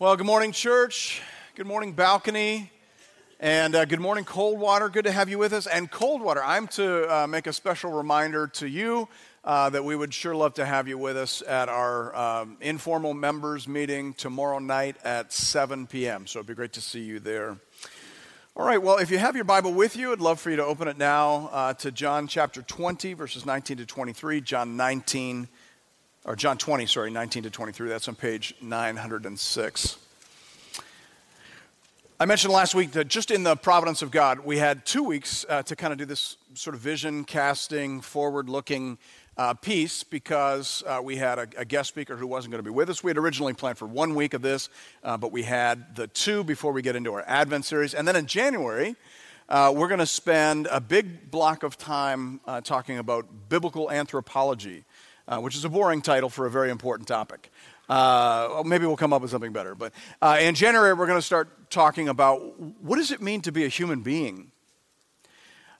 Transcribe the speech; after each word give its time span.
Well, 0.00 0.16
good 0.16 0.24
morning, 0.24 0.52
church. 0.52 1.20
Good 1.54 1.66
morning, 1.66 1.92
balcony. 1.92 2.72
And 3.38 3.74
uh, 3.74 3.84
good 3.84 4.00
morning, 4.00 4.24
Coldwater. 4.24 4.88
Good 4.88 5.04
to 5.04 5.12
have 5.12 5.28
you 5.28 5.36
with 5.36 5.52
us. 5.52 5.66
And 5.66 5.90
Coldwater, 5.90 6.42
I'm 6.42 6.68
to 6.68 7.14
uh, 7.14 7.26
make 7.26 7.46
a 7.46 7.52
special 7.52 7.92
reminder 7.92 8.46
to 8.46 8.66
you 8.66 9.10
uh, 9.44 9.68
that 9.68 9.84
we 9.84 9.94
would 9.94 10.14
sure 10.14 10.34
love 10.34 10.54
to 10.54 10.64
have 10.64 10.88
you 10.88 10.96
with 10.96 11.18
us 11.18 11.42
at 11.46 11.68
our 11.68 12.16
um, 12.16 12.56
informal 12.62 13.12
members 13.12 13.68
meeting 13.68 14.14
tomorrow 14.14 14.58
night 14.58 14.96
at 15.04 15.34
7 15.34 15.86
p.m. 15.86 16.26
So 16.26 16.38
it'd 16.38 16.46
be 16.46 16.54
great 16.54 16.72
to 16.72 16.80
see 16.80 17.02
you 17.02 17.20
there. 17.20 17.58
All 18.56 18.64
right, 18.64 18.82
well, 18.82 18.96
if 18.96 19.10
you 19.10 19.18
have 19.18 19.36
your 19.36 19.44
Bible 19.44 19.74
with 19.74 19.96
you, 19.96 20.12
I'd 20.12 20.20
love 20.20 20.40
for 20.40 20.48
you 20.48 20.56
to 20.56 20.64
open 20.64 20.88
it 20.88 20.96
now 20.96 21.50
uh, 21.52 21.74
to 21.74 21.92
John 21.92 22.26
chapter 22.26 22.62
20, 22.62 23.12
verses 23.12 23.44
19 23.44 23.76
to 23.76 23.84
23. 23.84 24.40
John 24.40 24.78
19 24.78 25.46
or 26.24 26.36
John 26.36 26.58
20, 26.58 26.86
sorry, 26.86 27.10
19 27.10 27.44
to 27.44 27.50
23. 27.50 27.88
That's 27.88 28.08
on 28.08 28.14
page 28.14 28.54
906. 28.60 29.98
I 32.18 32.26
mentioned 32.26 32.52
last 32.52 32.74
week 32.74 32.92
that 32.92 33.08
just 33.08 33.30
in 33.30 33.44
the 33.44 33.56
providence 33.56 34.02
of 34.02 34.10
God, 34.10 34.40
we 34.40 34.58
had 34.58 34.84
two 34.84 35.02
weeks 35.02 35.46
uh, 35.48 35.62
to 35.62 35.74
kind 35.74 35.90
of 35.92 35.98
do 35.98 36.04
this 36.04 36.36
sort 36.52 36.74
of 36.74 36.82
vision 36.82 37.24
casting, 37.24 38.02
forward 38.02 38.50
looking 38.50 38.98
uh, 39.38 39.54
piece 39.54 40.02
because 40.02 40.82
uh, 40.86 41.00
we 41.02 41.16
had 41.16 41.38
a, 41.38 41.48
a, 41.56 41.64
guest 41.64 41.88
speaker 41.88 42.16
who 42.16 42.26
wasn't 42.26 42.52
going 42.52 42.58
to 42.58 42.68
be 42.68 42.74
with 42.74 42.90
us. 42.90 43.02
We 43.02 43.08
had 43.08 43.16
originally 43.16 43.54
planned 43.54 43.78
for 43.78 43.86
one 43.86 44.14
week 44.14 44.34
of 44.34 44.42
this, 44.42 44.68
uh, 45.02 45.16
but 45.16 45.32
we 45.32 45.44
had 45.44 45.96
the 45.96 46.08
two 46.08 46.44
before 46.44 46.72
we 46.72 46.82
get 46.82 46.94
into 46.94 47.14
our 47.14 47.24
Advent 47.26 47.64
series. 47.64 47.94
And 47.94 48.06
then 48.06 48.16
in 48.16 48.26
January, 48.26 48.96
uh, 49.48 49.72
we're 49.74 49.88
going 49.88 49.98
to 49.98 50.06
spend 50.06 50.68
a 50.70 50.80
big 50.80 51.30
block 51.30 51.62
of 51.62 51.78
time 51.78 52.40
uh, 52.46 52.60
talking 52.60 52.98
about 52.98 53.26
biblical 53.48 53.90
anthropology 53.90 54.84
uh, 55.30 55.38
which 55.38 55.54
is 55.54 55.64
a 55.64 55.68
boring 55.68 56.02
title 56.02 56.28
for 56.28 56.44
a 56.44 56.50
very 56.50 56.70
important 56.70 57.08
topic. 57.08 57.50
Uh, 57.88 58.62
maybe 58.66 58.84
we'll 58.84 58.96
come 58.96 59.12
up 59.12 59.22
with 59.22 59.30
something 59.30 59.52
better. 59.52 59.74
But 59.74 59.92
uh, 60.20 60.38
in 60.40 60.54
January, 60.54 60.92
we're 60.92 61.06
going 61.06 61.18
to 61.18 61.22
start 61.22 61.70
talking 61.70 62.08
about 62.08 62.60
what 62.82 62.96
does 62.96 63.10
it 63.10 63.22
mean 63.22 63.40
to 63.42 63.52
be 63.52 63.64
a 63.64 63.68
human 63.68 64.02
being. 64.02 64.50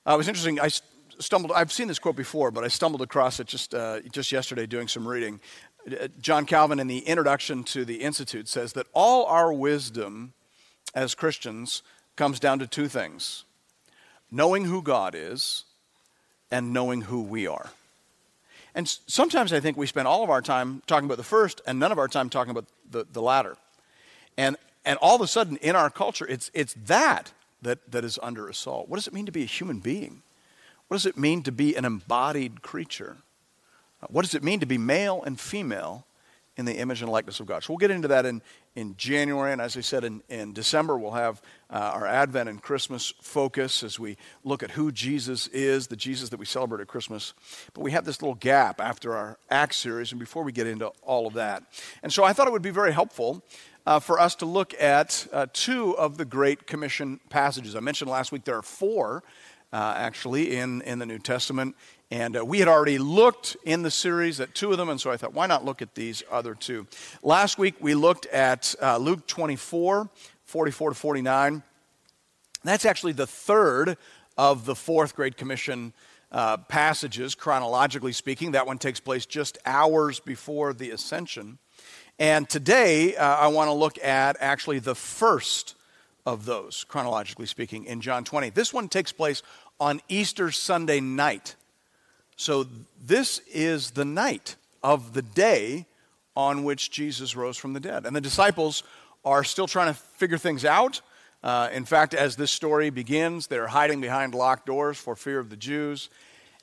Uh, 0.06 0.14
it 0.14 0.16
was 0.16 0.28
interesting. 0.28 0.60
I 0.60 0.70
stumbled. 1.18 1.52
I've 1.52 1.72
seen 1.72 1.88
this 1.88 1.98
quote 1.98 2.16
before, 2.16 2.50
but 2.50 2.64
I 2.64 2.68
stumbled 2.68 3.02
across 3.02 3.38
it 3.40 3.46
just 3.46 3.74
uh, 3.74 4.00
just 4.10 4.32
yesterday 4.32 4.66
doing 4.66 4.88
some 4.88 5.06
reading. 5.06 5.40
Uh, 5.86 6.08
John 6.20 6.46
Calvin, 6.46 6.80
in 6.80 6.86
the 6.86 7.00
introduction 7.00 7.64
to 7.64 7.84
the 7.84 7.96
Institute, 7.96 8.48
says 8.48 8.72
that 8.74 8.86
all 8.92 9.26
our 9.26 9.52
wisdom 9.52 10.32
as 10.94 11.14
Christians 11.14 11.82
comes 12.16 12.40
down 12.40 12.58
to 12.60 12.66
two 12.66 12.88
things: 12.88 13.44
knowing 14.30 14.64
who 14.64 14.82
God 14.82 15.14
is 15.14 15.64
and 16.50 16.72
knowing 16.72 17.02
who 17.02 17.22
we 17.22 17.46
are. 17.46 17.70
And 18.74 18.88
sometimes 19.06 19.52
I 19.52 19.60
think 19.60 19.76
we 19.76 19.86
spend 19.86 20.06
all 20.06 20.22
of 20.22 20.30
our 20.30 20.42
time 20.42 20.82
talking 20.86 21.06
about 21.06 21.16
the 21.16 21.24
first 21.24 21.60
and 21.66 21.78
none 21.78 21.92
of 21.92 21.98
our 21.98 22.08
time 22.08 22.30
talking 22.30 22.50
about 22.50 22.66
the, 22.88 23.06
the 23.10 23.22
latter. 23.22 23.56
And, 24.36 24.56
and 24.84 24.98
all 25.02 25.16
of 25.16 25.20
a 25.20 25.26
sudden, 25.26 25.56
in 25.58 25.76
our 25.76 25.90
culture, 25.90 26.26
it's, 26.26 26.50
it's 26.54 26.74
that, 26.86 27.32
that 27.62 27.90
that 27.90 28.04
is 28.04 28.18
under 28.22 28.48
assault. 28.48 28.88
What 28.88 28.96
does 28.96 29.06
it 29.06 29.12
mean 29.12 29.26
to 29.26 29.32
be 29.32 29.42
a 29.42 29.46
human 29.46 29.80
being? 29.80 30.22
What 30.88 30.96
does 30.96 31.06
it 31.06 31.16
mean 31.16 31.42
to 31.42 31.52
be 31.52 31.74
an 31.74 31.84
embodied 31.84 32.62
creature? 32.62 33.18
Uh, 34.02 34.06
what 34.08 34.22
does 34.22 34.34
it 34.34 34.42
mean 34.42 34.60
to 34.60 34.66
be 34.66 34.78
male 34.78 35.22
and 35.24 35.38
female 35.38 36.06
in 36.60 36.66
the 36.66 36.76
image 36.76 37.02
and 37.02 37.10
likeness 37.10 37.40
of 37.40 37.46
God. 37.46 37.64
So 37.64 37.72
we'll 37.72 37.78
get 37.78 37.90
into 37.90 38.08
that 38.08 38.26
in, 38.26 38.42
in 38.74 38.96
January. 38.96 39.52
And 39.52 39.60
as 39.60 39.76
I 39.76 39.80
said, 39.80 40.04
in, 40.04 40.22
in 40.28 40.52
December, 40.52 40.96
we'll 40.96 41.10
have 41.12 41.42
uh, 41.70 41.90
our 41.94 42.06
Advent 42.06 42.48
and 42.48 42.62
Christmas 42.62 43.12
focus 43.20 43.82
as 43.82 43.98
we 43.98 44.16
look 44.44 44.62
at 44.62 44.70
who 44.72 44.92
Jesus 44.92 45.48
is, 45.48 45.88
the 45.88 45.96
Jesus 45.96 46.28
that 46.30 46.38
we 46.38 46.46
celebrate 46.46 46.80
at 46.80 46.86
Christmas. 46.86 47.34
But 47.74 47.82
we 47.82 47.90
have 47.92 48.04
this 48.04 48.22
little 48.22 48.36
gap 48.36 48.80
after 48.80 49.16
our 49.16 49.38
Acts 49.50 49.76
series 49.76 50.12
and 50.12 50.18
before 50.18 50.44
we 50.44 50.52
get 50.52 50.66
into 50.66 50.88
all 51.02 51.26
of 51.26 51.34
that. 51.34 51.64
And 52.02 52.12
so 52.12 52.24
I 52.24 52.32
thought 52.32 52.46
it 52.46 52.52
would 52.52 52.62
be 52.62 52.70
very 52.70 52.92
helpful. 52.92 53.44
Uh, 53.86 53.98
for 53.98 54.20
us 54.20 54.34
to 54.34 54.44
look 54.44 54.74
at 54.78 55.26
uh, 55.32 55.46
two 55.54 55.96
of 55.96 56.18
the 56.18 56.24
Great 56.26 56.66
Commission 56.66 57.18
passages. 57.30 57.74
I 57.74 57.80
mentioned 57.80 58.10
last 58.10 58.30
week 58.30 58.44
there 58.44 58.58
are 58.58 58.62
four, 58.62 59.22
uh, 59.72 59.94
actually, 59.96 60.54
in, 60.54 60.82
in 60.82 60.98
the 60.98 61.06
New 61.06 61.18
Testament. 61.18 61.74
And 62.12 62.36
uh, 62.36 62.44
we 62.44 62.58
had 62.58 62.66
already 62.66 62.98
looked 62.98 63.56
in 63.64 63.82
the 63.82 63.90
series 63.90 64.40
at 64.40 64.52
two 64.52 64.72
of 64.72 64.78
them, 64.78 64.88
and 64.88 65.00
so 65.00 65.12
I 65.12 65.16
thought, 65.16 65.32
why 65.32 65.46
not 65.46 65.64
look 65.64 65.80
at 65.80 65.94
these 65.94 66.24
other 66.28 66.56
two? 66.56 66.88
Last 67.22 67.56
week 67.56 67.76
we 67.78 67.94
looked 67.94 68.26
at 68.26 68.74
uh, 68.82 68.96
Luke 68.96 69.28
24, 69.28 70.10
44 70.44 70.90
to 70.90 70.96
49. 70.96 71.62
That's 72.64 72.84
actually 72.84 73.12
the 73.12 73.28
third 73.28 73.96
of 74.36 74.64
the 74.64 74.74
fourth 74.74 75.14
Great 75.14 75.36
Commission 75.36 75.92
uh, 76.32 76.56
passages, 76.56 77.36
chronologically 77.36 78.12
speaking. 78.12 78.52
That 78.52 78.66
one 78.66 78.78
takes 78.78 78.98
place 78.98 79.24
just 79.24 79.58
hours 79.64 80.18
before 80.18 80.72
the 80.72 80.90
ascension. 80.90 81.58
And 82.18 82.48
today 82.48 83.16
uh, 83.16 83.24
I 83.24 83.48
want 83.48 83.68
to 83.68 83.72
look 83.72 84.02
at 84.02 84.36
actually 84.40 84.80
the 84.80 84.96
first 84.96 85.76
of 86.26 86.44
those, 86.44 86.84
chronologically 86.88 87.46
speaking, 87.46 87.84
in 87.84 88.00
John 88.00 88.24
20. 88.24 88.50
This 88.50 88.74
one 88.74 88.88
takes 88.88 89.12
place 89.12 89.42
on 89.78 90.00
Easter 90.08 90.50
Sunday 90.50 91.00
night. 91.00 91.54
So, 92.40 92.66
this 93.04 93.42
is 93.52 93.90
the 93.90 94.06
night 94.06 94.56
of 94.82 95.12
the 95.12 95.20
day 95.20 95.84
on 96.34 96.64
which 96.64 96.90
Jesus 96.90 97.36
rose 97.36 97.58
from 97.58 97.74
the 97.74 97.80
dead. 97.80 98.06
And 98.06 98.16
the 98.16 98.20
disciples 98.22 98.82
are 99.26 99.44
still 99.44 99.66
trying 99.66 99.92
to 99.92 100.00
figure 100.00 100.38
things 100.38 100.64
out. 100.64 101.02
Uh, 101.42 101.68
in 101.70 101.84
fact, 101.84 102.14
as 102.14 102.36
this 102.36 102.50
story 102.50 102.88
begins, 102.88 103.46
they're 103.46 103.66
hiding 103.66 104.00
behind 104.00 104.34
locked 104.34 104.64
doors 104.64 104.96
for 104.96 105.14
fear 105.16 105.38
of 105.38 105.50
the 105.50 105.56
Jews. 105.56 106.08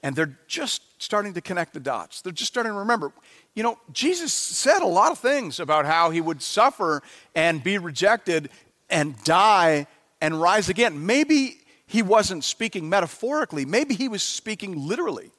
And 0.02 0.16
they're 0.16 0.36
just 0.48 0.82
starting 0.98 1.36
to 1.36 1.42
connect 1.42 1.76
the 1.76 1.80
dots. 1.80 2.22
They're 2.22 2.32
just 2.32 2.52
starting 2.52 2.72
to 2.72 2.80
remember. 2.80 3.12
You 3.54 3.62
know, 3.62 3.78
Jesus 3.94 4.34
said 4.34 4.82
a 4.82 4.88
lot 4.88 5.12
of 5.12 5.20
things 5.20 5.60
about 5.60 5.86
how 5.86 6.10
he 6.10 6.22
would 6.22 6.42
suffer 6.42 7.04
and 7.36 7.64
be 7.64 7.78
rejected 7.78 8.50
and 8.90 9.16
die 9.24 9.86
and 10.22 10.42
rise 10.42 10.70
again. 10.70 11.06
Maybe 11.06 11.60
he 11.86 12.02
wasn't 12.02 12.46
speaking 12.46 12.90
metaphorically, 12.90 13.64
maybe 13.64 13.94
he 13.94 14.08
was 14.08 14.24
speaking 14.24 14.88
literally. 14.88 15.30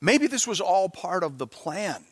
Maybe 0.00 0.26
this 0.26 0.46
was 0.46 0.60
all 0.60 0.88
part 0.88 1.22
of 1.22 1.38
the 1.38 1.46
plan. 1.46 2.04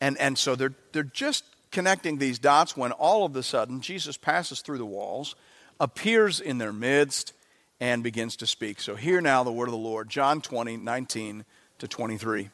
And, 0.00 0.18
and 0.18 0.36
so 0.36 0.56
they're, 0.56 0.74
they're 0.92 1.04
just 1.04 1.44
connecting 1.70 2.18
these 2.18 2.38
dots 2.38 2.76
when 2.76 2.92
all 2.92 3.24
of 3.24 3.34
a 3.36 3.42
sudden 3.42 3.80
Jesus 3.80 4.16
passes 4.16 4.60
through 4.60 4.78
the 4.78 4.86
walls, 4.86 5.34
appears 5.78 6.40
in 6.40 6.58
their 6.58 6.72
midst, 6.72 7.32
and 7.80 8.02
begins 8.02 8.36
to 8.36 8.46
speak. 8.46 8.80
So 8.80 8.94
hear 8.94 9.20
now 9.20 9.44
the 9.44 9.52
word 9.52 9.68
of 9.68 9.72
the 9.72 9.78
Lord, 9.78 10.08
John 10.08 10.40
20, 10.40 10.78
19 10.78 11.44
to 11.78 11.88
23. 11.88 12.50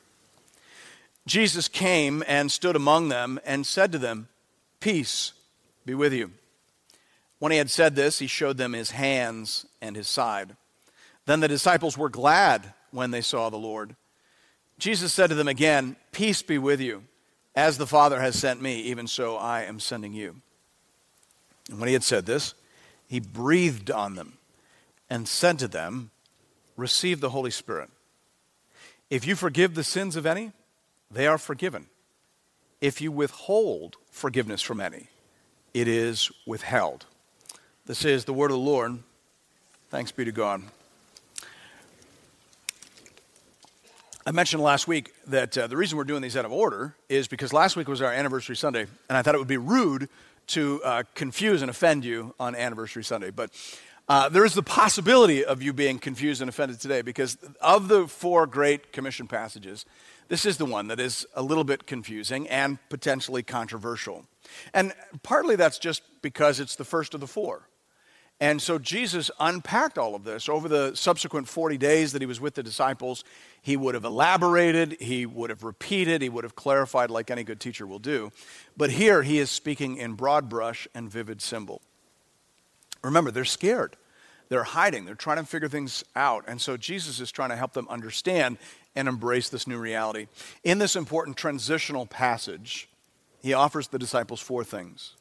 Jesus 1.27 1.69
came 1.69 2.25
and 2.27 2.51
stood 2.51 2.75
among 2.75 3.09
them 3.09 3.39
and 3.45 3.65
said 3.65 3.93
to 3.93 3.99
them, 3.99 4.29
Peace 4.81 5.33
be 5.87 5.95
with 5.95 6.13
you. 6.13 6.33
When 7.39 7.53
he 7.53 7.59
had 7.59 7.71
said 7.71 7.95
this, 7.95 8.19
he 8.19 8.27
showed 8.27 8.57
them 8.57 8.73
his 8.73 8.91
hands 8.91 9.67
and 9.81 9.95
his 9.95 10.09
side. 10.09 10.57
Then 11.27 11.41
the 11.41 11.49
disciples 11.49 11.97
were 11.97 12.09
glad 12.09 12.73
when 12.91 13.13
they 13.13 13.21
saw 13.21 13.51
the 13.51 13.57
Lord. 13.57 13.95
Jesus 14.83 15.13
said 15.13 15.29
to 15.29 15.37
them 15.37 15.47
again, 15.47 15.95
Peace 16.11 16.43
be 16.43 16.59
with 16.59 16.81
you. 16.81 17.05
As 17.55 17.79
the 17.79 17.87
Father 17.87 18.21
has 18.21 18.37
sent 18.37 18.61
me, 18.61 18.81
even 18.81 19.07
so 19.07 19.37
I 19.37 19.63
am 19.63 19.79
sending 19.79 20.13
you. 20.13 20.43
And 21.71 21.79
when 21.79 21.87
he 21.87 21.93
had 21.93 22.03
said 22.03 22.27
this, 22.27 22.55
he 23.07 23.21
breathed 23.21 23.93
on 23.93 24.17
them 24.17 24.39
and 25.09 25.29
said 25.29 25.61
to 25.61 25.69
them, 25.69 26.11
Receive 26.77 27.21
the 27.21 27.31
Holy 27.31 27.53
Spirit. 27.53 27.91
If 29.09 29.25
you 29.25 29.37
forgive 29.37 29.77
the 29.77 29.85
sins 29.85 30.17
of 30.17 30.27
any, 30.27 30.51
they 31.09 31.29
are 31.29 31.39
forgiven. 31.39 31.87
If 32.81 33.01
you 33.01 33.13
withhold 33.13 33.99
forgiveness 34.11 34.63
from 34.63 34.81
any, 34.81 35.11
it 35.73 35.87
is 35.87 36.29
withheld. 36.45 37.07
This 37.87 38.05
is 38.05 38.25
the 38.25 38.35
word 38.35 38.51
of 38.51 38.57
the 38.57 38.65
Lord. 38.65 38.99
Thanks 39.91 40.11
be 40.11 40.25
to 40.25 40.33
God. 40.33 40.65
I 44.25 44.31
mentioned 44.31 44.63
last 44.63 44.87
week 44.87 45.13
that 45.27 45.59
uh, 45.59 45.67
the 45.67 45.77
reason 45.77 45.99
we're 45.99 46.05
doing 46.05 46.23
these 46.23 46.37
out 46.37 46.45
of 46.45 46.53
order 46.53 46.95
is 47.09 47.27
because 47.27 47.53
last 47.53 47.75
week 47.75 47.89
was 47.89 48.01
our 48.01 48.13
anniversary 48.13 48.55
Sunday, 48.55 48.87
and 49.09 49.19
I 49.19 49.23
thought 49.23 49.35
it 49.35 49.39
would 49.39 49.49
be 49.49 49.57
rude 49.57 50.09
to 50.49 50.81
uh, 50.85 51.03
confuse 51.17 51.61
and 51.61 51.69
offend 51.69 52.05
you 52.05 52.33
on 52.39 52.55
anniversary 52.55 53.03
Sunday. 53.03 53.33
But 53.33 53.51
uh, 54.09 54.29
there 54.29 54.45
is 54.45 54.55
the 54.55 54.63
possibility 54.63 55.45
of 55.45 55.61
you 55.61 55.73
being 55.73 55.99
confused 55.99 56.41
and 56.41 56.49
offended 56.49 56.79
today 56.79 57.03
because 57.03 57.37
of 57.61 57.89
the 57.89 58.07
four 58.07 58.47
great 58.47 58.93
commission 58.93 59.27
passages, 59.27 59.87
this 60.29 60.47
is 60.47 60.57
the 60.57 60.67
one 60.67 60.87
that 60.87 61.01
is 61.01 61.27
a 61.35 61.43
little 61.43 61.65
bit 61.65 61.89
confusing 61.89 62.49
and 62.49 62.79
potentially 62.91 63.43
controversial. 63.43 64.25
And 64.73 64.93
partly 65.25 65.57
that's 65.57 65.79
just 65.79 66.03
because 66.23 66.61
it's 66.61 66.77
the 66.77 66.85
first 66.85 67.13
of 67.15 67.21
the 67.21 67.27
four. 67.27 67.67
And 68.43 68.61
so 68.61 68.77
Jesus 68.77 69.31
unpacked 69.39 69.97
all 69.97 70.17
of 70.17 70.25
this 70.25 70.49
over 70.49 70.69
the 70.69 70.97
subsequent 70.97 71.47
40 71.47 71.79
days 71.79 72.11
that 72.11 72.21
he 72.21 72.27
was 72.27 72.41
with 72.41 72.55
the 72.57 72.63
disciples. 72.65 73.23
He 73.63 73.77
would 73.77 73.95
have 73.95 74.05
elaborated, 74.05 74.97
he 75.01 75.27
would 75.27 75.49
have 75.51 75.63
repeated, 75.63 76.23
he 76.23 76.29
would 76.29 76.43
have 76.43 76.57
clarified 76.57 77.09
like 77.09 77.31
any 77.31 77.45
good 77.45 77.61
teacher 77.61 77.87
will 77.87 78.01
do. 78.01 78.33
But 78.77 78.91
here 78.91 79.23
he 79.23 79.39
is 79.39 79.49
speaking 79.49 79.97
in 79.97 80.15
broad 80.15 80.49
brush 80.49 80.89
and 80.93 81.09
vivid 81.09 81.41
symbol. 81.41 81.83
Remember, 83.05 83.31
they're 83.31 83.45
scared. 83.45 83.97
They're 84.49 84.65
hiding. 84.65 85.05
They're 85.05 85.15
trying 85.15 85.37
to 85.37 85.45
figure 85.45 85.69
things 85.69 86.03
out. 86.17 86.43
And 86.49 86.61
so 86.61 86.77
Jesus 86.77 87.21
is 87.21 87.31
trying 87.31 87.51
to 87.51 87.57
help 87.57 87.75
them 87.75 87.87
understand 87.89 88.59
and 88.97 89.07
embrace 89.07 89.51
this 89.51 89.69
new 89.69 89.79
reality. 89.79 90.27
In 90.65 90.81
this 90.81 90.97
important 90.97 91.37
transitional 91.37 92.07
passage, 92.07 92.89
he 93.41 93.55
offers 93.55 93.87
the 93.87 94.01
disciples 94.01 94.41
four 94.41 94.65
things. 94.65 95.15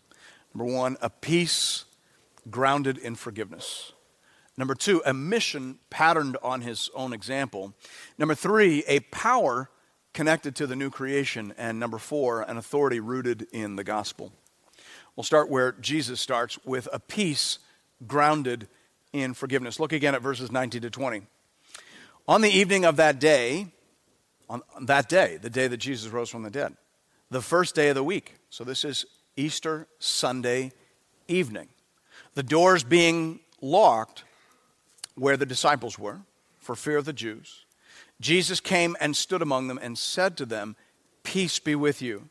Number 0.56 0.74
one, 0.74 0.97
a 1.03 1.12
peace 1.12 1.85
grounded 2.49 2.97
in 2.97 3.15
forgiveness. 3.15 3.93
Number 4.57 4.75
two, 4.75 5.01
a 5.05 5.13
mission 5.13 5.79
patterned 5.89 6.38
on 6.43 6.61
his 6.61 6.89
own 6.93 7.13
example. 7.13 7.73
Number 8.17 8.35
three, 8.35 8.83
a 8.88 8.99
power 8.99 9.69
connected 10.13 10.55
to 10.57 10.67
the 10.67 10.75
new 10.75 10.89
creation. 10.89 11.53
And 11.57 11.79
number 11.79 11.97
four, 11.97 12.41
an 12.41 12.57
authority 12.57 12.99
rooted 12.99 13.47
in 13.51 13.75
the 13.75 13.83
gospel. 13.83 14.33
We'll 15.15 15.23
start 15.23 15.49
where 15.49 15.73
Jesus 15.73 16.19
starts 16.21 16.57
with 16.65 16.88
a 16.91 16.99
peace 16.99 17.59
grounded 18.07 18.67
in 19.13 19.33
forgiveness. 19.33 19.79
Look 19.79 19.93
again 19.93 20.15
at 20.15 20.21
verses 20.21 20.51
19 20.51 20.81
to 20.81 20.89
20. 20.89 21.23
On 22.27 22.41
the 22.41 22.49
evening 22.49 22.85
of 22.85 22.97
that 22.97 23.19
day, 23.19 23.67
on 24.49 24.61
that 24.81 25.09
day, 25.09 25.38
the 25.41 25.49
day 25.49 25.67
that 25.67 25.77
Jesus 25.77 26.11
rose 26.11 26.29
from 26.29 26.43
the 26.43 26.49
dead, 26.49 26.75
the 27.29 27.41
first 27.41 27.75
day 27.75 27.89
of 27.89 27.95
the 27.95 28.03
week. 28.03 28.35
So 28.49 28.63
this 28.63 28.83
is 28.83 29.05
Easter 29.35 29.88
Sunday 29.99 30.71
evening. 31.27 31.69
The 32.36 32.44
doors 32.44 32.83
being 32.83 33.39
locked 33.62 34.24
where 35.16 35.38
the 35.38 35.45
disciples 35.45 36.00
were 36.00 36.22
for 36.60 36.75
fear 36.75 36.98
of 36.98 37.06
the 37.06 37.13
Jews. 37.13 37.66
Jesus 38.19 38.60
came 38.60 38.95
and 39.01 39.16
stood 39.16 39.42
among 39.42 39.68
them 39.68 39.80
and 39.81 39.98
said 39.98 40.38
to 40.38 40.45
them, 40.45 40.75
Peace 41.24 41.60
be 41.60 41.75
with 41.75 42.01
you. 42.01 42.30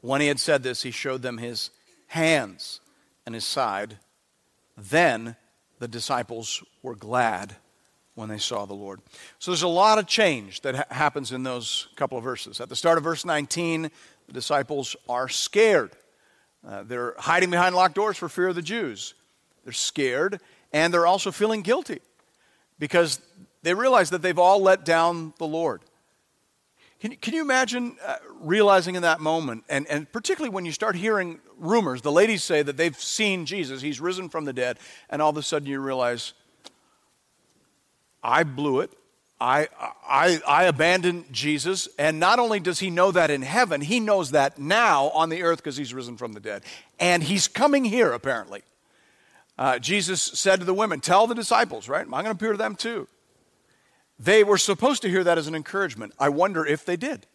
When 0.00 0.20
he 0.20 0.28
had 0.28 0.40
said 0.40 0.62
this, 0.62 0.82
he 0.82 0.90
showed 0.90 1.22
them 1.22 1.38
his 1.38 1.70
hands 2.08 2.80
and 3.24 3.34
his 3.34 3.44
side. 3.44 3.98
Then 4.76 5.36
the 5.78 5.88
disciples 5.88 6.62
were 6.82 6.94
glad 6.94 7.56
when 8.14 8.28
they 8.28 8.38
saw 8.38 8.64
the 8.64 8.74
Lord. 8.74 9.00
So 9.38 9.50
there's 9.50 9.62
a 9.62 9.68
lot 9.68 9.98
of 9.98 10.06
change 10.06 10.62
that 10.62 10.74
ha- 10.74 10.84
happens 10.90 11.32
in 11.32 11.42
those 11.42 11.88
couple 11.96 12.16
of 12.16 12.24
verses. 12.24 12.60
At 12.60 12.68
the 12.68 12.76
start 12.76 12.98
of 12.98 13.04
verse 13.04 13.24
19, 13.24 13.90
the 14.26 14.32
disciples 14.32 14.96
are 15.08 15.28
scared. 15.28 15.92
Uh, 16.66 16.82
they're 16.82 17.14
hiding 17.18 17.50
behind 17.50 17.74
locked 17.76 17.94
doors 17.94 18.16
for 18.16 18.28
fear 18.28 18.48
of 18.48 18.54
the 18.54 18.62
Jews. 18.62 19.14
They're 19.64 19.72
scared, 19.72 20.40
and 20.72 20.92
they're 20.92 21.06
also 21.06 21.30
feeling 21.30 21.62
guilty 21.62 22.00
because 22.78 23.20
they 23.62 23.74
realize 23.74 24.10
that 24.10 24.22
they've 24.22 24.38
all 24.38 24.60
let 24.60 24.84
down 24.84 25.32
the 25.38 25.46
Lord. 25.46 25.82
Can, 27.00 27.14
can 27.16 27.34
you 27.34 27.42
imagine 27.42 27.96
uh, 28.04 28.16
realizing 28.40 28.94
in 28.94 29.02
that 29.02 29.20
moment, 29.20 29.64
and, 29.68 29.86
and 29.88 30.10
particularly 30.10 30.52
when 30.52 30.64
you 30.64 30.72
start 30.72 30.96
hearing 30.96 31.40
rumors, 31.58 32.02
the 32.02 32.12
ladies 32.12 32.42
say 32.42 32.62
that 32.62 32.76
they've 32.76 32.98
seen 32.98 33.44
Jesus, 33.44 33.82
he's 33.82 34.00
risen 34.00 34.28
from 34.28 34.44
the 34.44 34.52
dead, 34.52 34.78
and 35.10 35.20
all 35.20 35.30
of 35.30 35.36
a 35.36 35.42
sudden 35.42 35.68
you 35.68 35.78
realize, 35.78 36.32
I 38.22 38.44
blew 38.44 38.80
it. 38.80 38.92
I, 39.38 39.68
I, 40.08 40.40
I 40.46 40.64
abandoned 40.64 41.26
Jesus, 41.30 41.88
and 41.98 42.18
not 42.18 42.38
only 42.38 42.58
does 42.58 42.78
he 42.78 42.88
know 42.88 43.12
that 43.12 43.30
in 43.30 43.42
heaven, 43.42 43.82
he 43.82 44.00
knows 44.00 44.30
that 44.30 44.58
now 44.58 45.10
on 45.10 45.28
the 45.28 45.42
earth 45.42 45.58
because 45.58 45.76
he's 45.76 45.92
risen 45.92 46.16
from 46.16 46.32
the 46.32 46.40
dead. 46.40 46.62
And 46.98 47.22
he's 47.22 47.46
coming 47.46 47.84
here, 47.84 48.12
apparently. 48.12 48.62
Uh, 49.58 49.78
Jesus 49.78 50.22
said 50.22 50.60
to 50.60 50.64
the 50.64 50.74
women, 50.74 51.00
Tell 51.00 51.26
the 51.26 51.34
disciples, 51.34 51.88
right? 51.88 52.02
I'm 52.02 52.10
going 52.10 52.24
to 52.24 52.30
appear 52.30 52.52
to 52.52 52.58
them 52.58 52.76
too. 52.76 53.08
They 54.18 54.42
were 54.42 54.58
supposed 54.58 55.02
to 55.02 55.10
hear 55.10 55.24
that 55.24 55.36
as 55.36 55.46
an 55.46 55.54
encouragement. 55.54 56.14
I 56.18 56.30
wonder 56.30 56.64
if 56.64 56.86
they 56.86 56.96
did. 56.96 57.26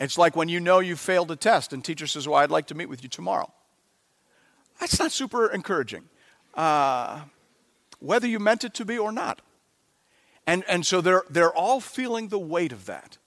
It's 0.00 0.16
like 0.16 0.34
when 0.34 0.48
you 0.48 0.58
know 0.58 0.80
you 0.80 0.96
failed 0.96 1.30
a 1.30 1.36
test 1.36 1.72
and 1.72 1.84
teacher 1.84 2.06
says, 2.06 2.26
Well, 2.26 2.38
I'd 2.38 2.50
like 2.50 2.66
to 2.68 2.74
meet 2.74 2.88
with 2.88 3.02
you 3.02 3.10
tomorrow. 3.10 3.52
That's 4.80 4.98
not 4.98 5.12
super 5.12 5.48
encouraging, 5.48 6.04
uh, 6.54 7.20
whether 8.00 8.26
you 8.26 8.38
meant 8.38 8.64
it 8.64 8.74
to 8.74 8.86
be 8.86 8.98
or 8.98 9.12
not. 9.12 9.42
And, 10.46 10.64
and 10.68 10.84
so 10.84 11.00
they're, 11.00 11.22
they're 11.30 11.54
all 11.54 11.80
feeling 11.80 12.28
the 12.28 12.38
weight 12.38 12.72
of 12.72 12.86
that. 12.86 13.18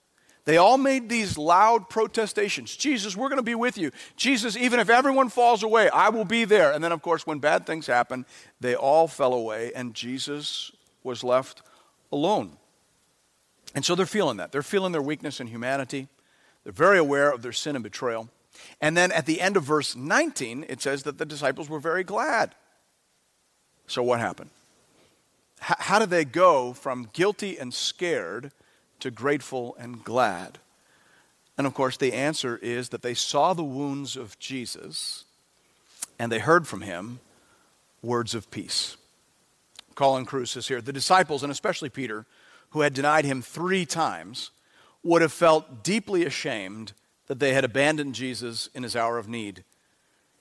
They 0.44 0.58
all 0.58 0.78
made 0.78 1.08
these 1.08 1.36
loud 1.36 1.90
protestations 1.90 2.76
Jesus, 2.76 3.16
we're 3.16 3.28
going 3.28 3.38
to 3.38 3.42
be 3.42 3.54
with 3.54 3.76
you. 3.76 3.90
Jesus, 4.16 4.56
even 4.56 4.78
if 4.78 4.88
everyone 4.88 5.28
falls 5.28 5.62
away, 5.62 5.90
I 5.90 6.08
will 6.08 6.24
be 6.24 6.44
there. 6.44 6.72
And 6.72 6.82
then, 6.82 6.92
of 6.92 7.02
course, 7.02 7.26
when 7.26 7.40
bad 7.40 7.66
things 7.66 7.86
happen, 7.86 8.24
they 8.60 8.74
all 8.74 9.08
fell 9.08 9.34
away, 9.34 9.72
and 9.74 9.92
Jesus 9.92 10.70
was 11.02 11.24
left 11.24 11.62
alone. 12.12 12.56
And 13.74 13.84
so 13.84 13.94
they're 13.94 14.06
feeling 14.06 14.36
that. 14.36 14.52
They're 14.52 14.62
feeling 14.62 14.92
their 14.92 15.02
weakness 15.02 15.40
and 15.40 15.48
humanity. 15.48 16.08
They're 16.62 16.72
very 16.72 16.98
aware 16.98 17.30
of 17.30 17.42
their 17.42 17.52
sin 17.52 17.74
and 17.74 17.82
betrayal. 17.82 18.28
And 18.80 18.96
then 18.96 19.12
at 19.12 19.26
the 19.26 19.40
end 19.40 19.56
of 19.56 19.64
verse 19.64 19.96
19, 19.96 20.64
it 20.68 20.80
says 20.80 21.02
that 21.02 21.18
the 21.18 21.26
disciples 21.26 21.68
were 21.68 21.80
very 21.80 22.04
glad. 22.04 22.54
So 23.86 24.02
what 24.02 24.20
happened? 24.20 24.50
How 25.60 25.98
did 25.98 26.10
they 26.10 26.24
go 26.24 26.72
from 26.72 27.08
guilty 27.12 27.58
and 27.58 27.72
scared 27.72 28.52
to 29.00 29.10
grateful 29.10 29.76
and 29.78 30.04
glad? 30.04 30.58
And 31.58 31.66
of 31.66 31.74
course, 31.74 31.96
the 31.96 32.12
answer 32.12 32.58
is 32.62 32.90
that 32.90 33.02
they 33.02 33.14
saw 33.14 33.54
the 33.54 33.64
wounds 33.64 34.16
of 34.16 34.38
Jesus 34.38 35.24
and 36.18 36.30
they 36.30 36.38
heard 36.38 36.66
from 36.66 36.82
him 36.82 37.20
words 38.02 38.34
of 38.34 38.50
peace. 38.50 38.96
Colin 39.94 40.26
Kruse 40.26 40.50
says 40.50 40.68
here 40.68 40.80
the 40.80 40.92
disciples, 40.92 41.42
and 41.42 41.50
especially 41.50 41.88
Peter, 41.88 42.26
who 42.70 42.82
had 42.82 42.94
denied 42.94 43.24
him 43.24 43.40
three 43.42 43.86
times, 43.86 44.50
would 45.02 45.22
have 45.22 45.32
felt 45.32 45.82
deeply 45.82 46.24
ashamed 46.24 46.92
that 47.26 47.38
they 47.38 47.54
had 47.54 47.64
abandoned 47.64 48.14
Jesus 48.14 48.68
in 48.74 48.82
his 48.82 48.94
hour 48.94 49.18
of 49.18 49.28
need. 49.28 49.64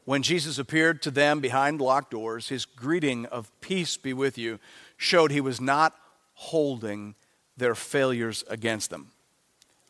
When 0.03 0.21
Jesus 0.21 0.59
appeared 0.59 1.01
to 1.01 1.11
them 1.11 1.39
behind 1.39 1.81
locked 1.81 2.11
doors, 2.11 2.49
his 2.49 2.65
greeting 2.65 3.25
of 3.27 3.49
peace 3.59 3.97
be 3.97 4.13
with 4.13 4.37
you 4.37 4.59
showed 4.97 5.31
he 5.31 5.41
was 5.41 5.59
not 5.61 5.95
holding 6.33 7.15
their 7.57 7.75
failures 7.75 8.43
against 8.47 8.89
them. 8.89 9.11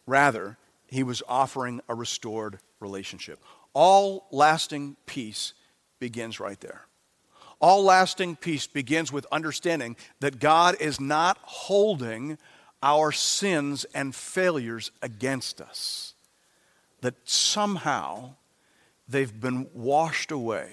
Rather, 0.05 0.57
he 0.87 1.03
was 1.03 1.23
offering 1.27 1.81
a 1.89 1.95
restored 1.95 2.59
relationship. 2.79 3.39
All 3.73 4.27
lasting 4.31 4.95
peace 5.05 5.53
begins 5.99 6.39
right 6.39 6.59
there. 6.61 6.85
All 7.59 7.83
lasting 7.83 8.35
peace 8.35 8.67
begins 8.67 9.11
with 9.11 9.25
understanding 9.31 9.95
that 10.19 10.39
God 10.39 10.75
is 10.79 10.99
not 10.99 11.37
holding 11.41 12.37
our 12.83 13.11
sins 13.11 13.85
and 13.95 14.13
failures 14.13 14.91
against 15.01 15.61
us, 15.61 16.13
that 17.01 17.15
somehow 17.23 18.35
they've 19.07 19.39
been 19.39 19.67
washed 19.73 20.31
away. 20.31 20.69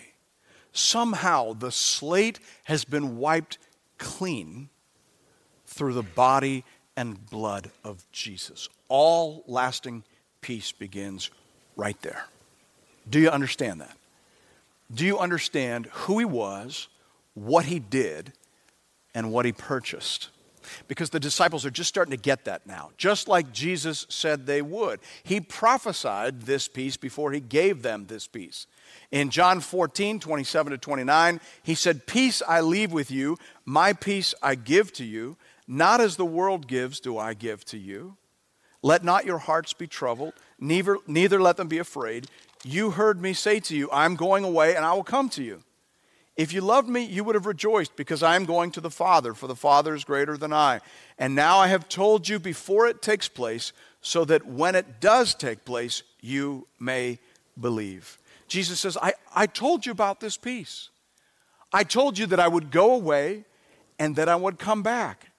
Somehow 0.73 1.53
the 1.53 1.73
slate 1.73 2.39
has 2.65 2.85
been 2.85 3.17
wiped 3.19 3.59
clean 4.03 4.69
through 5.65 5.95
the 5.95 6.03
body 6.03 6.65
and 6.97 7.31
blood 7.31 7.71
of 7.85 8.05
Jesus. 8.13 8.69
All 8.89 9.45
lasting 9.47 10.03
peace 10.41 10.73
begins 10.73 11.31
right 11.77 12.01
there. 12.03 12.27
Do 13.09 13.21
you 13.21 13.31
understand 13.31 13.81
that? 13.81 13.97
Do 14.93 15.07
you 15.07 15.19
understand 15.19 15.87
who 15.87 16.19
he 16.19 16.25
was, 16.25 16.89
what 17.35 17.67
he 17.67 17.79
did, 17.79 18.33
and 19.15 19.33
what 19.33 19.47
he 19.47 19.53
purchased? 19.53 20.29
Because 20.89 21.11
the 21.11 21.21
disciples 21.21 21.65
are 21.67 21.71
just 21.71 21.89
starting 21.89 22.13
to 22.13 22.23
get 22.23 22.45
that 22.45 22.67
now, 22.67 22.91
just 22.97 23.29
like 23.29 23.53
Jesus 23.53 24.07
said 24.09 24.47
they 24.47 24.63
would. 24.63 25.01
He 25.23 25.41
prophesied 25.41 26.43
this 26.43 26.69
peace 26.69 26.97
before 26.97 27.33
he 27.33 27.41
gave 27.41 27.83
them 27.83 28.07
this 28.07 28.27
peace. 28.27 28.67
In 29.11 29.31
John 29.31 29.61
14, 29.61 30.21
27 30.21 30.73
to 30.73 30.79
29, 30.79 31.41
he 31.63 31.75
said, 31.75 32.07
Peace 32.07 32.43
I 32.47 32.61
leave 32.61 32.93
with 32.93 33.11
you, 33.11 33.37
my 33.65 33.93
peace 33.93 34.35
I 34.43 34.55
give 34.55 34.93
to 34.95 35.05
you. 35.05 35.37
Not 35.69 36.01
as 36.01 36.17
the 36.17 36.27
world 36.27 36.67
gives, 36.67 37.01
do 37.01 37.17
I 37.17 37.35
give 37.35 37.65
to 37.67 37.79
you. 37.79 38.17
Let 38.83 39.05
not 39.05 39.25
your 39.25 39.39
hearts 39.39 39.73
be 39.73 39.87
troubled, 39.87 40.35
neither, 40.59 40.99
neither 41.07 41.41
let 41.41 41.57
them 41.57 41.69
be 41.69 41.79
afraid. 41.79 42.27
You 42.65 42.91
heard 42.91 43.21
me 43.21 43.33
say 43.33 43.61
to 43.61 43.77
you, 43.77 43.89
I'm 43.93 44.17
going 44.17 44.45
away 44.45 44.75
and 44.75 44.85
I 44.85 44.93
will 44.93 45.05
come 45.05 45.29
to 45.31 45.43
you. 45.43 45.63
If 46.37 46.53
you 46.53 46.63
loved 46.63 46.89
me, 46.89 47.05
you 47.05 47.25
would 47.25 47.35
have 47.35 47.47
rejoiced 47.47 47.95
because 47.95 48.23
I 48.23 48.37
am 48.37 48.47
going 48.47 48.71
to 48.73 48.81
the 48.81 48.91
Father, 48.91 49.35
for 49.35 49.47
the 49.47 49.57
Father 49.57 49.95
is 49.95 50.05
greater 50.05 50.37
than 50.37 50.53
I. 50.53 50.81
And 51.19 51.35
now 51.35 51.59
I 51.59 51.69
have 51.69 51.89
told 51.89 52.29
you 52.29 52.39
before 52.39 52.87
it 52.87 53.03
takes 53.03 53.29
place, 53.29 53.73
so 54.01 54.25
that 54.25 54.45
when 54.45 54.75
it 54.75 55.01
does 55.01 55.35
take 55.35 55.65
place, 55.65 56.03
you 56.21 56.67
may 56.81 57.19
believe. 57.61 58.19
Jesus 58.49 58.81
says, 58.81 58.99
I, 59.01 59.13
I 59.35 59.47
told 59.47 59.87
you 59.87 59.93
about 59.93 60.21
this 60.21 60.37
peace. 60.37 60.89
I 61.73 61.85
told 61.85 62.19
you 62.19 62.27
that 62.27 62.41
I 62.41 62.49
would 62.49 62.71
go 62.71 62.95
away 62.95 63.45
and 63.99 64.17
that 64.17 64.29
I 64.29 64.37
would 64.37 64.59
come 64.59 64.83
back. 64.83 65.31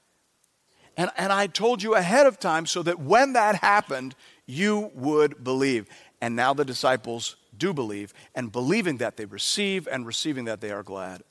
And, 0.96 1.12
and 1.18 1.34
I 1.34 1.48
told 1.48 1.84
you 1.84 1.96
ahead 1.96 2.26
of 2.26 2.40
time 2.40 2.66
so 2.66 2.84
that 2.84 3.00
when 3.00 3.34
that 3.34 3.56
happened, 3.56 4.16
you 4.46 4.92
would 4.96 5.44
believe. 5.44 5.88
And 6.24 6.38
now 6.38 6.54
the 6.54 6.64
disciples 6.64 7.36
do 7.58 7.74
believe, 7.74 8.14
and 8.34 8.50
believing 8.50 9.00
that 9.00 9.18
they 9.18 9.26
receive, 9.26 9.90
and 9.92 10.06
receiving 10.08 10.46
that 10.46 10.62
they 10.62 10.72
are 10.72 10.82
glad. 10.82 11.22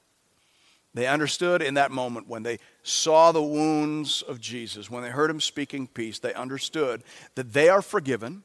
They 0.93 1.07
understood 1.07 1.63
in 1.63 1.73
that 1.75 1.91
moment 1.91 2.29
when 2.29 2.43
they 2.43 2.59
saw 2.83 3.33
the 3.33 3.43
wounds 3.43 4.21
of 4.21 4.39
Jesus, 4.39 4.91
when 4.91 5.03
they 5.03 5.09
heard 5.09 5.31
him 5.31 5.41
speaking 5.41 5.87
peace, 5.87 6.19
they 6.19 6.35
understood 6.35 7.05
that 7.37 7.55
they 7.55 7.71
are 7.71 7.81
forgiven, 7.81 8.45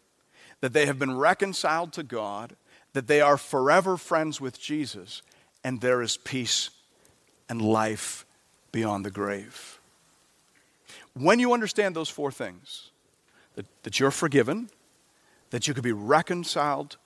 that 0.62 0.72
they 0.72 0.86
have 0.86 0.98
been 0.98 1.18
reconciled 1.18 1.92
to 1.92 2.02
God, 2.04 2.56
that 2.94 3.08
they 3.08 3.20
are 3.20 3.36
forever 3.36 3.98
friends 3.98 4.40
with 4.40 4.58
Jesus, 4.58 5.24
and 5.66 5.82
there 5.82 6.02
is 6.02 6.16
peace 6.16 6.70
and 7.50 7.62
life 7.62 8.26
beyond 8.72 9.06
the 9.06 9.12
grave. 9.12 9.82
When 11.14 11.40
you 11.40 11.52
understand 11.52 11.94
those 11.94 12.08
four 12.08 12.32
things, 12.32 12.92
that, 13.56 13.66
that 13.84 14.00
you're 14.00 14.12
forgiven, 14.12 14.70
that 15.50 15.68
you 15.68 15.74
could 15.74 15.84
be 15.84 15.92
reconciled 15.92 16.98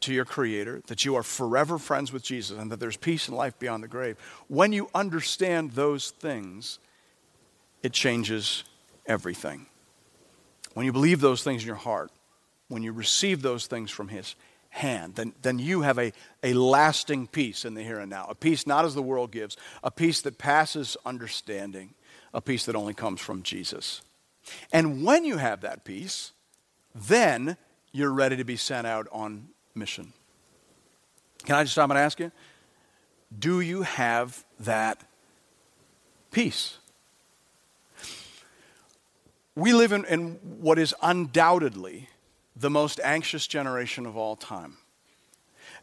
to 0.00 0.12
your 0.12 0.24
Creator, 0.24 0.82
that 0.86 1.04
you 1.04 1.14
are 1.14 1.22
forever 1.22 1.78
friends 1.78 2.12
with 2.12 2.22
Jesus, 2.22 2.58
and 2.58 2.70
that 2.70 2.80
there's 2.80 2.96
peace 2.96 3.28
and 3.28 3.36
life 3.36 3.58
beyond 3.58 3.82
the 3.82 3.88
grave, 3.88 4.16
when 4.48 4.72
you 4.72 4.90
understand 4.94 5.72
those 5.72 6.10
things, 6.10 6.78
it 7.82 7.92
changes 7.92 8.64
everything. 9.06 9.66
When 10.74 10.86
you 10.86 10.92
believe 10.92 11.20
those 11.20 11.42
things 11.42 11.62
in 11.62 11.66
your 11.66 11.76
heart, 11.76 12.10
when 12.68 12.82
you 12.82 12.92
receive 12.92 13.42
those 13.42 13.66
things 13.66 13.90
from 13.90 14.08
His 14.08 14.34
hand, 14.70 15.14
then, 15.16 15.34
then 15.42 15.58
you 15.58 15.82
have 15.82 15.98
a, 15.98 16.12
a 16.42 16.54
lasting 16.54 17.26
peace 17.26 17.64
in 17.64 17.74
the 17.74 17.82
here 17.82 18.00
and 18.00 18.10
now. 18.10 18.26
A 18.28 18.34
peace 18.34 18.66
not 18.66 18.84
as 18.84 18.94
the 18.94 19.02
world 19.02 19.30
gives, 19.30 19.56
a 19.84 19.90
peace 19.90 20.22
that 20.22 20.38
passes 20.38 20.96
understanding, 21.04 21.94
a 22.32 22.40
peace 22.40 22.64
that 22.64 22.74
only 22.74 22.94
comes 22.94 23.20
from 23.20 23.42
Jesus. 23.42 24.02
And 24.72 25.04
when 25.04 25.24
you 25.24 25.36
have 25.36 25.60
that 25.60 25.84
peace, 25.84 26.32
then 26.94 27.56
you're 27.92 28.12
ready 28.12 28.36
to 28.36 28.44
be 28.44 28.56
sent 28.56 28.86
out 28.86 29.06
on 29.12 29.48
mission. 29.74 30.12
Can 31.44 31.56
I 31.56 31.62
just 31.62 31.72
stop 31.72 31.90
and 31.90 31.98
ask 31.98 32.18
you? 32.20 32.32
Do 33.38 33.60
you 33.60 33.82
have 33.82 34.44
that 34.60 35.02
peace? 36.30 36.78
We 39.54 39.72
live 39.74 39.92
in, 39.92 40.04
in 40.06 40.38
what 40.60 40.78
is 40.78 40.94
undoubtedly 41.02 42.08
the 42.56 42.70
most 42.70 43.00
anxious 43.04 43.46
generation 43.46 44.06
of 44.06 44.16
all 44.16 44.36
time. 44.36 44.78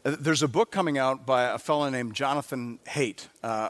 Uh, 0.04 0.16
there's 0.18 0.42
a 0.42 0.48
book 0.48 0.70
coming 0.70 0.98
out 0.98 1.26
by 1.26 1.44
a 1.44 1.58
fellow 1.58 1.88
named 1.88 2.14
Jonathan 2.14 2.78
Haidt. 2.86 3.28
Uh, 3.42 3.68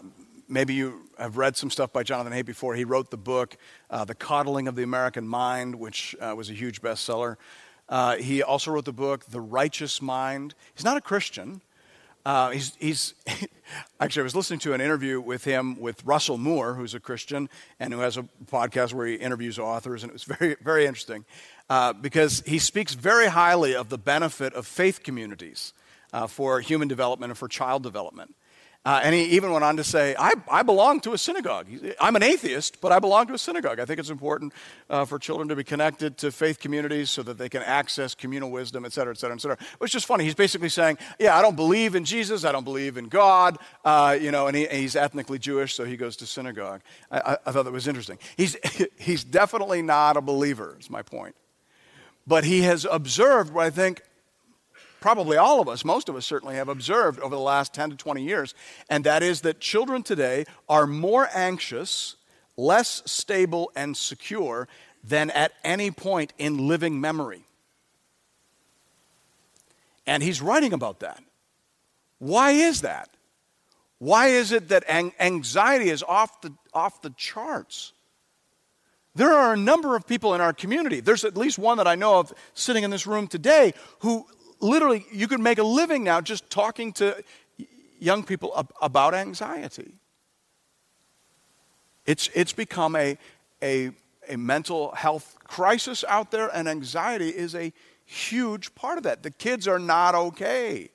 maybe 0.49 0.75
you 0.75 1.09
have 1.19 1.37
read 1.37 1.57
some 1.57 1.71
stuff 1.71 1.93
by 1.93 2.03
Jonathan 2.03 2.33
Haidt 2.33 2.47
before. 2.47 2.75
He 2.75 2.85
wrote 2.85 3.11
the 3.11 3.17
book, 3.17 3.57
uh, 3.91 4.05
The 4.05 4.15
Coddling 4.15 4.69
of 4.69 4.75
the 4.75 4.83
American 4.83 5.27
Mind, 5.27 5.75
which 5.75 6.15
uh, 6.21 6.35
was 6.37 6.51
a 6.51 6.55
huge 6.55 6.81
bestseller. 6.81 7.37
Uh, 7.91 8.17
he 8.17 8.43
also 8.43 8.71
wrote 8.71 8.85
the 8.85 8.93
book, 8.93 9.27
The 9.27 9.41
Righteous 9.41 10.01
Mind. 10.01 10.55
He's 10.75 10.85
not 10.85 10.97
a 10.97 11.01
Christian. 11.01 11.61
Uh, 12.25 12.51
he's, 12.51 12.77
he's 12.79 13.15
actually, 14.01 14.21
I 14.21 14.25
was 14.25 14.37
listening 14.37 14.61
to 14.61 14.73
an 14.73 14.81
interview 14.81 15.21
with 15.21 15.45
him 15.45 15.81
with 15.81 16.05
Russell 16.05 16.39
Moore, 16.39 16.75
who's 16.75 16.95
a 16.95 17.01
Christian 17.01 17.49
and 17.81 17.93
who 17.93 18.01
has 18.01 18.17
a 18.17 18.25
podcast 18.47 18.93
where 18.93 19.07
he 19.07 19.15
interviews 19.15 19.59
authors, 19.59 20.05
and 20.05 20.11
it 20.11 20.13
was 20.13 20.25
very, 20.25 20.57
very 20.63 20.87
interesting 20.87 21.25
uh, 21.69 21.93
because 21.93 22.43
he 22.47 22.59
speaks 22.59 22.95
very 22.95 23.27
highly 23.27 23.75
of 23.75 23.89
the 23.89 23.99
benefit 23.99 24.55
of 24.55 24.67
faith 24.67 25.03
communities 25.03 25.73
uh, 26.13 26.27
for 26.27 26.61
human 26.61 26.89
development 26.89 27.31
and 27.31 27.39
for 27.39 27.49
child 27.49 27.83
development. 27.83 28.35
Uh, 28.83 28.99
and 29.05 29.15
he 29.15 29.25
even 29.25 29.53
went 29.53 29.63
on 29.63 29.77
to 29.77 29.85
say, 29.85 30.17
I, 30.19 30.33
I 30.51 30.63
belong 30.63 31.01
to 31.01 31.13
a 31.13 31.19
synagogue. 31.19 31.67
I'm 32.01 32.17
an 32.17 32.23
atheist, 32.23 32.81
but 32.81 32.93
I 32.93 32.99
belong 32.99 33.27
to 33.27 33.35
a 33.35 33.39
synagogue. 33.39 33.79
I 33.79 33.85
think 33.85 34.01
it's 34.01 34.09
important 34.09 34.55
uh, 34.89 35.05
for 35.05 35.19
children 35.19 35.49
to 35.49 35.57
be 35.57 35.65
connected 35.65 36.17
to 36.19 36.33
faith 36.33 36.59
communities 36.59 37.11
so 37.11 37.23
that 37.25 37.37
they 37.37 37.51
can 37.51 37.63
access 37.63 38.15
communal 38.15 38.51
wisdom, 38.51 38.87
et 38.87 38.95
cetera, 38.95 39.13
et 39.13 39.19
cetera, 39.19 39.37
et 39.37 39.41
cetera. 39.43 39.59
It's 39.83 39.93
just 39.93 40.07
funny. 40.07 40.25
He's 40.25 40.35
basically 40.35 40.71
saying, 40.71 40.97
Yeah, 41.19 41.37
I 41.37 41.43
don't 41.43 41.57
believe 41.57 41.95
in 41.95 42.07
Jesus. 42.07 42.43
I 42.43 42.53
don't 42.53 42.65
believe 42.65 42.97
in 42.97 43.09
God. 43.09 43.59
Uh, 43.85 44.17
you 44.19 44.31
know, 44.31 44.47
and, 44.47 44.57
he, 44.57 44.67
and, 44.67 44.79
he's 44.79 44.97
ethnically 44.97 45.39
Jewish, 45.39 45.75
so 45.75 45.85
he 45.85 45.99
goes 45.99 46.17
to 46.17 46.27
synagogue. 46.27 46.81
I, 47.11 47.37
I 47.45 47.53
thought 47.53 47.65
that 47.65 47.73
was 47.73 47.87
interesting. 47.87 48.19
He's, 48.39 48.57
he's 48.97 49.25
definitely 49.25 49.83
not 49.83 50.17
a 50.17 50.23
believer, 50.23 50.79
is 50.81 50.89
my 50.89 51.03
point. 51.03 51.37
But 52.27 52.45
he 52.45 52.63
has 52.63 52.87
observed 52.91 53.53
what 53.53 53.67
I 53.67 53.71
think 53.71 54.01
probably 55.00 55.37
all 55.37 55.61
of 55.61 55.69
us, 55.69 55.85
most 55.85 56.09
of 56.09 56.16
us 56.16 56.26
certainly 56.26 56.54
have 56.54 56.69
observed 56.69 57.21
over 57.21 57.35
the 57.35 57.40
last 57.40 57.73
10 57.75 57.90
to 57.90 57.97
20 57.97 58.23
years, 58.23 58.54
and 58.88 59.04
that 59.04 59.23
is 59.23 59.40
that 59.42 59.61
children 59.61 60.02
today 60.02 60.45
are 60.69 60.87
more 60.87 61.28
anxious, 61.35 62.16
less 62.57 63.02
stable, 63.07 63.71
and 63.75 63.97
secure 63.97 64.69
than 65.02 65.30
at 65.30 65.52
any 65.64 65.90
point 65.90 66.33
in 66.38 66.69
living 66.69 67.00
memory. 67.00 67.45
And 70.07 70.23
he's 70.23 70.42
writing 70.42 70.73
about 70.73 71.00
that. 71.00 71.23
Why 72.19 72.50
is 72.50 72.83
that? 72.83 73.09
Why 73.99 74.28
is 74.28 74.50
it 74.52 74.69
that 74.69 74.85
anxiety 74.88 75.90
is 75.90 76.02
off 76.02 76.40
the, 76.40 76.52
off 76.73 77.02
the 77.02 77.11
charts? 77.11 77.92
There 79.14 79.33
are 79.33 79.52
a 79.52 79.57
number 79.57 79.97
of 79.97 80.07
people 80.07 80.35
in 80.35 80.40
our 80.40 80.52
community. 80.52 81.00
There's 81.00 81.25
at 81.25 81.37
least 81.37 81.59
one 81.59 81.78
that 81.78 81.87
I 81.87 81.97
know 81.97 82.19
of 82.19 82.33
sitting 82.54 82.85
in 82.85 82.90
this 82.90 83.07
room 83.07 83.26
today 83.26 83.75
who 84.00 84.26
literally, 84.61 85.07
you 85.12 85.29
could 85.29 85.40
make 85.40 85.59
a 85.59 85.64
living 85.64 86.05
now 86.05 86.21
just 86.21 86.49
talking 86.50 86.93
to 86.95 87.23
young 87.99 88.23
people 88.23 88.52
ab- 88.57 88.73
about 88.81 89.14
anxiety. 89.14 89.95
It's, 92.07 92.29
it's 92.35 92.52
become 92.52 92.97
a, 92.97 93.19
a, 93.62 93.90
a 94.29 94.37
mental 94.37 94.93
health 94.93 95.37
crisis 95.45 96.05
out 96.09 96.31
there, 96.31 96.49
and 96.55 96.69
anxiety 96.69 97.29
is 97.29 97.55
a 97.55 97.73
huge 98.05 98.75
part 98.75 98.99
of 98.99 99.05
that. 99.05 99.23
The 99.23 99.31
kids 99.31 99.69
are 99.69 99.79
not 99.79 100.14
okay. 100.14 100.90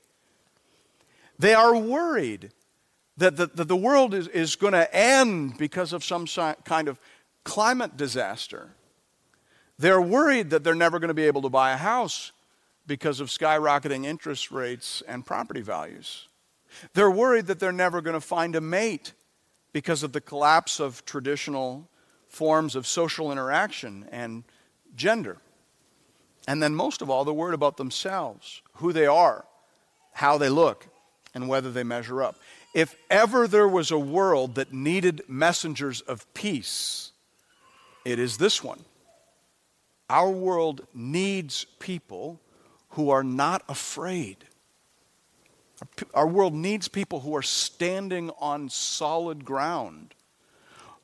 They 1.39 1.53
are 1.53 1.75
worried 1.75 2.51
that 3.17 3.38
the, 3.38 3.48
that 3.48 3.67
the 3.67 3.75
world 3.75 4.13
is, 4.13 4.27
is 4.27 4.55
going 4.55 4.74
to 4.74 4.93
end 4.93 5.57
because 5.57 5.93
of 5.93 6.03
some 6.03 6.25
kind 6.65 6.88
of 6.88 7.00
climate 7.43 7.95
disaster. 7.95 8.72
They're 9.77 10.01
worried 10.01 10.50
that 10.50 10.63
they're 10.63 10.75
never 10.75 11.00
going 11.00 11.10
to 11.10 11.13
be 11.13 11.25
able 11.25 11.41
to 11.43 11.50
buy 11.50 11.72
a 11.72 11.77
house 11.77 12.31
because 12.88 13.20
of 13.20 13.30
skyrocketing 13.30 14.06
interest 14.06 14.51
rates 14.51 15.01
and 15.08 15.25
property 15.25 15.62
values. 15.62 16.27
They're 16.94 17.12
worried 17.12 17.48
that 17.48 17.60
they're 17.60 17.72
never 17.72 18.01
going 18.01 18.15
to 18.15 18.22
find 18.22 18.56
a 18.56 18.62
mate 18.62 19.13
because 19.74 20.04
of 20.04 20.13
the 20.13 20.22
collapse 20.22 20.80
of 20.80 21.06
traditional 21.06 21.89
forms 22.27 22.75
of 22.75 22.86
social 22.86 23.32
interaction 23.32 24.08
and 24.12 24.44
gender. 24.96 25.38
And 26.48 26.62
then, 26.62 26.75
most 26.75 27.01
of 27.01 27.10
all, 27.10 27.25
they're 27.25 27.34
worried 27.34 27.56
about 27.56 27.77
themselves, 27.77 28.62
who 28.75 28.94
they 28.94 29.08
are, 29.08 29.46
how 30.13 30.38
they 30.38 30.50
look, 30.50 30.88
and 31.34 31.50
whether 31.50 31.72
they 31.72 31.84
measure 31.84 32.22
up. 32.22 32.36
If 32.74 32.96
ever 33.10 33.48
there 33.48 33.68
was 33.68 33.89
a 33.89 33.98
world 33.98 34.56
that 34.56 34.74
needed 34.74 35.24
messengers 35.27 36.01
of 36.01 36.32
peace, 36.34 37.12
it 38.04 38.20
is 38.20 38.38
this 38.38 38.63
one. 38.63 38.84
Our 40.10 40.30
world 40.30 40.86
needs 40.94 41.65
people 41.80 42.39
who 42.96 43.10
are 43.10 43.24
not 43.24 43.62
afraid. 43.68 44.38
Our 46.14 46.28
world 46.28 46.54
needs 46.54 46.88
people 46.88 47.20
who 47.20 47.36
are 47.36 47.42
standing 47.42 48.32
on 48.40 48.70
solid 48.70 49.44
ground. 49.44 50.14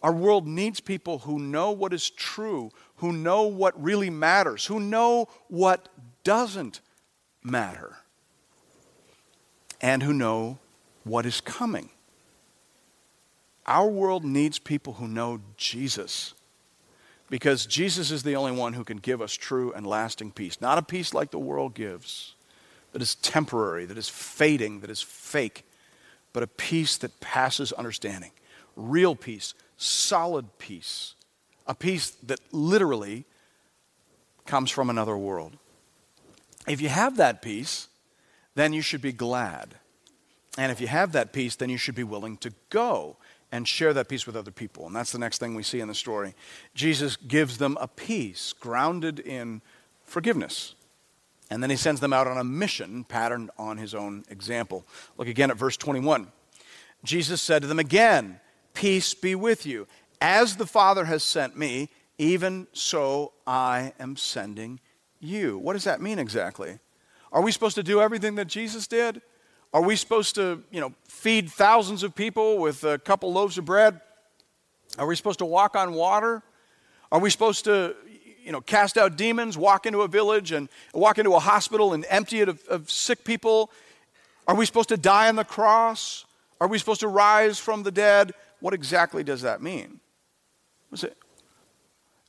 Our 0.02 0.14
world 0.14 0.48
needs 0.48 0.80
people 0.80 1.20
who 1.20 1.38
know 1.38 1.72
what 1.72 1.94
is 1.94 2.10
true, 2.10 2.72
who 2.98 3.12
know 3.12 3.44
what 3.44 3.82
really 3.82 4.10
matters, 4.10 4.66
who 4.66 4.80
know 4.80 5.28
what 5.50 5.90
doesn't 6.24 6.80
matter, 7.44 7.98
and 9.82 10.02
who 10.02 10.14
know 10.14 10.60
what 11.04 11.26
is 11.26 11.42
coming. 11.42 11.90
Our 13.68 13.88
world 13.88 14.24
needs 14.24 14.60
people 14.60 14.94
who 14.94 15.10
know 15.10 15.42
Jesus 15.58 16.34
because 17.32 17.66
Jesus 17.66 18.12
is 18.12 18.24
the 18.24 18.36
only 18.36 18.52
one 18.52 18.74
who 18.74 18.84
can 18.84 18.98
give 18.98 19.22
us 19.22 19.34
true 19.34 19.72
and 19.72 19.88
lasting 19.88 20.32
peace. 20.32 20.60
Not 20.60 20.78
a 20.78 20.82
peace 20.82 21.14
like 21.14 21.32
the 21.32 21.40
world 21.40 21.74
gives, 21.74 22.36
that 22.92 23.02
is 23.02 23.16
temporary, 23.16 23.86
that 23.86 23.98
is 23.98 24.10
fading, 24.10 24.82
that 24.82 24.90
is 24.90 25.02
fake, 25.02 25.66
but 26.34 26.44
a 26.44 26.48
peace 26.48 26.98
that 26.98 27.22
passes 27.22 27.72
understanding. 27.72 28.32
Real 28.76 29.16
peace, 29.16 29.54
solid 29.78 30.58
peace, 30.60 31.16
a 31.66 31.74
peace 31.74 32.10
that 32.24 32.42
literally 32.52 33.24
comes 34.46 34.70
from 34.70 34.90
another 34.90 35.16
world. 35.16 35.56
If 36.68 36.82
you 36.82 36.90
have 36.90 37.16
that 37.16 37.42
peace, 37.42 37.88
then 38.56 38.74
you 38.74 38.82
should 38.82 39.02
be 39.02 39.14
glad. 39.14 39.76
And 40.58 40.70
if 40.70 40.82
you 40.82 40.88
have 40.88 41.14
that 41.14 41.32
peace, 41.32 41.56
then 41.56 41.70
you 41.70 41.78
should 41.78 41.96
be 41.96 42.04
willing 42.04 42.36
to 42.38 42.52
go 42.70 43.16
and 43.52 43.68
share 43.68 43.94
that 43.94 44.08
peace 44.08 44.26
with 44.26 44.36
other 44.36 44.52
people. 44.52 44.88
And 44.88 44.96
that's 44.96 45.12
the 45.12 45.20
next 45.20 45.40
thing 45.40 45.56
we 45.56 45.64
see 45.64 45.80
in 45.80 45.88
the 45.88 45.96
story. 45.96 46.36
Jesus 46.74 47.16
gives 47.16 47.58
them 47.58 47.78
a 47.82 47.88
peace 47.88 48.54
grounded 48.54 49.20
in 49.20 49.62
forgiveness. 50.04 50.76
And 51.50 51.62
then 51.62 51.70
he 51.70 51.76
sends 51.76 52.00
them 52.00 52.14
out 52.14 52.28
on 52.28 52.38
a 52.38 52.44
mission 52.44 53.04
patterned 53.04 53.52
on 53.58 53.78
his 53.78 53.94
own 53.94 54.24
example. 54.30 54.86
Look 55.18 55.28
again 55.28 55.52
at 55.52 55.58
verse 55.58 55.76
21. 55.76 56.32
Jesus 57.04 57.42
said 57.42 57.62
to 57.62 57.68
them 57.68 57.80
again, 57.80 58.40
Peace 58.74 59.14
be 59.14 59.36
with 59.36 59.66
you. 59.66 59.86
As 60.22 60.56
the 60.56 60.66
Father 60.66 61.06
has 61.06 61.24
sent 61.24 61.58
me, 61.58 61.90
even 62.18 62.68
so 62.72 63.34
I 63.46 63.94
am 64.00 64.16
sending 64.16 64.80
you. 65.20 65.58
What 65.58 65.74
does 65.74 65.84
that 65.84 66.02
mean 66.02 66.20
exactly? 66.20 66.80
Are 67.32 67.42
we 67.42 67.52
supposed 67.52 67.76
to 67.76 67.84
do 67.84 68.02
everything 68.02 68.36
that 68.36 68.48
Jesus 68.48 68.88
did? 68.88 69.22
Are 69.74 69.82
we 69.82 69.96
supposed 69.96 70.36
to, 70.36 70.64
you 70.70 70.82
know, 70.82 70.94
feed 71.08 71.50
thousands 71.50 72.04
of 72.04 72.14
people 72.14 72.58
with 72.58 72.84
a 72.84 72.98
couple 72.98 73.32
loaves 73.32 73.58
of 73.58 73.66
bread? 73.66 74.02
Are 74.98 75.08
we 75.08 75.16
supposed 75.16 75.40
to 75.40 75.46
walk 75.46 75.76
on 75.76 75.94
water? 75.94 76.44
Are 77.12 77.20
we 77.20 77.30
supposed 77.30 77.66
to, 77.66 77.96
you 78.44 78.52
know, 78.52 78.60
cast 78.60 78.98
out 78.98 79.16
demons, 79.16 79.58
walk 79.58 79.86
into 79.86 80.02
a 80.02 80.08
village 80.08 80.52
and 80.52 80.68
walk 80.94 81.18
into 81.18 81.34
a 81.36 81.40
hospital 81.40 81.94
and 81.94 82.06
empty 82.10 82.42
it 82.42 82.50
of, 82.50 82.62
of 82.68 82.92
sick 82.92 83.24
people? 83.24 83.72
Are 84.48 84.56
we 84.56 84.66
supposed 84.66 84.90
to 84.90 84.98
die 84.98 85.30
on 85.30 85.38
the 85.38 85.46
cross? 85.46 86.26
Are 86.60 86.68
we 86.68 86.78
supposed 86.78 87.00
to 87.02 87.08
rise 87.08 87.58
from 87.58 87.84
the 87.84 87.92
dead? 87.92 88.34
What 88.60 88.74
exactly 88.74 89.24
does 89.24 89.42
that 89.44 89.62
mean? 89.62 90.02
What's 90.90 91.06
it? 91.06 91.18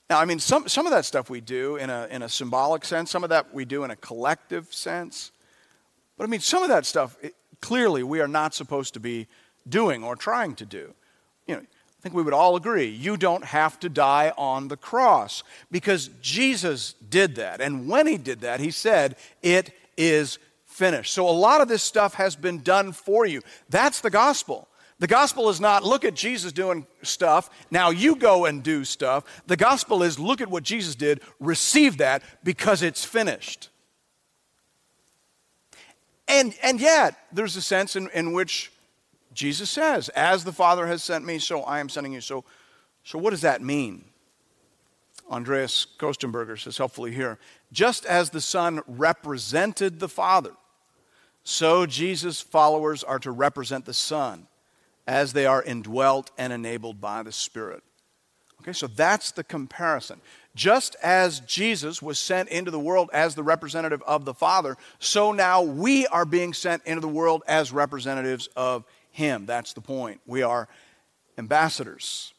Now, 0.09 0.21
I 0.21 0.25
mean, 0.25 0.39
some, 0.39 0.69
some 0.69 0.87
of 0.87 0.93
that 0.93 1.05
stuff 1.05 1.31
we 1.31 1.41
do 1.41 1.77
in 1.77 1.91
a, 1.91 2.07
in 2.11 2.23
a 2.23 2.29
symbolic 2.29 2.85
sense, 2.85 3.11
some 3.11 3.25
of 3.25 3.31
that 3.31 3.53
we 3.53 3.65
do 3.65 3.83
in 3.83 3.91
a 3.91 3.97
collective 3.97 4.73
sense. 4.73 5.33
But 6.17 6.25
I 6.25 6.27
mean, 6.27 6.41
some 6.41 6.63
of 6.63 6.69
that 6.69 6.87
stuff, 6.87 7.17
it, 7.23 7.35
clearly, 7.61 8.03
we 8.03 8.21
are 8.21 8.29
not 8.29 8.55
supposed 8.55 8.95
to 8.95 9.01
be 9.01 9.27
doing 9.69 10.03
or 10.03 10.17
trying 10.17 10.55
to 10.57 10.67
do. 10.67 10.95
You 11.47 11.57
know, 11.57 11.61
I 11.61 12.01
think 12.03 12.15
we 12.15 12.23
would 12.23 12.35
all 12.35 12.57
agree 12.57 12.87
you 12.87 13.17
don't 13.17 13.45
have 13.45 13.79
to 13.81 13.89
die 13.89 14.33
on 14.37 14.69
the 14.69 14.77
cross 14.77 15.43
because 15.71 16.11
Jesus 16.21 16.95
did 17.09 17.37
that. 17.37 17.61
And 17.61 17.89
when 17.89 18.07
he 18.07 18.19
did 18.19 18.41
that, 18.41 18.61
he 18.61 18.71
said, 18.71 19.17
It 19.43 19.73
is 19.97 20.39
finished. 20.67 21.13
So 21.13 21.29
a 21.29 21.31
lot 21.31 21.61
of 21.61 21.69
this 21.69 21.83
stuff 21.83 22.15
has 22.15 22.35
been 22.35 22.63
done 22.63 22.93
for 22.93 23.27
you. 23.27 23.43
That's 23.69 24.01
the 24.01 24.11
gospel. 24.11 24.69
The 24.99 25.07
gospel 25.09 25.49
is 25.49 25.61
not 25.61 25.85
look 25.85 26.05
at 26.05 26.15
Jesus 26.15 26.53
doing 26.53 26.87
stuff, 27.03 27.51
now 27.73 27.91
you 27.91 28.15
go 28.15 28.45
and 28.45 28.63
do 28.63 28.85
stuff. 28.85 29.43
The 29.49 29.57
gospel 29.57 30.03
is 30.05 30.19
look 30.19 30.41
at 30.41 30.49
what 30.49 30.63
Jesus 30.63 30.95
did, 30.95 31.21
receive 31.41 31.99
that 31.99 32.23
because 32.45 32.83
it's 32.83 33.05
finished. 33.05 33.69
And, 36.33 36.55
and 36.63 36.81
yet, 36.81 37.19
there's 37.31 37.57
a 37.57 37.63
sense 37.63 37.95
in, 37.95 38.09
in 38.15 38.33
which 38.33 38.73
Jesus 39.35 39.69
says, 39.71 40.09
As 40.11 40.45
the 40.45 40.53
Father 40.53 40.87
has 40.87 41.05
sent 41.05 41.27
me, 41.27 41.39
so 41.39 41.63
I 41.63 41.79
am 41.79 41.91
sending 41.91 42.15
you. 42.15 42.23
So, 42.23 42.45
so 43.05 43.19
what 43.19 43.31
does 43.31 43.43
that 43.43 43.61
mean? 43.61 44.07
Andreas 45.31 45.87
Kostenberger 45.99 46.59
says 46.59 46.79
helpfully 46.79 47.13
here 47.13 47.39
just 47.71 48.05
as 48.07 48.31
the 48.31 48.41
Son 48.41 48.81
represented 48.87 49.99
the 49.99 50.09
Father, 50.09 50.53
so 51.45 51.87
Jesus' 51.87 52.41
followers 52.41 53.03
are 53.05 53.19
to 53.21 53.31
represent 53.31 53.85
the 53.85 53.95
Son 53.95 54.47
as 55.07 55.33
they 55.33 55.47
are 55.47 55.63
indwelt 55.63 56.31
and 56.39 56.53
enabled 56.53 57.01
by 57.01 57.23
the 57.23 57.33
Spirit. 57.33 57.83
Okay, 58.61 58.73
so 58.73 58.87
that's 58.87 59.33
the 59.33 59.43
comparison. 59.43 60.21
Just 60.55 60.97
as 61.03 61.41
Jesus 61.41 62.03
was 62.03 62.19
sent 62.19 62.51
into 62.51 62.71
the 62.71 62.79
world 62.79 63.09
as 63.13 63.35
the 63.35 63.43
representative 63.43 64.03
of 64.03 64.25
the 64.25 64.35
Father, 64.35 64.77
so 64.99 65.33
now 65.33 65.63
we 65.63 66.07
are 66.09 66.27
being 66.27 66.53
sent 66.53 66.83
into 66.85 67.01
the 67.01 67.09
world 67.09 67.43
as 67.47 67.73
representatives 67.73 68.49
of 68.55 68.85
Him. 69.11 69.47
That's 69.47 69.73
the 69.73 69.81
point. 69.81 70.21
We 70.27 70.43
are 70.43 70.69
ambassadors. 71.39 72.35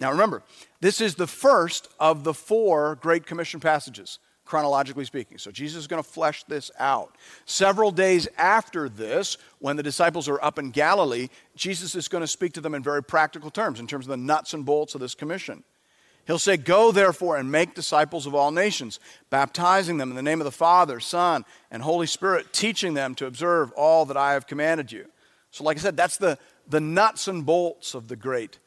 Now 0.00 0.10
remember, 0.10 0.42
this 0.80 1.02
is 1.02 1.14
the 1.14 1.26
first 1.26 1.88
of 2.00 2.24
the 2.24 2.32
four 2.32 2.96
Great 2.96 3.26
Commission 3.26 3.60
passages 3.60 4.18
chronologically 4.50 5.04
speaking. 5.04 5.38
So 5.38 5.52
Jesus 5.52 5.78
is 5.78 5.86
going 5.86 6.02
to 6.02 6.08
flesh 6.08 6.42
this 6.44 6.72
out. 6.78 7.14
Several 7.44 7.92
days 7.92 8.26
after 8.36 8.88
this, 8.88 9.36
when 9.60 9.76
the 9.76 9.82
disciples 9.82 10.28
are 10.28 10.42
up 10.42 10.58
in 10.58 10.72
Galilee, 10.72 11.28
Jesus 11.54 11.94
is 11.94 12.08
going 12.08 12.22
to 12.22 12.26
speak 12.26 12.54
to 12.54 12.60
them 12.60 12.74
in 12.74 12.82
very 12.82 13.02
practical 13.02 13.50
terms, 13.50 13.78
in 13.78 13.86
terms 13.86 14.06
of 14.06 14.10
the 14.10 14.16
nuts 14.16 14.52
and 14.52 14.66
bolts 14.66 14.96
of 14.96 15.00
this 15.00 15.14
commission. 15.14 15.62
He'll 16.30 16.38
say, 16.38 16.56
Go 16.56 16.92
therefore 16.92 17.38
and 17.38 17.50
make 17.50 17.74
disciples 17.74 18.24
of 18.24 18.36
all 18.36 18.52
nations, 18.52 19.00
baptizing 19.30 19.96
them 19.96 20.10
in 20.10 20.14
the 20.14 20.22
name 20.22 20.40
of 20.40 20.44
the 20.44 20.52
Father, 20.52 21.00
Son, 21.00 21.44
and 21.72 21.82
Holy 21.82 22.06
Spirit, 22.06 22.52
teaching 22.52 22.94
them 22.94 23.16
to 23.16 23.26
observe 23.26 23.72
all 23.72 24.04
that 24.04 24.16
I 24.16 24.34
have 24.34 24.46
commanded 24.46 24.92
you. 24.92 25.06
So, 25.50 25.64
like 25.64 25.76
I 25.76 25.80
said, 25.80 25.96
that's 25.96 26.18
the, 26.18 26.38
the 26.68 26.78
nuts 26.78 27.26
and 27.26 27.44
bolts 27.44 27.94
of 27.94 28.06
the 28.06 28.14
Great 28.14 28.60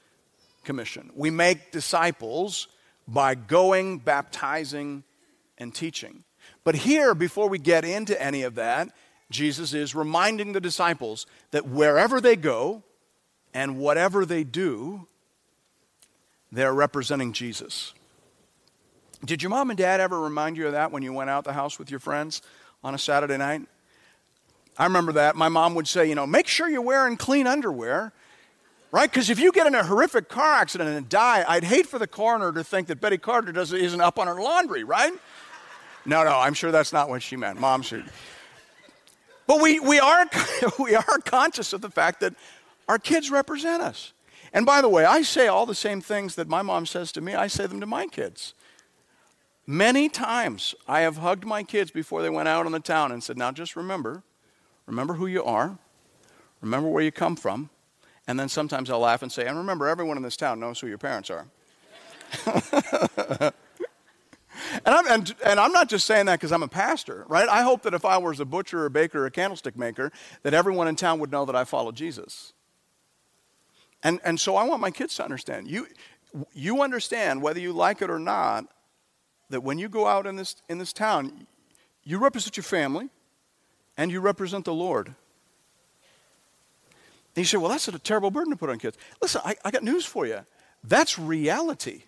Commission. 0.66 1.10
We 1.16 1.30
make 1.30 1.72
disciples 1.72 2.68
by 3.08 3.34
going, 3.34 4.00
baptizing, 4.00 5.06
and 5.58 5.74
teaching. 5.74 6.26
But 6.66 6.76
here, 6.76 7.16
before 7.16 7.48
we 7.48 7.60
get 7.60 7.86
into 7.86 8.22
any 8.22 8.44
of 8.44 8.56
that, 8.56 8.90
Jesus 9.32 9.74
is 9.74 9.96
reminding 9.96 10.52
the 10.52 10.60
disciples 10.60 11.26
that 11.52 11.66
wherever 11.66 12.20
they 12.20 12.36
go 12.36 12.84
and 13.54 13.78
whatever 13.78 14.26
they 14.26 14.44
do, 14.44 15.08
they're 16.54 16.74
representing 16.74 17.34
Jesus. 17.34 17.94
Did 19.26 19.42
your 19.42 19.50
mom 19.50 19.72
and 19.72 19.78
dad 19.78 20.00
ever 20.00 20.20
remind 20.20 20.56
you 20.56 20.68
of 20.68 20.74
that 20.74 20.92
when 20.92 21.02
you 21.02 21.12
went 21.12 21.30
out 21.30 21.46
the 21.46 21.54
house 21.54 21.80
with 21.80 21.90
your 21.90 22.00
friends 22.00 22.42
on 22.84 22.94
a 22.94 22.98
Saturday 22.98 23.38
night? 23.38 23.64
I 24.78 24.84
remember 24.84 25.14
that. 25.14 25.36
My 25.36 25.50
mom 25.50 25.74
would 25.76 25.88
say, 25.88 26.08
you 26.08 26.16
know, 26.16 26.28
make 26.28 26.48
sure 26.48 26.70
you're 26.70 26.82
wearing 26.82 27.18
clean 27.18 27.48
underwear, 27.48 28.14
right? 28.92 29.10
Because 29.10 29.32
if 29.32 29.40
you 29.40 29.52
get 29.52 29.66
in 29.66 29.74
a 29.74 29.84
horrific 29.84 30.30
car 30.30 30.54
accident 30.54 30.90
and 30.92 31.10
die, 31.10 31.44
I'd 31.48 31.64
hate 31.64 31.88
for 31.88 31.98
the 31.98 32.08
coroner 32.08 32.52
to 32.52 32.64
think 32.64 32.88
that 32.88 33.02
Betty 33.02 33.18
Carter 33.18 33.52
doesn't, 33.52 33.80
isn't 33.80 34.02
up 34.02 34.20
on 34.20 34.28
her 34.28 34.40
laundry, 34.40 34.84
right? 34.84 35.14
No, 36.06 36.24
no, 36.24 36.38
I'm 36.38 36.54
sure 36.54 36.72
that's 36.72 36.94
not 36.94 37.10
what 37.10 37.24
she 37.24 37.36
meant. 37.36 37.60
Mom 37.60 37.82
should. 37.82 38.06
But 39.48 39.60
we, 39.60 39.80
we, 39.80 40.00
are, 40.00 40.26
we 40.80 40.96
are 40.96 41.18
conscious 41.26 41.74
of 41.74 41.82
the 41.82 41.90
fact 41.90 42.20
that 42.20 42.36
our 42.88 43.00
kids 43.00 43.32
represent 43.32 43.82
us. 43.82 44.14
And 44.54 44.66
by 44.66 44.82
the 44.82 44.90
way, 44.90 45.04
I 45.04 45.24
say 45.24 45.48
all 45.48 45.66
the 45.66 45.76
same 45.76 46.00
things 46.00 46.36
that 46.36 46.48
my 46.48 46.62
mom 46.62 46.86
says 46.86 47.12
to 47.14 47.22
me, 47.22 47.34
I 47.34 47.48
say 47.48 47.66
them 47.66 47.80
to 47.80 47.88
my 47.88 48.06
kids. 48.06 48.54
Many 49.66 50.10
times 50.10 50.76
I 50.88 51.02
have 51.02 51.18
hugged 51.18 51.46
my 51.46 51.64
kids 51.64 51.90
before 51.90 52.22
they 52.22 52.30
went 52.30 52.48
out 52.48 52.66
on 52.66 52.72
the 52.72 52.80
town 52.80 53.12
and 53.12 53.24
said, 53.24 53.38
Now 53.38 53.52
just 53.52 53.76
remember, 53.76 54.24
remember 54.86 55.16
who 55.16 55.26
you 55.26 55.44
are, 55.44 55.80
remember 56.62 56.90
where 56.90 57.04
you 57.04 57.12
come 57.12 57.36
from. 57.36 57.70
And 58.28 58.40
then 58.40 58.48
sometimes 58.48 58.90
I'll 58.90 59.00
laugh 59.00 59.22
and 59.24 59.32
say, 59.32 59.48
And 59.48 59.58
remember, 59.58 59.88
everyone 59.88 60.18
in 60.18 60.24
this 60.24 60.38
town 60.38 60.60
knows 60.60 60.80
who 60.80 60.88
your 60.88 60.98
parents 60.98 61.32
are. 61.32 61.48
And 64.86 64.96
I'm, 64.96 65.08
and, 65.08 65.36
and 65.46 65.60
I'm 65.60 65.72
not 65.72 65.90
just 65.90 66.06
saying 66.06 66.26
that 66.28 66.40
because 66.40 66.52
I'm 66.52 66.64
a 66.64 66.68
pastor, 66.68 67.26
right? 67.28 67.48
I 67.48 67.64
hope 67.64 67.84
that 67.84 67.94
if 67.94 68.06
I 68.06 68.18
was 68.18 68.40
a 68.40 68.46
butcher, 68.46 68.84
or 68.84 68.86
a 68.86 68.90
baker, 68.90 69.24
or 69.24 69.26
a 69.26 69.32
candlestick 69.32 69.78
maker, 69.78 70.12
that 70.44 70.54
everyone 70.54 70.88
in 70.88 70.96
town 70.96 71.20
would 71.20 71.32
know 71.32 71.46
that 71.46 71.56
I 71.56 71.64
follow 71.64 71.92
Jesus. 71.92 72.54
And, 74.04 74.20
and 74.24 74.40
so 74.40 74.56
I 74.56 74.64
want 74.66 74.82
my 74.82 74.92
kids 74.92 75.16
to 75.16 75.24
understand. 75.24 75.68
You, 75.70 75.88
you 76.54 76.82
understand, 76.82 77.42
whether 77.42 77.60
you 77.60 77.72
like 77.72 78.02
it 78.02 78.10
or 78.10 78.20
not, 78.20 78.66
that 79.50 79.62
when 79.62 79.80
you 79.80 79.88
go 79.88 80.08
out 80.08 80.28
in 80.28 80.36
this, 80.36 80.56
in 80.68 80.78
this 80.78 80.94
town, 80.94 81.48
you 82.04 82.18
represent 82.18 82.58
your 82.58 82.64
family 82.64 83.10
and 83.98 84.12
you 84.12 84.20
represent 84.20 84.66
the 84.66 84.74
Lord. 84.74 85.08
And 87.36 87.42
you 87.42 87.46
say, 87.46 87.58
well, 87.58 87.70
that's 87.70 87.88
a 87.88 87.98
terrible 88.00 88.30
burden 88.30 88.52
to 88.52 88.58
put 88.58 88.70
on 88.70 88.78
kids. 88.78 88.98
Listen, 89.22 89.42
I, 89.46 89.56
I 89.64 89.72
got 89.72 89.84
news 89.84 90.06
for 90.06 90.26
you. 90.26 90.40
That's 90.84 91.18
reality. 91.18 92.04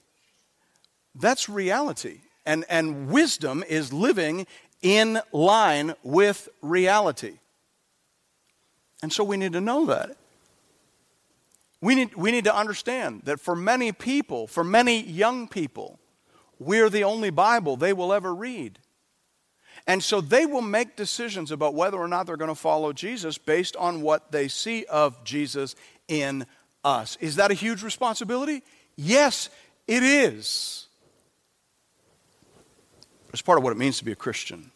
That's 1.16 1.48
reality. 1.48 2.20
And, 2.46 2.66
and 2.70 3.10
wisdom 3.10 3.64
is 3.68 3.94
living 3.94 4.46
in 4.82 5.22
line 5.32 5.96
with 6.04 6.50
reality. 6.62 7.40
And 9.02 9.12
so 9.12 9.24
we 9.24 9.38
need 9.38 9.54
to 9.54 9.62
know 9.62 9.86
that. 9.86 10.18
We 11.86 11.94
need, 11.94 12.16
we 12.16 12.32
need 12.32 12.46
to 12.46 12.56
understand 12.56 13.22
that 13.26 13.40
for 13.40 13.56
many 13.56 13.92
people, 13.92 14.48
for 14.48 14.64
many 14.64 15.04
young 15.04 15.48
people, 15.48 16.00
we're 16.58 16.90
the 16.90 17.04
only 17.04 17.30
Bible 17.30 17.78
they 17.78 17.94
will 17.94 18.12
ever 18.12 18.34
read. 18.34 18.80
And 19.86 20.04
so 20.04 20.20
they 20.20 20.48
will 20.48 20.64
make 20.64 20.96
decisions 20.96 21.52
about 21.52 21.76
whether 21.76 21.98
or 21.98 22.08
not 22.08 22.26
they're 22.26 22.38
going 22.38 22.50
to 22.50 22.56
follow 22.56 22.92
Jesus 22.92 23.38
based 23.38 23.76
on 23.76 24.02
what 24.02 24.32
they 24.32 24.48
see 24.48 24.86
of 24.86 25.24
Jesus 25.24 25.76
in 26.08 26.48
us. 26.84 27.20
Is 27.22 27.36
that 27.36 27.52
a 27.52 27.54
huge 27.54 27.84
responsibility? 27.84 28.64
Yes, 28.96 29.52
it 29.88 30.02
is. 30.02 30.88
It's 33.32 33.44
part 33.44 33.60
of 33.60 33.64
what 33.64 33.74
it 33.74 33.78
means 33.78 34.00
to 34.00 34.06
be 34.06 34.12
a 34.12 34.16
Christian. 34.16 34.72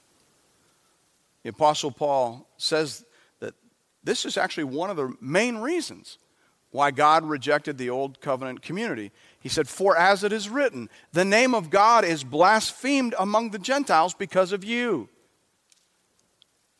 The 1.41 1.49
Apostle 1.49 1.89
Paul 1.89 2.47
says 2.57 3.03
that 3.39 3.55
this 4.03 4.25
is 4.25 4.37
actually 4.37 4.65
one 4.65 4.91
of 4.91 4.95
the 4.95 5.15
main 5.19 5.57
reasons 5.57 6.19
why 6.71 6.91
God 6.91 7.25
rejected 7.25 7.77
the 7.77 7.89
old 7.89 8.21
covenant 8.21 8.61
community. 8.61 9.11
He 9.39 9.49
said, 9.49 9.67
For 9.67 9.97
as 9.97 10.23
it 10.23 10.31
is 10.31 10.49
written, 10.49 10.89
the 11.11 11.25
name 11.25 11.55
of 11.55 11.69
God 11.69 12.05
is 12.05 12.23
blasphemed 12.23 13.15
among 13.17 13.49
the 13.49 13.59
Gentiles 13.59 14.13
because 14.13 14.51
of 14.51 14.63
you. 14.63 15.09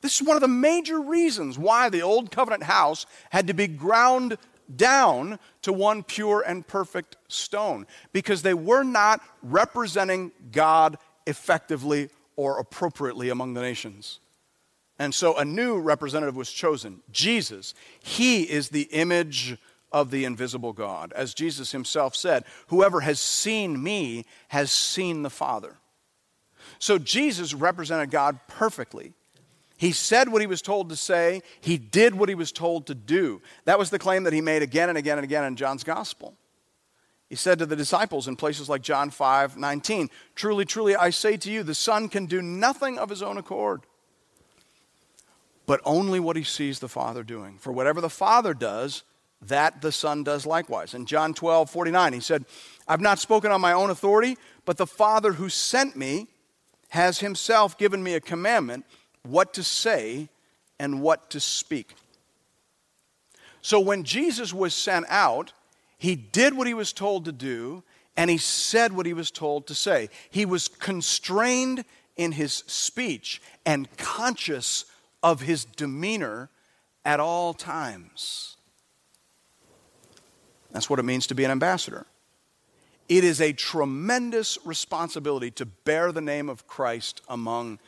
This 0.02 0.20
is 0.22 0.28
one 0.28 0.38
of 0.38 0.42
the 0.42 0.48
major 0.48 1.00
reasons 1.00 1.58
why 1.58 1.90
the 1.90 2.02
old 2.02 2.32
covenant 2.32 2.64
house 2.64 3.06
had 3.32 3.48
to 3.48 3.54
be 3.54 3.68
ground 3.68 4.38
down 4.74 5.40
to 5.64 5.74
one 5.74 6.04
pure 6.04 6.44
and 6.46 6.66
perfect 6.66 7.18
stone, 7.28 7.88
because 8.14 8.42
they 8.42 8.54
were 8.54 8.84
not 8.84 9.22
representing 9.42 10.32
God 10.52 10.98
effectively 11.26 12.10
or 12.36 12.60
appropriately 12.60 13.30
among 13.30 13.56
the 13.56 13.62
nations. 13.62 14.20
And 15.00 15.16
so 15.16 15.38
a 15.38 15.46
new 15.46 15.80
representative 15.80 16.36
was 16.36 16.52
chosen 16.52 17.02
Jesus. 17.12 17.74
He 18.00 18.44
is 18.44 18.70
the 18.70 18.84
image 18.92 19.58
of 19.92 20.12
the 20.12 20.26
invisible 20.26 20.74
God. 20.74 21.14
As 21.14 21.34
Jesus 21.34 21.72
himself 21.72 22.16
said, 22.16 22.44
Whoever 22.68 23.02
has 23.02 23.20
seen 23.20 23.82
me 23.82 24.26
has 24.50 24.72
seen 24.72 25.24
the 25.24 25.30
Father. 25.30 25.78
So 26.78 26.98
Jesus 26.98 27.54
represented 27.54 28.12
God 28.12 28.40
perfectly. 28.48 29.14
He 29.78 29.94
said 29.94 30.28
what 30.28 30.42
he 30.42 30.48
was 30.48 30.62
told 30.62 30.90
to 30.90 30.98
say, 30.98 31.42
he 31.62 31.78
did 31.78 32.14
what 32.14 32.28
he 32.28 32.36
was 32.36 32.52
told 32.52 32.88
to 32.88 32.96
do. 32.96 33.42
That 33.64 33.80
was 33.80 33.90
the 33.90 33.98
claim 33.98 34.24
that 34.24 34.34
he 34.34 34.42
made 34.42 34.62
again 34.62 34.90
and 34.90 34.98
again 34.98 35.18
and 35.18 35.24
again 35.24 35.46
in 35.46 35.56
John's 35.56 35.86
gospel. 35.86 36.36
He 37.30 37.36
said 37.36 37.60
to 37.60 37.66
the 37.66 37.76
disciples 37.76 38.28
in 38.28 38.36
places 38.36 38.68
like 38.68 38.82
John 38.82 39.10
5 39.10 39.56
19, 39.56 40.10
Truly, 40.36 40.66
truly, 40.66 40.96
I 40.96 41.12
say 41.12 41.38
to 41.38 41.50
you, 41.50 41.64
the 41.64 41.76
Son 41.76 42.10
can 42.10 42.26
do 42.26 42.42
nothing 42.42 42.98
of 42.98 43.10
his 43.10 43.22
own 43.22 43.38
accord, 43.38 43.84
but 45.66 45.80
only 45.86 46.20
what 46.20 46.36
he 46.36 46.44
sees 46.44 46.80
the 46.80 46.90
Father 46.90 47.24
doing. 47.24 47.58
For 47.58 47.72
whatever 47.72 48.02
the 48.02 48.10
Father 48.10 48.54
does, 48.54 49.04
that 49.48 49.82
the 49.82 49.92
Son 49.92 50.24
does 50.24 50.46
likewise. 50.46 50.94
In 50.94 51.06
John 51.06 51.34
12 51.34 51.70
49, 51.70 52.14
he 52.14 52.20
said, 52.20 52.46
I've 52.88 53.02
not 53.02 53.20
spoken 53.20 53.52
on 53.52 53.62
my 53.62 53.74
own 53.74 53.90
authority, 53.90 54.38
but 54.66 54.78
the 54.78 54.88
Father 54.88 55.34
who 55.34 55.50
sent 55.50 55.96
me 55.96 56.28
has 56.90 57.20
himself 57.20 57.78
given 57.78 58.02
me 58.04 58.16
a 58.16 58.20
commandment 58.20 58.86
what 59.24 59.54
to 59.54 59.64
say 59.64 60.30
and 60.80 61.02
what 61.02 61.30
to 61.32 61.40
speak. 61.40 61.94
So 63.62 63.80
when 63.80 64.04
Jesus 64.04 64.54
was 64.54 64.74
sent 64.74 65.06
out, 65.10 65.54
he 65.98 66.16
did 66.16 66.56
what 66.56 66.68
he 66.68 66.74
was 66.74 66.94
told 66.94 67.26
to 67.26 67.32
do 67.32 67.84
and 68.16 68.30
he 68.30 68.38
said 68.38 68.94
what 68.94 69.06
he 69.06 69.14
was 69.14 69.32
told 69.32 69.68
to 69.68 69.76
say. 69.76 70.10
He 70.30 70.46
was 70.46 70.68
constrained 70.68 71.86
in 72.18 72.34
his 72.34 72.64
speech 72.68 73.42
and 73.66 73.88
conscious 73.98 74.86
of 75.24 75.42
his 75.42 75.66
demeanor 75.66 76.50
at 77.06 77.20
all 77.20 77.54
times. 77.54 78.58
That's 80.72 80.90
what 80.90 81.00
it 81.00 81.04
means 81.04 81.28
to 81.28 81.36
be 81.36 81.44
an 81.44 81.52
ambassador. 81.52 82.06
It 83.08 83.24
is 83.24 83.42
a 83.42 83.54
tremendous 83.54 84.58
responsibility 84.64 85.50
to 85.52 85.66
bear 85.66 86.12
the 86.12 86.22
name 86.22 86.48
of 86.48 86.68
Christ 86.68 87.22
among 87.28 87.80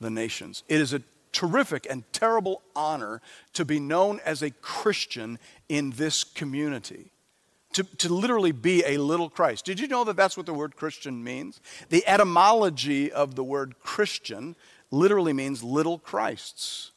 the 0.00 0.10
nations. 0.10 0.62
It 0.68 0.80
is 0.80 0.92
a 0.92 1.02
terrific 1.32 1.86
and 1.88 2.04
terrible 2.12 2.62
honor 2.76 3.22
to 3.54 3.64
be 3.64 3.80
known 3.80 4.20
as 4.24 4.42
a 4.42 4.50
Christian 4.50 5.38
in 5.68 5.90
this 5.92 6.24
community. 6.24 7.10
To, 7.74 7.82
to 7.82 8.12
literally 8.12 8.52
be 8.52 8.82
a 8.84 8.98
little 8.98 9.28
Christ. 9.28 9.64
Did 9.64 9.78
you 9.78 9.88
know 9.88 10.04
that 10.04 10.16
that's 10.16 10.36
what 10.36 10.46
the 10.46 10.54
word 10.54 10.74
Christian 10.74 11.22
means? 11.22 11.60
The 11.90 12.06
etymology 12.06 13.12
of 13.12 13.34
the 13.34 13.44
word 13.44 13.78
Christian 13.82 14.56
literally 14.90 15.32
means 15.32 15.62
little 15.62 15.98
Christs. 15.98 16.92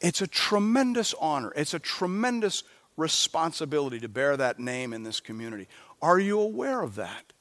It's 0.00 0.22
a 0.22 0.26
tremendous 0.26 1.14
honor. 1.20 1.52
It's 1.54 1.74
a 1.74 1.78
tremendous 1.78 2.62
responsibility 2.96 4.00
to 4.00 4.08
bear 4.08 4.36
that 4.36 4.58
name 4.58 4.92
in 4.92 5.02
this 5.02 5.20
community. 5.20 5.68
Are 6.00 6.18
you 6.18 6.40
aware 6.40 6.80
of 6.80 6.94
that? 6.96 7.32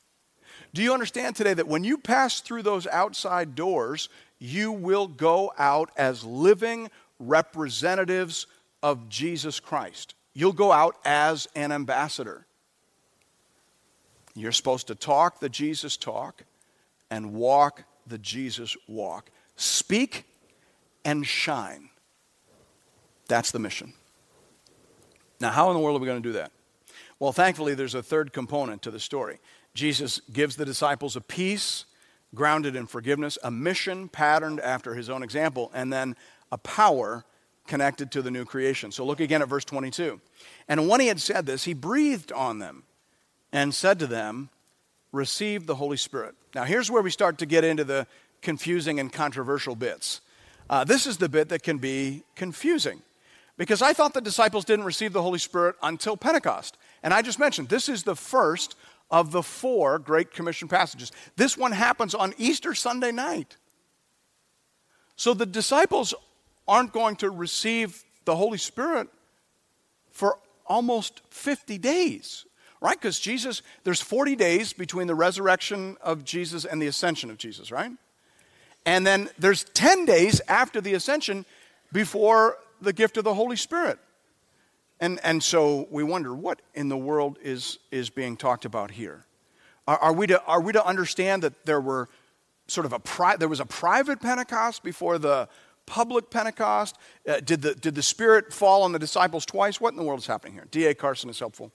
Do 0.73 0.83
you 0.83 0.93
understand 0.93 1.35
today 1.35 1.53
that 1.53 1.67
when 1.67 1.83
you 1.83 1.97
pass 1.97 2.41
through 2.41 2.63
those 2.63 2.85
outside 2.87 3.55
doors, 3.55 4.09
you 4.37 4.71
will 4.71 5.07
go 5.07 5.51
out 5.57 5.89
as 5.97 6.23
living 6.23 6.89
representatives 7.19 8.45
of 8.83 9.09
Jesus 9.09 9.59
Christ? 9.59 10.15
You'll 10.33 10.53
go 10.53 10.71
out 10.71 10.97
as 11.05 11.47
an 11.55 11.71
ambassador. 11.71 12.45
You're 14.35 14.51
supposed 14.51 14.87
to 14.87 14.95
talk 14.95 15.39
the 15.39 15.49
Jesus 15.49 15.97
talk 15.97 16.43
and 17.09 17.33
walk 17.33 17.83
the 18.05 18.17
Jesus 18.17 18.77
walk. 18.87 19.31
Speak 19.55 20.25
and 21.03 21.25
shine. 21.25 21.89
That's 23.29 23.51
the 23.51 23.59
mission. 23.59 23.93
Now, 25.39 25.51
how 25.51 25.69
in 25.69 25.75
the 25.75 25.79
world 25.79 25.95
are 25.95 26.01
we 26.01 26.07
going 26.07 26.21
to 26.21 26.29
do 26.29 26.33
that? 26.33 26.51
Well, 27.19 27.31
thankfully, 27.31 27.75
there's 27.75 27.95
a 27.95 28.03
third 28.03 28.33
component 28.33 28.81
to 28.81 28.91
the 28.91 28.99
story. 28.99 29.39
Jesus 29.73 30.19
gives 30.33 30.57
the 30.57 30.65
disciples 30.65 31.15
a 31.15 31.21
peace 31.21 31.85
grounded 32.35 32.75
in 32.75 32.87
forgiveness, 32.87 33.37
a 33.43 33.51
mission 33.51 34.09
patterned 34.09 34.59
after 34.59 34.95
his 34.95 35.09
own 35.09 35.23
example, 35.23 35.71
and 35.73 35.93
then 35.93 36.15
a 36.51 36.57
power 36.57 37.23
connected 37.67 38.11
to 38.11 38.21
the 38.21 38.31
new 38.31 38.45
creation. 38.45 38.91
So 38.91 39.05
look 39.05 39.19
again 39.19 39.41
at 39.41 39.47
verse 39.47 39.65
22. 39.65 40.19
And 40.67 40.89
when 40.89 40.99
he 40.99 41.07
had 41.07 41.21
said 41.21 41.45
this, 41.45 41.63
he 41.63 41.73
breathed 41.73 42.31
on 42.31 42.59
them 42.59 42.83
and 43.51 43.73
said 43.73 43.99
to 43.99 44.07
them, 44.07 44.49
Receive 45.11 45.65
the 45.65 45.75
Holy 45.75 45.97
Spirit. 45.97 46.35
Now, 46.53 46.65
here's 46.65 46.91
where 46.91 47.01
we 47.01 47.09
start 47.09 47.39
to 47.39 47.47
get 47.47 47.63
into 47.63 47.83
the 47.83 48.05
confusing 48.41 48.99
and 48.99 49.11
controversial 49.11 49.75
bits. 49.75 50.21
Uh, 50.69 50.83
this 50.83 51.07
is 51.07 51.17
the 51.17 51.29
bit 51.29 51.49
that 51.49 51.63
can 51.63 51.79
be 51.79 52.23
confusing 52.35 53.01
because 53.59 53.81
I 53.81 53.91
thought 53.91 54.13
the 54.13 54.21
disciples 54.21 54.63
didn't 54.63 54.85
receive 54.85 55.11
the 55.11 55.21
Holy 55.21 55.37
Spirit 55.37 55.75
until 55.83 56.15
Pentecost. 56.15 56.77
And 57.03 57.13
I 57.13 57.21
just 57.21 57.39
mentioned 57.39 57.67
this 57.67 57.89
is 57.89 58.03
the 58.03 58.15
first 58.15 58.75
of 59.11 59.33
the 59.33 59.43
four 59.43 59.99
Great 59.99 60.31
Commission 60.31 60.69
passages. 60.69 61.11
This 61.35 61.57
one 61.57 61.73
happens 61.73 62.15
on 62.15 62.33
Easter 62.37 62.73
Sunday 62.73 63.11
night. 63.11 63.57
So 65.17 65.33
the 65.33 65.45
disciples 65.45 66.13
aren't 66.69 66.93
going 66.93 67.17
to 67.17 67.29
receive 67.29 68.05
the 68.23 68.37
Holy 68.37 68.57
Spirit 68.57 69.09
for 70.09 70.39
almost 70.65 71.21
50 71.29 71.77
days, 71.79 72.45
right? 72.79 72.97
Because 72.97 73.19
Jesus, 73.19 73.61
there's 73.83 73.99
40 73.99 74.37
days 74.37 74.71
between 74.71 75.07
the 75.07 75.15
resurrection 75.15 75.97
of 75.99 76.23
Jesus 76.23 76.63
and 76.63 76.81
the 76.81 76.87
ascension 76.87 77.29
of 77.29 77.37
Jesus, 77.37 77.73
right? 77.73 77.91
And 78.85 79.05
then 79.05 79.29
there's 79.37 79.65
10 79.65 80.05
days 80.05 80.39
after 80.47 80.79
the 80.79 80.93
ascension 80.93 81.45
before 81.91 82.55
the 82.81 82.93
gift 82.93 83.17
of 83.17 83.23
the 83.23 83.33
Holy 83.33 83.55
Spirit. 83.55 83.99
And, 84.99 85.19
and 85.23 85.41
so 85.41 85.87
we 85.91 86.03
wonder 86.03 86.33
what 86.33 86.61
in 86.73 86.89
the 86.89 86.97
world 86.97 87.37
is, 87.41 87.79
is 87.91 88.09
being 88.09 88.35
talked 88.35 88.65
about 88.65 88.91
here? 88.91 89.25
Are, 89.87 89.97
are, 89.97 90.13
we 90.13 90.27
to, 90.27 90.43
are 90.43 90.61
we 90.61 90.73
to 90.73 90.85
understand 90.85 91.43
that 91.43 91.65
there 91.65 91.79
were 91.79 92.09
sort 92.67 92.85
of 92.85 92.93
a 92.93 92.99
pri- 92.99 93.37
there 93.37 93.47
was 93.47 93.59
a 93.59 93.65
private 93.65 94.21
Pentecost 94.21 94.83
before 94.83 95.17
the 95.17 95.47
public 95.85 96.29
Pentecost? 96.29 96.97
Uh, 97.27 97.39
did, 97.39 97.61
the, 97.61 97.75
did 97.75 97.95
the 97.95 98.03
Spirit 98.03 98.53
fall 98.53 98.83
on 98.83 98.91
the 98.91 98.99
disciples 98.99 99.45
twice? 99.45 99.79
What 99.79 99.93
in 99.93 99.97
the 99.97 100.03
world 100.03 100.19
is 100.19 100.27
happening 100.27 100.53
here? 100.53 100.67
D.A. 100.69 100.93
Carson 100.93 101.29
is 101.29 101.39
helpful. 101.39 101.71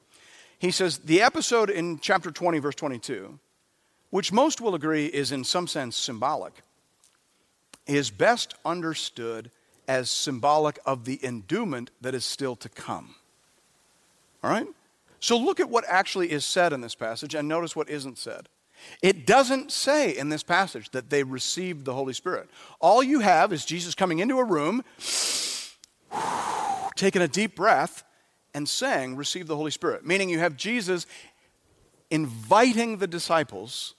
He 0.59 0.71
says 0.71 0.99
the 0.99 1.21
episode 1.23 1.71
in 1.71 1.99
chapter 1.99 2.31
20, 2.31 2.59
verse 2.59 2.75
22, 2.75 3.39
which 4.11 4.33
most 4.33 4.61
will 4.61 4.75
agree 4.75 5.07
is 5.07 5.33
in 5.33 5.45
some 5.45 5.67
sense 5.67 5.97
symbolic, 5.97 6.63
is 7.87 8.11
best 8.11 8.55
understood 8.65 9.51
as 9.87 10.11
symbolic 10.11 10.79
of 10.87 11.05
the 11.05 11.25
endowment 11.25 11.91
that 12.01 12.15
is 12.15 12.25
still 12.25 12.57
to 12.57 12.69
come. 12.69 13.15
All 14.43 14.51
right? 14.51 14.67
So 15.21 15.39
look 15.39 15.61
at 15.61 15.71
what 15.71 15.85
actually 15.89 16.31
is 16.31 16.45
said 16.45 16.73
in 16.73 16.81
this 16.81 16.95
passage 16.95 17.35
and 17.35 17.49
notice 17.49 17.75
what 17.75 17.89
isn't 17.89 18.19
said. 18.19 18.49
It 19.03 19.27
doesn't 19.27 19.73
say 19.73 20.17
in 20.17 20.29
this 20.29 20.43
passage 20.43 20.91
that 20.91 21.11
they 21.11 21.23
received 21.23 21.85
the 21.85 21.95
Holy 21.95 22.13
Spirit. 22.13 22.51
All 22.81 23.03
you 23.03 23.21
have 23.21 23.53
is 23.53 23.65
Jesus 23.65 23.95
coming 23.95 24.19
into 24.19 24.39
a 24.39 24.45
room, 24.45 24.85
taking 26.97 27.23
a 27.23 27.29
deep 27.29 27.57
breath, 27.57 28.05
and 28.53 28.69
saying, 28.69 29.17
Receive 29.17 29.47
the 29.47 29.57
Holy 29.57 29.71
Spirit. 29.71 30.07
Meaning 30.07 30.29
you 30.29 30.39
have 30.39 30.57
Jesus 30.57 31.07
inviting 32.11 32.99
the 32.99 33.07
disciples 33.07 33.95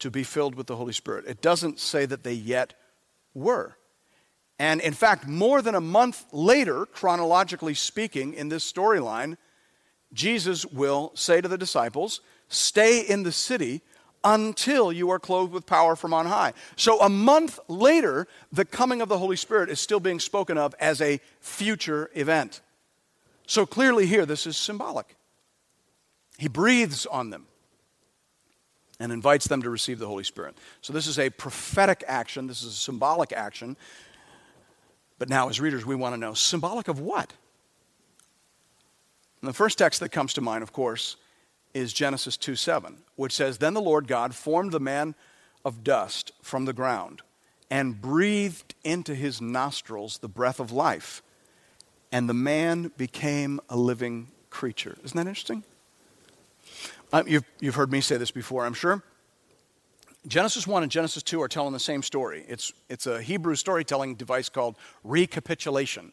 to 0.00 0.10
be 0.10 0.22
filled 0.22 0.54
with 0.54 0.66
the 0.66 0.76
Holy 0.76 0.92
Spirit. 0.92 1.24
It 1.26 1.40
doesn't 1.40 1.78
say 1.78 2.04
that 2.06 2.22
they 2.22 2.34
yet 2.34 2.74
were. 3.34 3.77
And 4.58 4.80
in 4.80 4.92
fact, 4.92 5.26
more 5.26 5.62
than 5.62 5.74
a 5.74 5.80
month 5.80 6.24
later, 6.32 6.86
chronologically 6.86 7.74
speaking, 7.74 8.34
in 8.34 8.48
this 8.48 8.70
storyline, 8.70 9.36
Jesus 10.12 10.66
will 10.66 11.12
say 11.14 11.40
to 11.40 11.48
the 11.48 11.58
disciples, 11.58 12.20
Stay 12.48 13.00
in 13.00 13.22
the 13.22 13.32
city 13.32 13.82
until 14.24 14.92
you 14.92 15.10
are 15.10 15.18
clothed 15.18 15.52
with 15.52 15.66
power 15.66 15.94
from 15.94 16.12
on 16.12 16.26
high. 16.26 16.54
So 16.76 17.00
a 17.00 17.08
month 17.08 17.60
later, 17.68 18.26
the 18.50 18.64
coming 18.64 19.00
of 19.00 19.08
the 19.08 19.18
Holy 19.18 19.36
Spirit 19.36 19.70
is 19.70 19.80
still 19.80 20.00
being 20.00 20.18
spoken 20.18 20.58
of 20.58 20.74
as 20.80 21.00
a 21.00 21.20
future 21.40 22.10
event. 22.14 22.60
So 23.46 23.64
clearly, 23.64 24.06
here, 24.06 24.26
this 24.26 24.46
is 24.46 24.56
symbolic. 24.56 25.16
He 26.36 26.48
breathes 26.48 27.06
on 27.06 27.30
them 27.30 27.46
and 28.98 29.12
invites 29.12 29.46
them 29.46 29.62
to 29.62 29.70
receive 29.70 29.98
the 29.98 30.06
Holy 30.06 30.24
Spirit. 30.24 30.56
So, 30.80 30.92
this 30.92 31.06
is 31.06 31.18
a 31.18 31.30
prophetic 31.30 32.02
action, 32.08 32.46
this 32.46 32.62
is 32.62 32.72
a 32.72 32.76
symbolic 32.76 33.32
action 33.32 33.76
but 35.18 35.28
now, 35.28 35.48
as 35.48 35.60
readers, 35.60 35.84
we 35.84 35.94
want 35.94 36.14
to 36.14 36.20
know 36.20 36.34
symbolic 36.34 36.88
of 36.88 37.00
what? 37.00 37.32
And 39.40 39.48
the 39.48 39.54
first 39.54 39.78
text 39.78 40.00
that 40.00 40.10
comes 40.10 40.34
to 40.34 40.40
mind, 40.40 40.62
of 40.62 40.72
course, 40.72 41.16
is 41.74 41.92
Genesis 41.92 42.36
2 42.36 42.56
7, 42.56 42.98
which 43.16 43.32
says, 43.32 43.58
Then 43.58 43.74
the 43.74 43.80
Lord 43.80 44.08
God 44.08 44.34
formed 44.34 44.72
the 44.72 44.80
man 44.80 45.14
of 45.64 45.84
dust 45.84 46.32
from 46.42 46.64
the 46.64 46.72
ground 46.72 47.22
and 47.70 48.00
breathed 48.00 48.74
into 48.84 49.14
his 49.14 49.40
nostrils 49.40 50.18
the 50.18 50.28
breath 50.28 50.58
of 50.60 50.72
life, 50.72 51.22
and 52.10 52.28
the 52.28 52.34
man 52.34 52.90
became 52.96 53.60
a 53.68 53.76
living 53.76 54.28
creature. 54.50 54.96
Isn't 55.04 55.16
that 55.16 55.26
interesting? 55.26 55.62
Uh, 57.12 57.22
you've, 57.26 57.44
you've 57.60 57.74
heard 57.74 57.92
me 57.92 58.00
say 58.00 58.16
this 58.16 58.30
before, 58.30 58.64
I'm 58.64 58.74
sure. 58.74 59.02
Genesis 60.28 60.66
1 60.66 60.82
and 60.82 60.92
Genesis 60.92 61.22
2 61.22 61.40
are 61.40 61.48
telling 61.48 61.72
the 61.72 61.80
same 61.80 62.02
story. 62.02 62.44
It's, 62.46 62.72
it's 62.90 63.06
a 63.06 63.20
Hebrew 63.20 63.54
storytelling 63.54 64.14
device 64.14 64.50
called 64.50 64.76
recapitulation. 65.02 66.12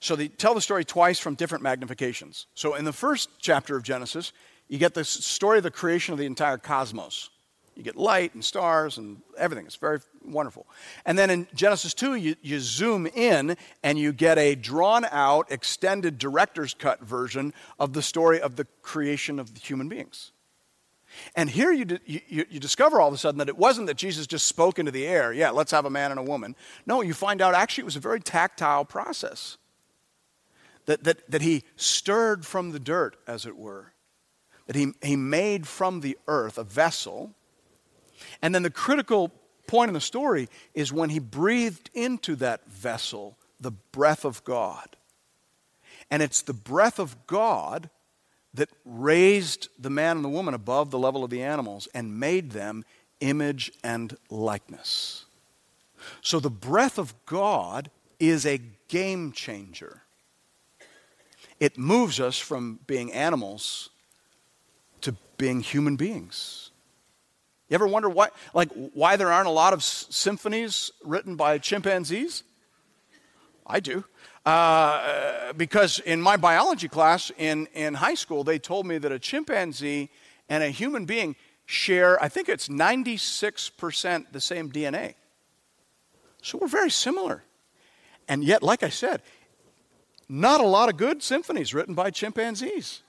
So 0.00 0.16
they 0.16 0.28
tell 0.28 0.54
the 0.54 0.62
story 0.62 0.84
twice 0.84 1.18
from 1.18 1.34
different 1.34 1.62
magnifications. 1.62 2.46
So 2.54 2.74
in 2.74 2.84
the 2.84 2.92
first 2.92 3.28
chapter 3.38 3.76
of 3.76 3.82
Genesis, 3.82 4.32
you 4.68 4.78
get 4.78 4.94
the 4.94 5.04
story 5.04 5.58
of 5.58 5.62
the 5.62 5.70
creation 5.70 6.12
of 6.12 6.18
the 6.18 6.26
entire 6.26 6.56
cosmos. 6.56 7.28
You 7.76 7.82
get 7.82 7.96
light 7.96 8.34
and 8.34 8.44
stars 8.44 8.98
and 8.98 9.20
everything. 9.36 9.66
It's 9.66 9.76
very 9.76 10.00
wonderful. 10.24 10.66
And 11.04 11.18
then 11.18 11.28
in 11.28 11.46
Genesis 11.54 11.92
2, 11.92 12.14
you, 12.14 12.36
you 12.40 12.60
zoom 12.60 13.06
in 13.06 13.56
and 13.82 13.98
you 13.98 14.12
get 14.12 14.38
a 14.38 14.54
drawn 14.54 15.04
out, 15.10 15.50
extended 15.50 16.18
director's 16.18 16.72
cut 16.72 17.00
version 17.00 17.52
of 17.78 17.92
the 17.92 18.02
story 18.02 18.40
of 18.40 18.56
the 18.56 18.66
creation 18.80 19.38
of 19.38 19.54
the 19.54 19.60
human 19.60 19.88
beings. 19.88 20.30
And 21.36 21.50
here 21.50 21.72
you, 21.72 21.98
you, 22.06 22.46
you, 22.48 22.60
discover 22.60 23.00
all 23.00 23.08
of 23.08 23.14
a 23.14 23.18
sudden 23.18 23.38
that 23.38 23.48
it 23.48 23.58
wasn't 23.58 23.86
that 23.88 23.96
Jesus 23.96 24.26
just 24.26 24.46
spoke 24.46 24.78
into 24.78 24.90
the 24.90 25.06
air, 25.06 25.32
yeah, 25.32 25.50
let's 25.50 25.70
have 25.72 25.84
a 25.84 25.90
man 25.90 26.10
and 26.10 26.20
a 26.20 26.22
woman. 26.22 26.56
No, 26.86 27.00
you 27.00 27.14
find 27.14 27.40
out 27.40 27.54
actually 27.54 27.82
it 27.82 27.86
was 27.86 27.96
a 27.96 28.00
very 28.00 28.20
tactile 28.20 28.84
process. 28.84 29.56
That, 30.86 31.04
that, 31.04 31.30
that 31.30 31.40
he 31.40 31.64
stirred 31.76 32.44
from 32.44 32.72
the 32.72 32.78
dirt, 32.78 33.16
as 33.26 33.46
it 33.46 33.56
were. 33.56 33.94
That 34.66 34.76
he, 34.76 34.92
he 35.02 35.16
made 35.16 35.66
from 35.66 36.00
the 36.00 36.18
earth 36.28 36.58
a 36.58 36.64
vessel. 36.64 37.32
And 38.42 38.54
then 38.54 38.62
the 38.62 38.70
critical 38.70 39.32
point 39.66 39.88
in 39.88 39.94
the 39.94 40.00
story 40.00 40.48
is 40.74 40.92
when 40.92 41.08
he 41.08 41.18
breathed 41.18 41.88
into 41.94 42.36
that 42.36 42.66
vessel 42.66 43.38
the 43.58 43.70
breath 43.70 44.26
of 44.26 44.44
God. 44.44 44.96
And 46.10 46.22
it's 46.22 46.42
the 46.42 46.52
breath 46.52 46.98
of 46.98 47.26
God 47.26 47.88
that 48.54 48.70
raised 48.84 49.68
the 49.78 49.90
man 49.90 50.16
and 50.16 50.24
the 50.24 50.28
woman 50.28 50.54
above 50.54 50.90
the 50.90 50.98
level 50.98 51.24
of 51.24 51.30
the 51.30 51.42
animals 51.42 51.88
and 51.94 52.18
made 52.18 52.52
them 52.52 52.84
image 53.20 53.72
and 53.82 54.16
likeness. 54.30 55.24
So 56.20 56.40
the 56.40 56.50
breath 56.50 56.98
of 56.98 57.14
God 57.26 57.90
is 58.18 58.46
a 58.46 58.60
game 58.88 59.32
changer. 59.32 60.02
It 61.60 61.78
moves 61.78 62.20
us 62.20 62.38
from 62.38 62.80
being 62.86 63.12
animals 63.12 63.90
to 65.00 65.16
being 65.38 65.60
human 65.60 65.96
beings. 65.96 66.70
You 67.68 67.74
ever 67.74 67.86
wonder 67.86 68.08
why, 68.08 68.28
like, 68.52 68.70
why 68.92 69.16
there 69.16 69.32
aren't 69.32 69.48
a 69.48 69.52
lot 69.52 69.72
of 69.72 69.78
s- 69.78 70.06
symphonies 70.10 70.90
written 71.02 71.36
by 71.36 71.58
chimpanzees? 71.58 72.42
I 73.66 73.80
do. 73.80 74.04
Uh, 74.44 75.52
because 75.54 76.00
in 76.00 76.20
my 76.20 76.36
biology 76.36 76.88
class 76.88 77.32
in, 77.38 77.66
in 77.74 77.94
high 77.94 78.14
school, 78.14 78.44
they 78.44 78.58
told 78.58 78.86
me 78.86 78.98
that 78.98 79.10
a 79.10 79.18
chimpanzee 79.18 80.10
and 80.48 80.62
a 80.62 80.68
human 80.68 81.06
being 81.06 81.34
share, 81.66 82.22
I 82.22 82.28
think 82.28 82.48
it's 82.48 82.68
96% 82.68 84.26
the 84.32 84.40
same 84.40 84.70
DNA. 84.70 85.14
So 86.42 86.58
we're 86.58 86.68
very 86.68 86.90
similar. 86.90 87.42
And 88.28 88.44
yet, 88.44 88.62
like 88.62 88.82
I 88.82 88.90
said, 88.90 89.22
not 90.28 90.60
a 90.60 90.66
lot 90.66 90.88
of 90.88 90.96
good 90.96 91.22
symphonies 91.22 91.72
written 91.72 91.94
by 91.94 92.10
chimpanzees. 92.10 93.00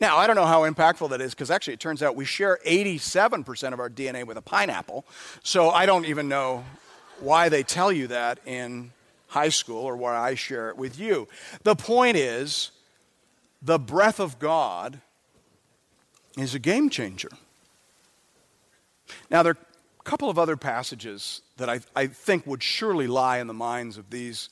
Now, 0.00 0.16
I 0.16 0.26
don't 0.26 0.36
know 0.36 0.46
how 0.46 0.68
impactful 0.68 1.10
that 1.10 1.20
is 1.20 1.34
because 1.34 1.50
actually 1.50 1.74
it 1.74 1.80
turns 1.80 2.02
out 2.02 2.14
we 2.14 2.24
share 2.24 2.58
87% 2.64 3.72
of 3.72 3.80
our 3.80 3.90
DNA 3.90 4.24
with 4.24 4.36
a 4.36 4.42
pineapple. 4.42 5.04
So 5.42 5.70
I 5.70 5.86
don't 5.86 6.06
even 6.06 6.28
know 6.28 6.64
why 7.20 7.48
they 7.48 7.64
tell 7.64 7.90
you 7.90 8.06
that 8.06 8.38
in 8.46 8.92
high 9.28 9.48
school 9.48 9.84
or 9.84 9.96
why 9.96 10.16
I 10.16 10.34
share 10.34 10.68
it 10.70 10.76
with 10.76 10.98
you. 10.98 11.28
The 11.62 11.76
point 11.76 12.16
is, 12.16 12.70
the 13.62 13.78
breath 13.78 14.20
of 14.20 14.38
God 14.38 15.00
is 16.36 16.54
a 16.54 16.58
game 16.58 16.90
changer. 16.90 17.30
Now, 19.30 19.42
there 19.42 19.52
are 19.52 19.58
a 20.00 20.02
couple 20.04 20.30
of 20.30 20.38
other 20.38 20.56
passages 20.56 21.42
that 21.56 21.68
I, 21.68 21.80
I 21.94 22.06
think 22.06 22.46
would 22.46 22.62
surely 22.62 23.06
lie 23.06 23.38
in 23.38 23.46
the 23.46 23.54
minds 23.54 23.98
of 23.98 24.10
these 24.10 24.48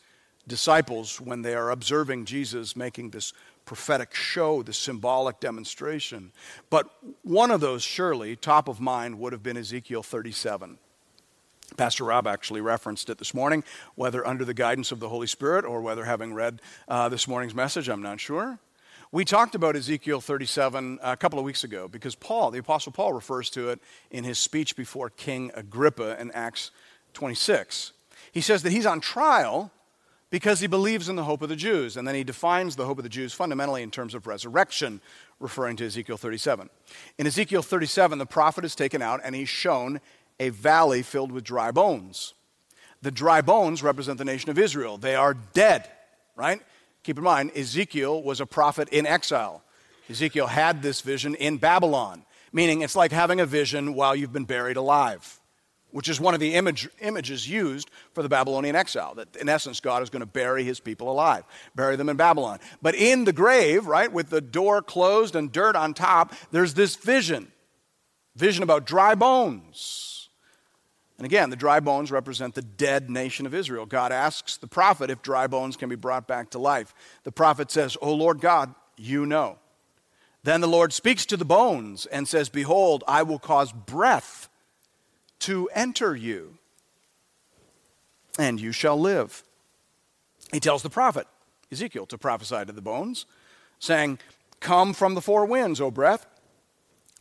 disciples 0.48 1.20
when 1.20 1.42
they 1.42 1.54
are 1.54 1.70
observing 1.70 2.24
Jesus 2.24 2.76
making 2.76 3.10
this 3.10 3.32
prophetic 3.64 4.14
show, 4.14 4.62
this 4.62 4.78
symbolic 4.78 5.40
demonstration. 5.40 6.32
But 6.70 6.88
one 7.22 7.50
of 7.50 7.60
those, 7.60 7.82
surely, 7.82 8.36
top 8.36 8.68
of 8.68 8.80
mind, 8.80 9.18
would 9.18 9.32
have 9.32 9.42
been 9.42 9.56
Ezekiel 9.56 10.02
37. 10.02 10.78
Pastor 11.76 12.04
Rob 12.04 12.26
actually 12.26 12.60
referenced 12.60 13.10
it 13.10 13.18
this 13.18 13.34
morning, 13.34 13.64
whether 13.94 14.26
under 14.26 14.44
the 14.44 14.54
guidance 14.54 14.92
of 14.92 15.00
the 15.00 15.08
Holy 15.08 15.26
Spirit 15.26 15.64
or 15.64 15.80
whether 15.80 16.04
having 16.04 16.34
read 16.34 16.60
uh, 16.88 17.08
this 17.08 17.28
morning's 17.28 17.54
message, 17.54 17.88
I'm 17.88 18.02
not 18.02 18.20
sure. 18.20 18.58
We 19.12 19.24
talked 19.24 19.54
about 19.54 19.76
Ezekiel 19.76 20.20
37 20.20 20.98
a 21.02 21.16
couple 21.16 21.38
of 21.38 21.44
weeks 21.44 21.64
ago 21.64 21.86
because 21.86 22.14
Paul, 22.14 22.50
the 22.50 22.58
Apostle 22.58 22.92
Paul, 22.92 23.12
refers 23.12 23.48
to 23.50 23.68
it 23.68 23.80
in 24.10 24.24
his 24.24 24.38
speech 24.38 24.76
before 24.76 25.10
King 25.10 25.52
Agrippa 25.54 26.20
in 26.20 26.32
Acts 26.32 26.72
26. 27.14 27.92
He 28.32 28.40
says 28.40 28.62
that 28.62 28.72
he's 28.72 28.84
on 28.84 29.00
trial 29.00 29.70
because 30.30 30.60
he 30.60 30.66
believes 30.66 31.08
in 31.08 31.16
the 31.16 31.24
hope 31.24 31.40
of 31.42 31.48
the 31.48 31.56
Jews. 31.56 31.96
And 31.96 32.06
then 32.06 32.14
he 32.14 32.24
defines 32.24 32.76
the 32.76 32.84
hope 32.84 32.98
of 32.98 33.04
the 33.04 33.08
Jews 33.08 33.32
fundamentally 33.32 33.82
in 33.82 33.90
terms 33.90 34.14
of 34.14 34.26
resurrection, 34.26 35.00
referring 35.38 35.76
to 35.76 35.86
Ezekiel 35.86 36.16
37. 36.16 36.68
In 37.18 37.26
Ezekiel 37.26 37.62
37, 37.62 38.18
the 38.18 38.26
prophet 38.26 38.64
is 38.64 38.74
taken 38.74 39.02
out 39.02 39.20
and 39.22 39.34
he's 39.34 39.48
shown 39.48 40.00
a 40.38 40.50
valley 40.50 41.02
filled 41.02 41.32
with 41.32 41.44
dry 41.44 41.70
bones. 41.70 42.34
The 43.02 43.10
dry 43.10 43.40
bones 43.40 43.82
represent 43.82 44.18
the 44.18 44.24
nation 44.24 44.50
of 44.50 44.58
Israel. 44.58 44.98
They 44.98 45.14
are 45.14 45.34
dead, 45.34 45.88
right? 46.34 46.60
Keep 47.02 47.18
in 47.18 47.24
mind, 47.24 47.52
Ezekiel 47.54 48.22
was 48.22 48.40
a 48.40 48.46
prophet 48.46 48.88
in 48.88 49.06
exile. 49.06 49.62
Ezekiel 50.08 50.46
had 50.46 50.82
this 50.82 51.00
vision 51.00 51.34
in 51.34 51.58
Babylon, 51.58 52.24
meaning 52.52 52.82
it's 52.82 52.96
like 52.96 53.12
having 53.12 53.40
a 53.40 53.46
vision 53.46 53.94
while 53.94 54.16
you've 54.16 54.32
been 54.32 54.44
buried 54.44 54.76
alive 54.76 55.40
which 55.96 56.10
is 56.10 56.20
one 56.20 56.34
of 56.34 56.40
the 56.40 56.52
image, 56.52 56.86
images 57.00 57.48
used 57.48 57.90
for 58.12 58.22
the 58.22 58.28
Babylonian 58.28 58.76
exile. 58.76 59.14
That 59.14 59.34
in 59.36 59.48
essence, 59.48 59.80
God 59.80 60.02
is 60.02 60.10
going 60.10 60.20
to 60.20 60.26
bury 60.26 60.62
his 60.62 60.78
people 60.78 61.10
alive, 61.10 61.44
bury 61.74 61.96
them 61.96 62.10
in 62.10 62.18
Babylon. 62.18 62.58
But 62.82 62.94
in 62.94 63.24
the 63.24 63.32
grave, 63.32 63.86
right, 63.86 64.12
with 64.12 64.28
the 64.28 64.42
door 64.42 64.82
closed 64.82 65.34
and 65.34 65.50
dirt 65.50 65.74
on 65.74 65.94
top, 65.94 66.34
there's 66.50 66.74
this 66.74 66.96
vision 66.96 67.50
vision 68.34 68.62
about 68.62 68.84
dry 68.84 69.14
bones. 69.14 70.05
And 71.18 71.24
again, 71.24 71.48
the 71.48 71.56
dry 71.56 71.80
bones 71.80 72.10
represent 72.10 72.54
the 72.54 72.62
dead 72.62 73.08
nation 73.08 73.46
of 73.46 73.54
Israel. 73.54 73.86
God 73.86 74.12
asks 74.12 74.56
the 74.56 74.66
prophet 74.66 75.10
if 75.10 75.22
dry 75.22 75.46
bones 75.46 75.76
can 75.76 75.88
be 75.88 75.96
brought 75.96 76.28
back 76.28 76.50
to 76.50 76.58
life. 76.58 76.94
The 77.24 77.32
prophet 77.32 77.70
says, 77.70 77.96
O 78.02 78.12
Lord 78.12 78.40
God, 78.40 78.74
you 78.96 79.24
know. 79.24 79.58
Then 80.42 80.60
the 80.60 80.68
Lord 80.68 80.92
speaks 80.92 81.26
to 81.26 81.36
the 81.36 81.44
bones 81.44 82.06
and 82.06 82.28
says, 82.28 82.48
Behold, 82.48 83.02
I 83.08 83.22
will 83.22 83.38
cause 83.38 83.72
breath 83.72 84.48
to 85.40 85.68
enter 85.74 86.14
you, 86.14 86.58
and 88.38 88.60
you 88.60 88.72
shall 88.72 88.98
live. 88.98 89.42
He 90.52 90.60
tells 90.60 90.82
the 90.82 90.90
prophet, 90.90 91.26
Ezekiel, 91.72 92.06
to 92.06 92.18
prophesy 92.18 92.64
to 92.64 92.72
the 92.72 92.80
bones, 92.80 93.26
saying, 93.78 94.18
Come 94.60 94.92
from 94.92 95.14
the 95.14 95.20
four 95.20 95.46
winds, 95.46 95.80
O 95.80 95.90
breath, 95.90 96.26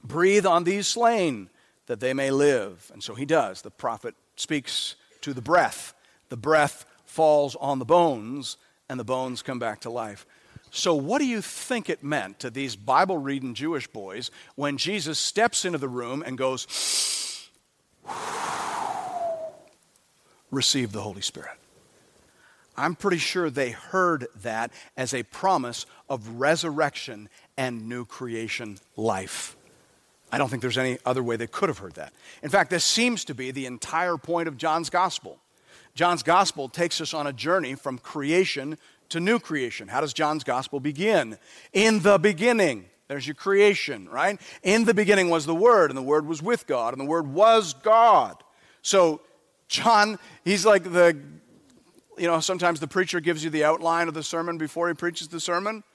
breathe 0.04 0.46
on 0.46 0.64
these 0.64 0.88
slain, 0.88 1.50
that 1.88 2.00
they 2.00 2.14
may 2.14 2.32
live. 2.32 2.90
And 2.94 3.04
so 3.04 3.16
he 3.16 3.26
does. 3.26 3.62
The 3.62 3.72
prophet 3.72 4.16
speaks 4.36 4.96
to 5.22 5.34
the 5.34 5.42
breath. 5.42 5.94
The 6.30 6.38
breath 6.38 6.86
falls 7.06 7.56
on 7.58 7.80
the 7.80 7.86
bones, 7.86 8.58
and 8.90 9.00
the 9.00 9.04
bones 9.04 9.42
come 9.42 9.60
back 9.60 9.82
to 9.82 9.90
life. 9.90 10.26
So, 10.72 10.94
what 10.94 11.20
do 11.20 11.26
you 11.26 11.42
think 11.42 11.90
it 11.90 12.04
meant 12.04 12.40
to 12.40 12.50
these 12.50 12.76
Bible 12.76 13.18
reading 13.18 13.54
Jewish 13.54 13.88
boys 13.88 14.30
when 14.56 14.78
Jesus 14.78 15.18
steps 15.18 15.64
into 15.64 15.78
the 15.78 15.88
room 15.88 16.22
and 16.26 16.38
goes, 16.38 16.68
receive 20.52 20.92
the 20.92 21.02
Holy 21.02 21.22
Spirit. 21.22 21.58
I'm 22.78 22.96
pretty 22.96 23.18
sure 23.18 23.50
they 23.50 23.72
heard 23.72 24.28
that 24.42 24.72
as 24.98 25.14
a 25.14 25.24
promise 25.24 25.86
of 26.10 26.28
resurrection 26.40 27.30
and 27.58 27.88
new 27.88 28.06
creation 28.06 28.80
life. 28.98 29.56
I 30.36 30.38
don't 30.38 30.50
think 30.50 30.62
there's 30.62 30.78
any 30.78 30.98
other 31.06 31.24
way 31.24 31.38
they 31.38 31.48
could 31.48 31.70
have 31.70 31.78
heard 31.78 31.94
that. 31.94 32.12
In 32.44 32.50
fact, 32.50 32.70
this 32.70 32.84
seems 32.84 33.24
to 33.24 33.34
be 33.34 33.52
the 33.52 33.68
entire 33.68 34.18
point 34.18 34.50
of 34.50 34.58
John's 34.58 34.90
gospel. 34.90 35.40
John's 35.94 36.24
gospel 36.24 36.68
takes 36.68 37.00
us 37.00 37.14
on 37.14 37.26
a 37.26 37.32
journey 37.32 37.74
from 37.76 37.98
creation 37.98 38.78
to 39.08 39.22
new 39.22 39.40
creation. 39.40 39.88
How 39.88 40.02
does 40.02 40.12
John's 40.12 40.44
gospel 40.44 40.82
begin? 40.82 41.38
In 41.72 42.02
the 42.02 42.18
beginning. 42.18 42.84
There's 43.08 43.26
your 43.26 43.36
creation, 43.36 44.10
right? 44.10 44.38
In 44.62 44.84
the 44.84 44.94
beginning 44.94 45.30
was 45.30 45.46
the 45.46 45.56
Word, 45.56 45.90
and 45.90 45.98
the 45.98 46.04
Word 46.04 46.26
was 46.26 46.42
with 46.42 46.68
God, 46.68 46.94
and 46.94 47.00
the 47.00 47.06
Word 47.06 47.28
was 47.28 47.74
God. 47.74 48.36
So 48.82 49.22
John, 49.70 50.20
he's 50.44 50.66
like 50.66 50.84
the, 50.84 51.18
you 52.18 52.28
know, 52.28 52.42
sometimes 52.42 52.82
the 52.82 52.90
preacher 52.90 53.22
gives 53.22 53.42
you 53.42 53.50
the 53.50 53.64
outline 53.64 54.10
of 54.10 54.14
the 54.14 54.24
sermon 54.24 54.58
before 54.58 54.90
he 54.90 54.96
preaches 54.96 55.30
the 55.30 55.40
sermon, 55.40 55.86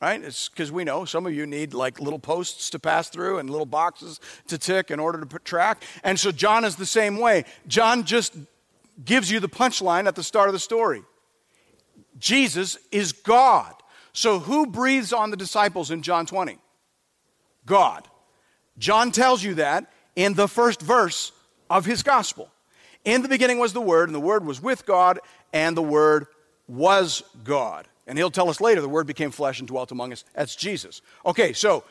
right? 0.00 0.22
It's 0.22 0.48
because 0.48 0.70
we 0.70 0.84
know 0.84 1.04
some 1.04 1.26
of 1.26 1.34
you 1.34 1.46
need 1.46 1.74
like 1.74 2.00
little 2.00 2.18
posts 2.18 2.70
to 2.70 2.78
pass 2.78 3.08
through 3.08 3.38
and 3.38 3.48
little 3.48 3.66
boxes 3.66 4.20
to 4.48 4.58
tick 4.58 4.90
in 4.90 5.00
order 5.00 5.18
to 5.20 5.26
put 5.26 5.44
track. 5.44 5.82
And 6.04 6.18
so 6.18 6.32
John 6.32 6.64
is 6.64 6.76
the 6.76 6.86
same 6.86 7.18
way. 7.18 7.44
John 7.66 8.04
just 8.04 8.36
gives 9.04 9.30
you 9.30 9.40
the 9.40 9.48
punchline 9.48 10.06
at 10.06 10.14
the 10.14 10.22
start 10.22 10.48
of 10.48 10.52
the 10.52 10.58
story. 10.58 11.02
Jesus 12.18 12.78
is 12.90 13.12
God. 13.12 13.74
So 14.12 14.38
who 14.38 14.66
breathes 14.66 15.12
on 15.12 15.30
the 15.30 15.36
disciples 15.36 15.90
in 15.90 16.02
John 16.02 16.26
20? 16.26 16.58
God. 17.66 18.08
John 18.78 19.10
tells 19.10 19.42
you 19.42 19.54
that 19.54 19.90
in 20.14 20.34
the 20.34 20.48
first 20.48 20.80
verse 20.80 21.32
of 21.68 21.84
his 21.84 22.02
gospel. 22.02 22.50
In 23.04 23.22
the 23.22 23.28
beginning 23.28 23.58
was 23.58 23.72
the 23.72 23.80
Word, 23.80 24.08
and 24.08 24.14
the 24.14 24.20
Word 24.20 24.44
was 24.44 24.60
with 24.60 24.86
God, 24.86 25.20
and 25.52 25.76
the 25.76 25.82
Word 25.82 26.26
was 26.66 27.22
God. 27.44 27.86
And 28.06 28.16
he'll 28.16 28.30
tell 28.30 28.48
us 28.48 28.60
later 28.60 28.80
the 28.80 28.88
Word 28.88 29.06
became 29.06 29.30
flesh 29.30 29.58
and 29.58 29.68
dwelt 29.68 29.90
among 29.90 30.12
us. 30.12 30.24
That's 30.34 30.54
Jesus. 30.54 31.02
Okay, 31.24 31.52
so 31.52 31.84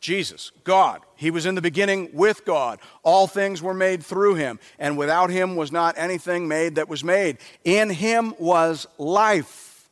Jesus, 0.00 0.52
God, 0.64 1.02
He 1.16 1.30
was 1.30 1.46
in 1.46 1.54
the 1.54 1.62
beginning 1.62 2.10
with 2.12 2.44
God. 2.44 2.78
All 3.02 3.26
things 3.26 3.62
were 3.62 3.74
made 3.74 4.02
through 4.04 4.34
Him, 4.34 4.58
and 4.78 4.96
without 4.96 5.30
Him 5.30 5.56
was 5.56 5.72
not 5.72 5.98
anything 5.98 6.48
made 6.48 6.76
that 6.76 6.88
was 6.88 7.02
made. 7.02 7.38
In 7.64 7.90
Him 7.90 8.34
was 8.38 8.86
life, 8.98 9.88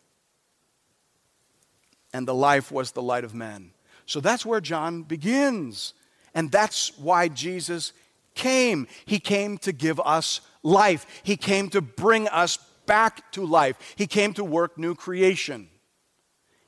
and 2.12 2.29
the 2.29 2.35
life 2.35 2.71
was 2.71 2.93
the 2.93 3.03
light 3.03 3.25
of 3.25 3.35
men. 3.35 3.73
So 4.07 4.21
that's 4.21 4.47
where 4.47 4.61
John 4.61 5.03
begins. 5.03 5.95
And 6.35 6.51
that's 6.51 6.97
why 6.99 7.29
Jesus 7.29 7.93
came. 8.35 8.87
He 9.07 9.19
came 9.19 9.59
to 9.59 9.73
give 9.73 10.01
us 10.01 10.40
life, 10.62 11.07
He 11.23 11.37
came 11.37 11.71
to 11.71 11.81
bring 11.81 12.29
us 12.29 12.59
back 12.87 13.31
to 13.33 13.44
life, 13.44 13.77
He 13.97 14.07
came 14.07 14.33
to 14.35 14.44
work 14.44 14.79
new 14.79 14.94
creation. 14.94 15.68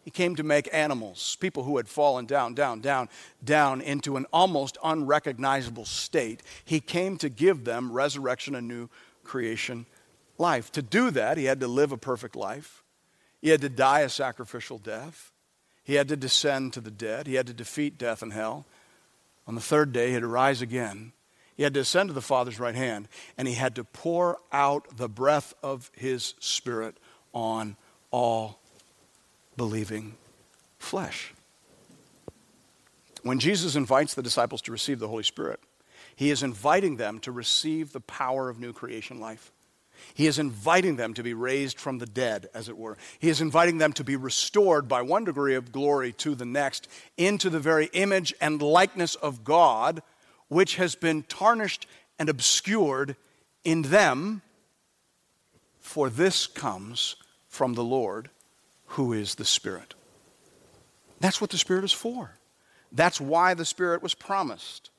He 0.02 0.10
came 0.12 0.36
to 0.36 0.44
make 0.44 0.68
animals, 0.72 1.36
people 1.40 1.64
who 1.64 1.78
had 1.78 1.88
fallen 1.88 2.26
down, 2.26 2.54
down, 2.54 2.80
down, 2.80 3.08
down 3.42 3.80
into 3.80 4.16
an 4.16 4.24
almost 4.32 4.78
unrecognizable 4.84 5.84
state. 5.84 6.44
He 6.64 6.78
came 6.78 7.16
to 7.18 7.28
give 7.28 7.64
them 7.64 7.90
resurrection 7.90 8.54
and 8.54 8.68
new 8.68 8.88
creation 9.24 9.84
life. 10.38 10.70
To 10.72 10.82
do 10.82 11.10
that, 11.10 11.38
he 11.38 11.46
had 11.46 11.58
to 11.58 11.66
live 11.66 11.90
a 11.90 11.96
perfect 11.96 12.36
life. 12.36 12.84
He 13.40 13.48
had 13.48 13.60
to 13.62 13.68
die 13.68 14.00
a 14.00 14.08
sacrificial 14.08 14.78
death. 14.78 15.32
He 15.82 15.94
had 15.94 16.06
to 16.08 16.16
descend 16.16 16.72
to 16.74 16.80
the 16.80 16.90
dead. 16.92 17.26
He 17.26 17.34
had 17.34 17.48
to 17.48 17.52
defeat 17.52 17.98
death 17.98 18.22
and 18.22 18.32
hell. 18.32 18.64
On 19.46 19.56
the 19.56 19.60
third 19.60 19.92
day, 19.92 20.08
he 20.08 20.14
had 20.14 20.22
to 20.22 20.28
rise 20.28 20.62
again. 20.62 21.12
He 21.56 21.62
had 21.62 21.74
to 21.74 21.80
ascend 21.80 22.10
to 22.10 22.14
the 22.14 22.20
Father's 22.20 22.60
right 22.60 22.74
hand, 22.74 23.08
and 23.38 23.48
he 23.48 23.54
had 23.54 23.74
to 23.76 23.84
pour 23.84 24.38
out 24.52 24.96
the 24.96 25.08
breath 25.08 25.54
of 25.62 25.90
his 25.94 26.34
Spirit 26.38 26.96
on 27.32 27.76
all 28.10 28.58
believing 29.56 30.14
flesh. 30.78 31.32
When 33.22 33.40
Jesus 33.40 33.74
invites 33.74 34.14
the 34.14 34.22
disciples 34.22 34.62
to 34.62 34.72
receive 34.72 34.98
the 34.98 35.08
Holy 35.08 35.24
Spirit, 35.24 35.60
he 36.14 36.30
is 36.30 36.42
inviting 36.42 36.96
them 36.96 37.18
to 37.20 37.32
receive 37.32 37.92
the 37.92 38.00
power 38.00 38.48
of 38.48 38.60
new 38.60 38.72
creation 38.72 39.18
life. 39.18 39.50
He 40.14 40.26
is 40.26 40.38
inviting 40.38 40.96
them 40.96 41.14
to 41.14 41.22
be 41.22 41.34
raised 41.34 41.80
from 41.80 41.98
the 41.98 42.06
dead, 42.06 42.48
as 42.54 42.68
it 42.68 42.76
were. 42.76 42.96
He 43.18 43.28
is 43.28 43.40
inviting 43.40 43.78
them 43.78 43.92
to 43.94 44.04
be 44.04 44.14
restored 44.14 44.88
by 44.88 45.02
one 45.02 45.24
degree 45.24 45.54
of 45.54 45.72
glory 45.72 46.12
to 46.14 46.34
the 46.34 46.44
next 46.44 46.88
into 47.16 47.50
the 47.50 47.58
very 47.58 47.86
image 47.92 48.34
and 48.40 48.62
likeness 48.62 49.14
of 49.16 49.42
God, 49.42 50.02
which 50.48 50.76
has 50.76 50.94
been 50.94 51.22
tarnished 51.22 51.86
and 52.18 52.28
obscured 52.28 53.16
in 53.64 53.82
them. 53.82 54.42
For 55.80 56.10
this 56.10 56.46
comes 56.46 57.16
from 57.48 57.74
the 57.74 57.84
Lord, 57.84 58.30
who 58.86 59.12
is 59.12 59.36
the 59.36 59.44
Spirit. 59.44 59.94
That's 61.20 61.40
what 61.40 61.50
the 61.50 61.58
Spirit 61.58 61.84
is 61.84 61.92
for. 61.92 62.32
That's 62.92 63.20
why 63.20 63.54
the 63.54 63.64
Spirit 63.64 64.02
was 64.02 64.14
promised. 64.14 64.90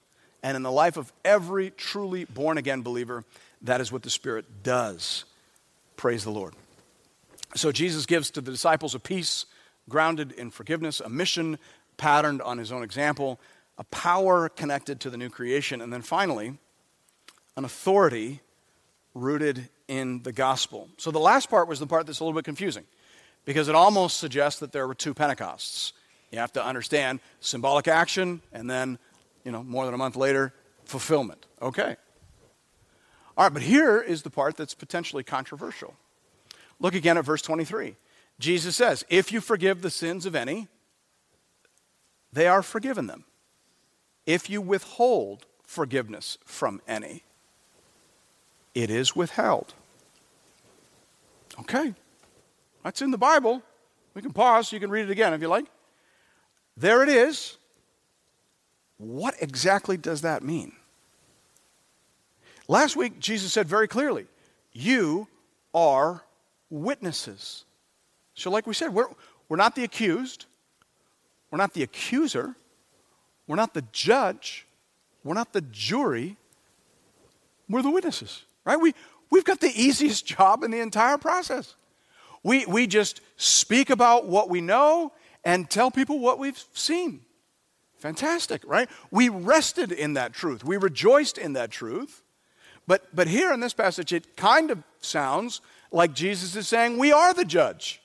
And 0.44 0.56
in 0.56 0.64
the 0.64 0.72
life 0.72 0.98
of 0.98 1.12
every 1.26 1.72
truly 1.72 2.26
born 2.26 2.58
again 2.58 2.82
believer, 2.82 3.24
that 3.62 3.82
is 3.82 3.92
what 3.92 4.04
the 4.04 4.10
Spirit 4.10 4.64
does. 4.64 5.26
Praise 5.96 6.24
the 6.24 6.32
Lord. 6.32 6.54
So 7.56 7.72
Jesus 7.72 8.06
gives 8.06 8.30
to 8.32 8.42
the 8.42 8.52
disciples 8.52 8.94
a 8.94 9.00
peace 9.00 9.46
grounded 9.90 10.32
in 10.34 10.52
forgiveness, 10.52 11.00
a 11.00 11.10
mission 11.10 11.58
patterned 11.98 12.42
on 12.42 12.58
his 12.58 12.72
own 12.72 12.84
example, 12.84 13.40
a 13.78 13.84
power 13.86 14.50
connected 14.50 15.00
to 15.02 15.10
the 15.10 15.18
new 15.18 15.30
creation, 15.30 15.82
and 15.82 15.92
then 15.94 16.02
finally, 16.02 16.58
an 17.56 17.66
authority 17.66 18.42
rooted 19.14 19.70
in 19.88 20.24
the 20.24 20.32
gospel. 20.32 20.90
So 20.98 21.12
the 21.12 21.20
last 21.20 21.50
part 21.50 21.68
was 21.68 21.80
the 21.80 21.88
part 21.88 22.06
that's 22.06 22.20
a 22.20 22.24
little 22.24 22.38
bit 22.38 22.46
confusing 22.46 22.86
because 23.46 23.68
it 23.68 23.76
almost 23.76 24.18
suggests 24.18 24.60
that 24.60 24.72
there 24.72 24.88
were 24.88 24.96
two 24.96 25.14
Pentecosts. 25.14 25.94
You 26.32 26.40
have 26.40 26.52
to 26.54 26.64
understand 26.64 27.20
symbolic 27.40 27.88
action 27.88 28.42
and 28.52 28.70
then, 28.70 29.00
you 29.44 29.52
know, 29.52 29.64
more 29.64 29.86
than 29.86 29.94
a 29.94 29.98
month 29.98 30.16
later, 30.16 30.54
fulfillment. 30.86 31.46
Okay. 31.62 31.96
All 33.38 33.46
right, 33.46 33.54
but 33.54 33.62
here 33.62 34.02
is 34.02 34.24
the 34.24 34.30
part 34.30 34.58
that's 34.58 34.74
potentially 34.74 35.24
controversial. 35.24 35.94
Look 36.80 36.96
again 36.96 37.18
at 37.18 37.26
verse 37.26 37.42
23. 37.42 37.96
Jesus 38.40 38.76
says, 38.76 39.06
If 39.10 39.32
you 39.32 39.42
forgive 39.42 39.82
the 39.82 39.90
sins 39.90 40.26
of 40.26 40.36
any, 40.36 40.68
they 42.34 42.48
are 42.48 42.62
forgiven 42.62 43.08
them. 43.08 43.26
If 44.28 44.50
you 44.50 44.62
withhold 44.62 45.46
forgiveness 45.64 46.38
from 46.46 46.82
any, 46.88 47.24
it 48.76 48.92
is 48.92 49.16
withheld. 49.16 49.74
Okay, 51.62 51.96
that's 52.84 53.02
in 53.02 53.10
the 53.10 53.18
Bible. 53.18 53.64
We 54.14 54.22
can 54.22 54.34
pause, 54.34 54.72
you 54.72 54.80
can 54.80 54.92
read 54.92 55.06
it 55.06 55.12
again 55.12 55.34
if 55.34 55.42
you 55.42 55.48
like. 55.48 55.66
There 56.76 57.02
it 57.02 57.10
is. 57.10 57.58
What 58.98 59.36
exactly 59.42 59.96
does 59.96 60.22
that 60.22 60.44
mean? 60.44 60.74
Last 62.68 62.96
week, 62.96 63.20
Jesus 63.20 63.54
said 63.54 63.68
very 63.68 63.88
clearly, 63.88 64.26
You 64.74 65.28
are 65.74 66.24
witnesses. 66.70 67.64
So, 68.34 68.52
like 68.52 68.68
we 68.68 68.74
said, 68.74 68.94
we're, 68.94 69.08
we're 69.48 69.58
not 69.58 69.76
the 69.76 69.84
accused, 69.84 70.46
we're 71.50 71.58
not 71.58 71.74
the 71.74 71.84
accuser, 71.84 72.56
we're 73.48 73.56
not 73.56 73.74
the 73.74 73.84
judge, 73.92 74.68
we're 75.24 75.34
not 75.34 75.54
the 75.54 75.62
jury, 75.62 76.38
we're 77.70 77.82
the 77.82 77.90
witnesses, 77.90 78.44
right? 78.66 78.80
We, 78.80 78.94
we've 79.30 79.46
got 79.46 79.60
the 79.60 79.72
easiest 79.74 80.26
job 80.38 80.64
in 80.64 80.72
the 80.72 80.80
entire 80.80 81.18
process. 81.18 81.76
We, 82.44 82.66
we 82.66 82.88
just 82.88 83.22
speak 83.36 83.90
about 83.90 84.28
what 84.28 84.50
we 84.50 84.62
know 84.62 85.12
and 85.44 85.70
tell 85.70 85.92
people 85.92 86.20
what 86.20 86.40
we've 86.40 86.62
seen. 86.74 87.22
Fantastic, 87.98 88.62
right? 88.66 88.90
We 89.12 89.30
rested 89.30 89.92
in 89.92 90.14
that 90.14 90.34
truth. 90.34 90.64
We 90.64 90.78
rejoiced 90.78 91.38
in 91.38 91.54
that 91.54 91.72
truth. 91.72 92.22
But, 92.86 93.14
but 93.14 93.28
here 93.28 93.52
in 93.52 93.60
this 93.60 93.74
passage, 93.74 94.14
it 94.14 94.38
kind 94.38 94.72
of 94.72 94.84
sounds 95.02 95.62
like 95.92 96.14
Jesus 96.14 96.56
is 96.56 96.68
saying, 96.68 96.98
We 96.98 97.12
are 97.12 97.34
the 97.34 97.44
judge. 97.46 98.02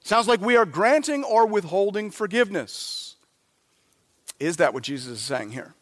Sounds 0.00 0.26
like 0.26 0.40
we 0.40 0.56
are 0.56 0.66
granting 0.66 1.22
or 1.22 1.46
withholding 1.46 2.10
forgiveness. 2.10 3.11
Is 4.42 4.56
that 4.56 4.74
what 4.74 4.82
Jesus 4.82 5.12
is 5.12 5.20
saying 5.20 5.52
here? 5.52 5.72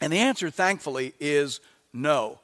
And 0.00 0.12
the 0.12 0.18
answer, 0.18 0.50
thankfully, 0.50 1.14
is 1.20 1.60
no. 1.92 2.40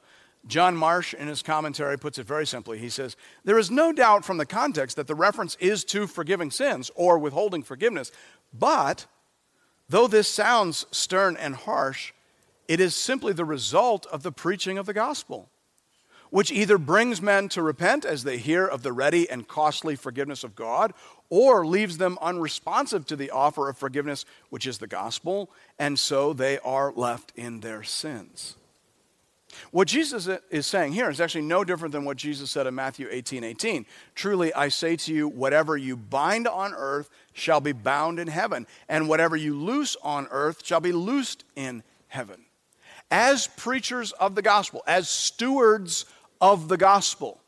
John 0.47 0.77
Marsh, 0.77 1.13
in 1.13 1.27
his 1.27 1.41
commentary, 1.41 1.99
puts 1.99 2.17
it 2.17 2.25
very 2.25 2.47
simply. 2.47 2.77
He 2.77 2.89
says, 2.89 3.17
There 3.43 3.59
is 3.59 3.69
no 3.69 3.91
doubt 3.91 4.23
from 4.23 4.37
the 4.37 4.45
context 4.45 4.95
that 4.95 5.07
the 5.07 5.15
reference 5.15 5.57
is 5.59 5.83
to 5.85 6.07
forgiving 6.07 6.51
sins 6.51 6.89
or 6.95 7.19
withholding 7.19 7.63
forgiveness. 7.63 8.13
But, 8.57 9.05
though 9.89 10.07
this 10.07 10.29
sounds 10.29 10.85
stern 10.91 11.35
and 11.35 11.55
harsh, 11.55 12.13
it 12.69 12.79
is 12.79 12.95
simply 12.95 13.33
the 13.33 13.45
result 13.45 14.05
of 14.05 14.23
the 14.23 14.31
preaching 14.31 14.77
of 14.77 14.85
the 14.85 14.93
gospel, 14.93 15.49
which 16.33 16.51
either 16.51 16.79
brings 16.79 17.21
men 17.21 17.47
to 17.47 17.61
repent 17.61 18.03
as 18.03 18.23
they 18.23 18.39
hear 18.39 18.65
of 18.65 18.81
the 18.81 18.91
ready 18.91 19.29
and 19.29 19.47
costly 19.47 19.95
forgiveness 19.95 20.43
of 20.43 20.55
God, 20.55 20.91
or 21.29 21.63
leaves 21.63 21.99
them 21.99 22.17
unresponsive 22.23 23.05
to 23.05 23.15
the 23.15 23.29
offer 23.29 23.69
of 23.69 23.77
forgiveness, 23.77 24.25
which 24.49 24.65
is 24.65 24.79
the 24.79 24.87
gospel, 24.87 25.51
and 25.77 25.99
so 25.99 26.33
they 26.33 26.57
are 26.61 26.91
left 26.95 27.31
in 27.35 27.59
their 27.59 27.83
sins. 27.83 28.55
What 29.69 29.87
Jesus 29.87 30.27
is 30.49 30.65
saying 30.65 30.93
here 30.93 31.07
is 31.11 31.21
actually 31.21 31.43
no 31.43 31.63
different 31.63 31.91
than 31.91 32.03
what 32.03 32.17
Jesus 32.17 32.49
said 32.49 32.65
in 32.65 32.73
Matthew 32.73 33.07
18 33.11 33.43
18. 33.43 33.85
Truly, 34.15 34.51
I 34.55 34.69
say 34.69 34.95
to 34.95 35.13
you, 35.13 35.27
whatever 35.27 35.77
you 35.77 35.95
bind 35.95 36.47
on 36.47 36.73
earth 36.73 37.11
shall 37.33 37.61
be 37.61 37.73
bound 37.73 38.17
in 38.17 38.27
heaven, 38.27 38.65
and 38.89 39.07
whatever 39.07 39.35
you 39.35 39.53
loose 39.53 39.95
on 40.01 40.27
earth 40.31 40.65
shall 40.65 40.81
be 40.81 40.93
loosed 40.93 41.43
in 41.55 41.83
heaven 42.07 42.43
as 43.13 43.45
preachers 43.45 44.11
of 44.13 44.33
the 44.33 44.41
gospel, 44.41 44.81
as 44.87 45.07
stewards 45.07 46.05
of 46.43 46.67
the 46.67 46.75
gospel, 46.75 47.39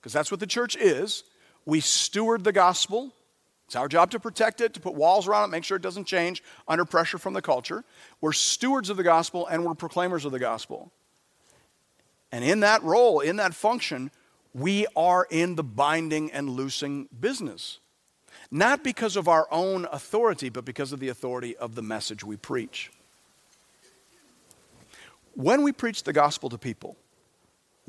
because 0.00 0.12
that's 0.12 0.32
what 0.32 0.40
the 0.40 0.46
church 0.46 0.74
is. 0.74 1.22
We 1.66 1.78
steward 1.78 2.42
the 2.42 2.50
gospel. 2.50 3.12
It's 3.66 3.76
our 3.76 3.86
job 3.86 4.10
to 4.10 4.18
protect 4.18 4.60
it, 4.60 4.74
to 4.74 4.80
put 4.80 4.94
walls 4.94 5.28
around 5.28 5.44
it, 5.44 5.52
make 5.52 5.62
sure 5.62 5.76
it 5.76 5.82
doesn't 5.82 6.06
change 6.06 6.42
under 6.66 6.84
pressure 6.84 7.16
from 7.16 7.32
the 7.32 7.42
culture. 7.42 7.84
We're 8.20 8.32
stewards 8.32 8.90
of 8.90 8.96
the 8.96 9.04
gospel 9.04 9.46
and 9.46 9.64
we're 9.64 9.74
proclaimers 9.74 10.24
of 10.24 10.32
the 10.32 10.40
gospel. 10.40 10.90
And 12.32 12.44
in 12.44 12.58
that 12.60 12.82
role, 12.82 13.20
in 13.20 13.36
that 13.36 13.54
function, 13.54 14.10
we 14.52 14.84
are 14.96 15.28
in 15.30 15.54
the 15.54 15.62
binding 15.62 16.32
and 16.32 16.50
loosing 16.50 17.08
business. 17.20 17.78
Not 18.50 18.82
because 18.82 19.14
of 19.14 19.28
our 19.28 19.46
own 19.52 19.86
authority, 19.92 20.48
but 20.48 20.64
because 20.64 20.92
of 20.92 20.98
the 20.98 21.08
authority 21.08 21.56
of 21.56 21.76
the 21.76 21.82
message 21.82 22.24
we 22.24 22.36
preach. 22.36 22.90
When 25.34 25.62
we 25.62 25.70
preach 25.70 26.02
the 26.02 26.12
gospel 26.12 26.48
to 26.48 26.58
people, 26.58 26.96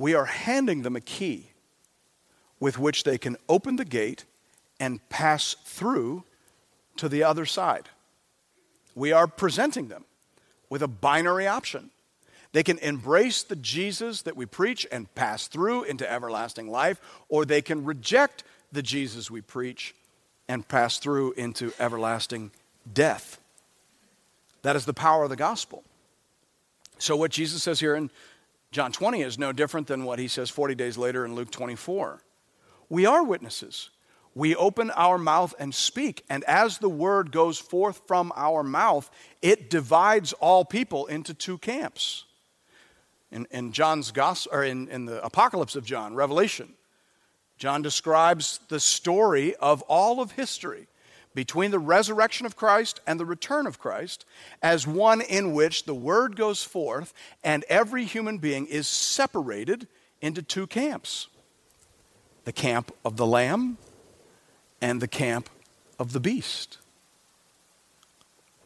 we 0.02 0.16
are 0.16 0.26
handing 0.26 0.82
them 0.82 0.96
a 0.96 1.02
key 1.02 1.52
with 2.60 2.80
which 2.80 3.04
they 3.04 3.20
can 3.20 3.38
open 3.48 3.76
the 3.76 3.86
gate 3.86 4.26
and 4.80 5.08
pass 5.10 5.56
through 5.64 6.24
to 6.98 7.08
the 7.08 7.24
other 7.24 7.46
side. 7.46 7.88
We 8.96 9.12
are 9.12 9.28
presenting 9.28 9.90
them 9.90 10.06
with 10.70 10.82
a 10.82 10.88
binary 10.88 11.46
option. 11.46 11.92
They 12.52 12.64
can 12.64 12.80
embrace 12.80 13.44
the 13.44 13.56
Jesus 13.56 14.24
that 14.24 14.36
we 14.36 14.48
preach 14.48 14.88
and 14.92 15.14
pass 15.14 15.48
through 15.48 15.84
into 15.84 16.12
everlasting 16.12 16.68
life, 16.68 17.00
or 17.30 17.46
they 17.46 17.62
can 17.62 17.86
reject 17.86 18.44
the 18.72 18.82
Jesus 18.82 19.30
we 19.30 19.42
preach 19.42 19.94
and 20.48 20.68
pass 20.68 20.98
through 20.98 21.34
into 21.34 21.74
everlasting 21.80 22.50
death. 22.92 23.40
That 24.64 24.76
is 24.76 24.86
the 24.86 24.94
power 24.94 25.24
of 25.24 25.30
the 25.30 25.36
gospel. 25.36 25.84
So, 26.98 27.16
what 27.16 27.32
Jesus 27.32 27.62
says 27.62 27.80
here 27.80 27.96
in 27.96 28.10
John 28.72 28.94
20 28.94 29.22
is 29.22 29.38
no 29.38 29.52
different 29.52 29.88
than 29.88 30.06
what 30.06 30.18
he 30.18 30.30
says 30.30 30.50
40 30.50 30.76
days 30.76 30.98
later 30.98 31.26
in 31.26 31.36
Luke 31.36 31.52
24. 31.52 32.22
We 32.88 33.06
are 33.06 33.24
witnesses. 33.24 33.90
We 34.34 34.56
open 34.56 34.92
our 34.92 35.18
mouth 35.18 35.54
and 35.60 35.76
speak, 35.76 36.24
and 36.30 36.46
as 36.46 36.78
the 36.78 36.90
word 36.90 37.34
goes 37.34 37.60
forth 37.60 38.02
from 38.08 38.32
our 38.34 38.64
mouth, 38.64 39.10
it 39.42 39.70
divides 39.70 40.32
all 40.34 40.64
people 40.64 41.06
into 41.08 41.34
two 41.34 41.58
camps. 41.58 42.24
In, 43.30 43.46
in 43.52 43.74
John's 43.74 44.12
gospel, 44.12 44.58
or 44.58 44.64
in, 44.64 44.88
in 44.88 45.06
the 45.06 45.22
apocalypse 45.24 45.76
of 45.76 45.86
John, 45.86 46.16
Revelation, 46.16 46.70
John 47.58 47.82
describes 47.82 48.62
the 48.70 48.80
story 48.80 49.54
of 49.58 49.82
all 49.84 50.22
of 50.22 50.32
history 50.32 50.88
between 51.34 51.72
the 51.72 51.80
resurrection 51.80 52.46
of 52.46 52.56
Christ 52.56 53.00
and 53.08 53.20
the 53.20 53.26
return 53.26 53.66
of 53.66 53.80
Christ 53.80 54.26
as 54.62 54.86
one 54.86 55.22
in 55.22 55.54
which 55.54 55.86
the 55.86 55.96
word 55.96 56.36
goes 56.36 56.64
forth 56.64 57.14
and 57.44 57.64
every 57.70 58.06
human 58.06 58.38
being 58.38 58.66
is 58.68 58.88
separated 58.88 59.88
into 60.22 60.42
two 60.42 60.68
camps 60.68 61.28
the 62.44 62.52
camp 62.52 62.92
of 63.06 63.18
the 63.18 63.26
Lamb 63.26 63.78
and 64.82 65.00
the 65.00 65.08
camp 65.08 65.48
of 66.00 66.12
the 66.12 66.20
beast. 66.20 66.80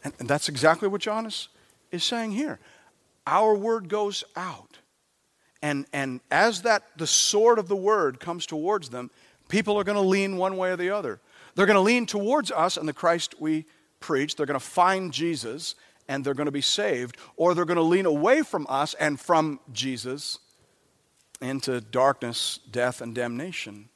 And, 0.03 0.13
and 0.17 0.29
that's 0.29 0.47
exactly 0.47 0.87
what 0.87 1.01
John 1.01 1.25
is, 1.25 1.49
is 1.91 2.03
saying 2.03 2.31
here. 2.31 2.59
Our 3.27 3.53
word 3.53 3.89
goes 3.89 4.23
out. 4.37 4.77
And, 5.61 5.85
and 5.91 6.21
as 6.31 6.61
that 6.61 6.83
the 6.95 7.07
sword 7.07 7.59
of 7.59 7.67
the 7.67 7.75
word 7.75 8.19
comes 8.19 8.45
towards 8.45 8.89
them, 8.89 9.11
people 9.49 9.77
are 9.77 9.83
going 9.83 9.97
to 9.97 10.01
lean 10.01 10.37
one 10.37 10.57
way 10.57 10.71
or 10.71 10.77
the 10.77 10.91
other. 10.91 11.19
They're 11.55 11.65
going 11.65 11.75
to 11.75 11.81
lean 11.81 12.05
towards 12.05 12.51
us 12.51 12.77
and 12.77 12.87
the 12.87 12.93
Christ 12.93 13.35
we 13.39 13.65
preach. 13.99 14.35
They're 14.35 14.45
going 14.45 14.59
to 14.59 14.65
find 14.65 15.11
Jesus 15.11 15.75
and 16.07 16.23
they're 16.23 16.33
going 16.33 16.45
to 16.45 16.51
be 16.51 16.61
saved. 16.61 17.17
Or 17.37 17.53
they're 17.53 17.65
going 17.65 17.77
to 17.77 17.83
lean 17.83 18.05
away 18.05 18.41
from 18.41 18.65
us 18.69 18.93
and 18.95 19.19
from 19.19 19.59
Jesus 19.71 20.39
into 21.41 21.81
darkness, 21.81 22.59
death, 22.69 23.01
and 23.01 23.15
damnation. 23.15 23.89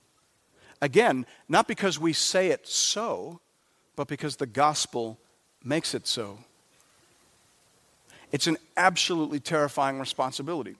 Again, 0.81 1.25
not 1.47 1.67
because 1.67 1.99
we 1.99 2.13
say 2.13 2.47
it 2.47 2.67
so, 2.67 3.39
but 3.95 4.07
because 4.07 4.37
the 4.37 4.45
gospel 4.45 5.19
makes 5.63 5.93
it 5.93 6.07
so. 6.07 6.39
It's 8.31 8.47
an 8.47 8.57
absolutely 8.77 9.39
terrifying 9.39 9.99
responsibility. 9.99 10.75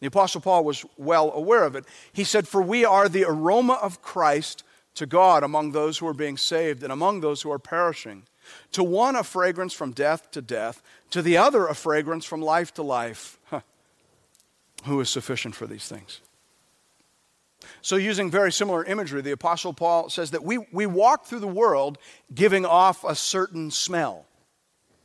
The 0.00 0.06
Apostle 0.06 0.40
Paul 0.40 0.64
was 0.64 0.84
well 0.96 1.32
aware 1.32 1.64
of 1.64 1.76
it. 1.76 1.84
He 2.12 2.24
said, 2.24 2.48
For 2.48 2.62
we 2.62 2.84
are 2.84 3.08
the 3.08 3.24
aroma 3.24 3.74
of 3.74 4.02
Christ 4.02 4.62
to 4.94 5.06
God 5.06 5.42
among 5.42 5.72
those 5.72 5.98
who 5.98 6.06
are 6.06 6.14
being 6.14 6.36
saved 6.36 6.82
and 6.82 6.92
among 6.92 7.20
those 7.20 7.42
who 7.42 7.50
are 7.50 7.58
perishing. 7.58 8.24
To 8.72 8.84
one, 8.84 9.16
a 9.16 9.24
fragrance 9.24 9.72
from 9.72 9.92
death 9.92 10.30
to 10.32 10.42
death, 10.42 10.82
to 11.10 11.22
the 11.22 11.36
other, 11.36 11.66
a 11.66 11.74
fragrance 11.74 12.24
from 12.24 12.42
life 12.42 12.74
to 12.74 12.82
life. 12.82 13.38
Huh. 13.46 13.60
Who 14.84 15.00
is 15.00 15.08
sufficient 15.08 15.54
for 15.54 15.66
these 15.66 15.88
things? 15.88 16.20
So, 17.80 17.96
using 17.96 18.30
very 18.30 18.52
similar 18.52 18.84
imagery, 18.84 19.22
the 19.22 19.30
Apostle 19.30 19.72
Paul 19.72 20.10
says 20.10 20.32
that 20.32 20.44
we, 20.44 20.58
we 20.70 20.86
walk 20.86 21.24
through 21.24 21.40
the 21.40 21.46
world 21.46 21.98
giving 22.34 22.66
off 22.66 23.04
a 23.04 23.14
certain 23.14 23.70
smell, 23.70 24.26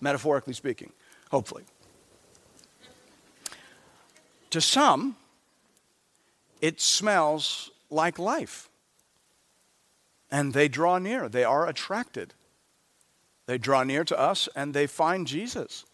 metaphorically 0.01 0.53
speaking, 0.53 0.91
hopefully. 1.31 1.63
To 4.51 4.59
some, 4.59 5.15
it 6.59 6.81
smells 6.81 7.71
like 7.89 8.19
life. 8.19 8.68
And 10.31 10.53
they 10.53 10.67
draw 10.67 10.97
near, 10.97 11.27
they 11.27 11.43
are 11.43 11.67
attracted. 11.67 12.33
They 13.45 13.57
draw 13.57 13.83
near 13.83 14.03
to 14.03 14.19
us 14.19 14.47
and 14.55 14.73
they 14.73 14.85
find 14.85 15.25
Jesus. 15.25 15.85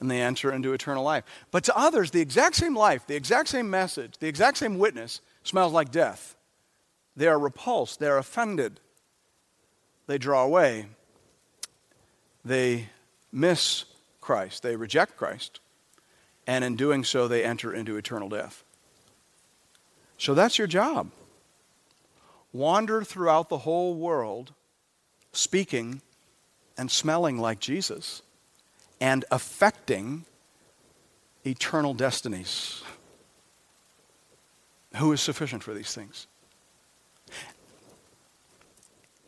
And 0.00 0.10
they 0.10 0.22
enter 0.22 0.52
into 0.52 0.72
eternal 0.72 1.04
life. 1.04 1.24
But 1.50 1.64
to 1.64 1.76
others, 1.76 2.10
the 2.10 2.20
exact 2.20 2.56
same 2.56 2.74
life, 2.74 3.06
the 3.06 3.16
exact 3.16 3.48
same 3.48 3.68
message, 3.68 4.18
the 4.18 4.28
exact 4.28 4.58
same 4.58 4.78
witness 4.78 5.20
smells 5.42 5.72
like 5.72 5.90
death. 5.90 6.36
They 7.14 7.28
are 7.28 7.38
repulsed, 7.38 7.98
they 7.98 8.08
are 8.08 8.18
offended, 8.18 8.80
they 10.06 10.18
draw 10.18 10.44
away, 10.44 10.86
they 12.44 12.88
miss 13.32 13.84
Christ, 14.20 14.62
they 14.62 14.76
reject 14.76 15.16
Christ, 15.16 15.60
and 16.46 16.64
in 16.64 16.76
doing 16.76 17.04
so, 17.04 17.26
they 17.26 17.42
enter 17.42 17.72
into 17.72 17.96
eternal 17.96 18.28
death. 18.28 18.64
So 20.18 20.34
that's 20.34 20.58
your 20.58 20.66
job. 20.66 21.10
Wander 22.56 23.04
throughout 23.04 23.50
the 23.50 23.58
whole 23.58 23.94
world 23.94 24.54
speaking 25.32 26.00
and 26.78 26.90
smelling 26.90 27.38
like 27.38 27.60
Jesus 27.60 28.22
and 28.98 29.26
affecting 29.30 30.24
eternal 31.44 31.92
destinies. 31.92 32.82
Who 34.96 35.12
is 35.12 35.20
sufficient 35.20 35.62
for 35.62 35.74
these 35.74 35.94
things? 35.94 36.26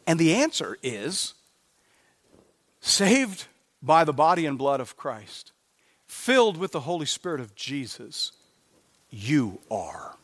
And 0.07 0.19
the 0.19 0.35
answer 0.35 0.79
is 0.83 1.35
saved 2.81 3.47
by 3.83 4.05
the 4.05 4.15
body 4.15 4.47
and 4.47 4.57
blood 4.57 4.81
of 4.81 4.97
Christ, 4.97 5.53
filled 6.07 6.57
with 6.57 6.73
the 6.73 6.81
Holy 6.81 7.05
Spirit 7.05 7.43
of 7.43 7.55
Jesus, 7.55 8.33
you 9.11 9.61
are. 9.71 10.17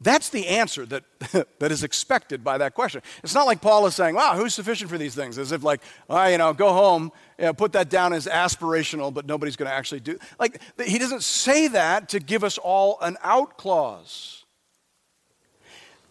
That's 0.00 0.28
the 0.28 0.46
answer 0.46 0.84
that, 0.86 1.04
that 1.58 1.72
is 1.72 1.82
expected 1.82 2.44
by 2.44 2.58
that 2.58 2.74
question. 2.74 3.00
It's 3.22 3.34
not 3.34 3.46
like 3.46 3.60
Paul 3.60 3.86
is 3.86 3.94
saying, 3.94 4.14
wow, 4.14 4.36
who's 4.36 4.54
sufficient 4.54 4.90
for 4.90 4.98
these 4.98 5.14
things? 5.14 5.38
As 5.38 5.52
if, 5.52 5.62
like, 5.62 5.80
oh, 6.10 6.26
you 6.26 6.38
know, 6.38 6.52
go 6.52 6.72
home, 6.72 7.12
you 7.38 7.46
know, 7.46 7.54
put 7.54 7.72
that 7.72 7.88
down 7.88 8.12
as 8.12 8.26
aspirational, 8.26 9.12
but 9.12 9.26
nobody's 9.26 9.56
going 9.56 9.70
to 9.70 9.74
actually 9.74 10.00
do. 10.00 10.18
Like, 10.38 10.60
he 10.84 10.98
doesn't 10.98 11.22
say 11.22 11.68
that 11.68 12.10
to 12.10 12.20
give 12.20 12.44
us 12.44 12.58
all 12.58 12.98
an 13.00 13.16
out 13.22 13.56
clause. 13.56 14.44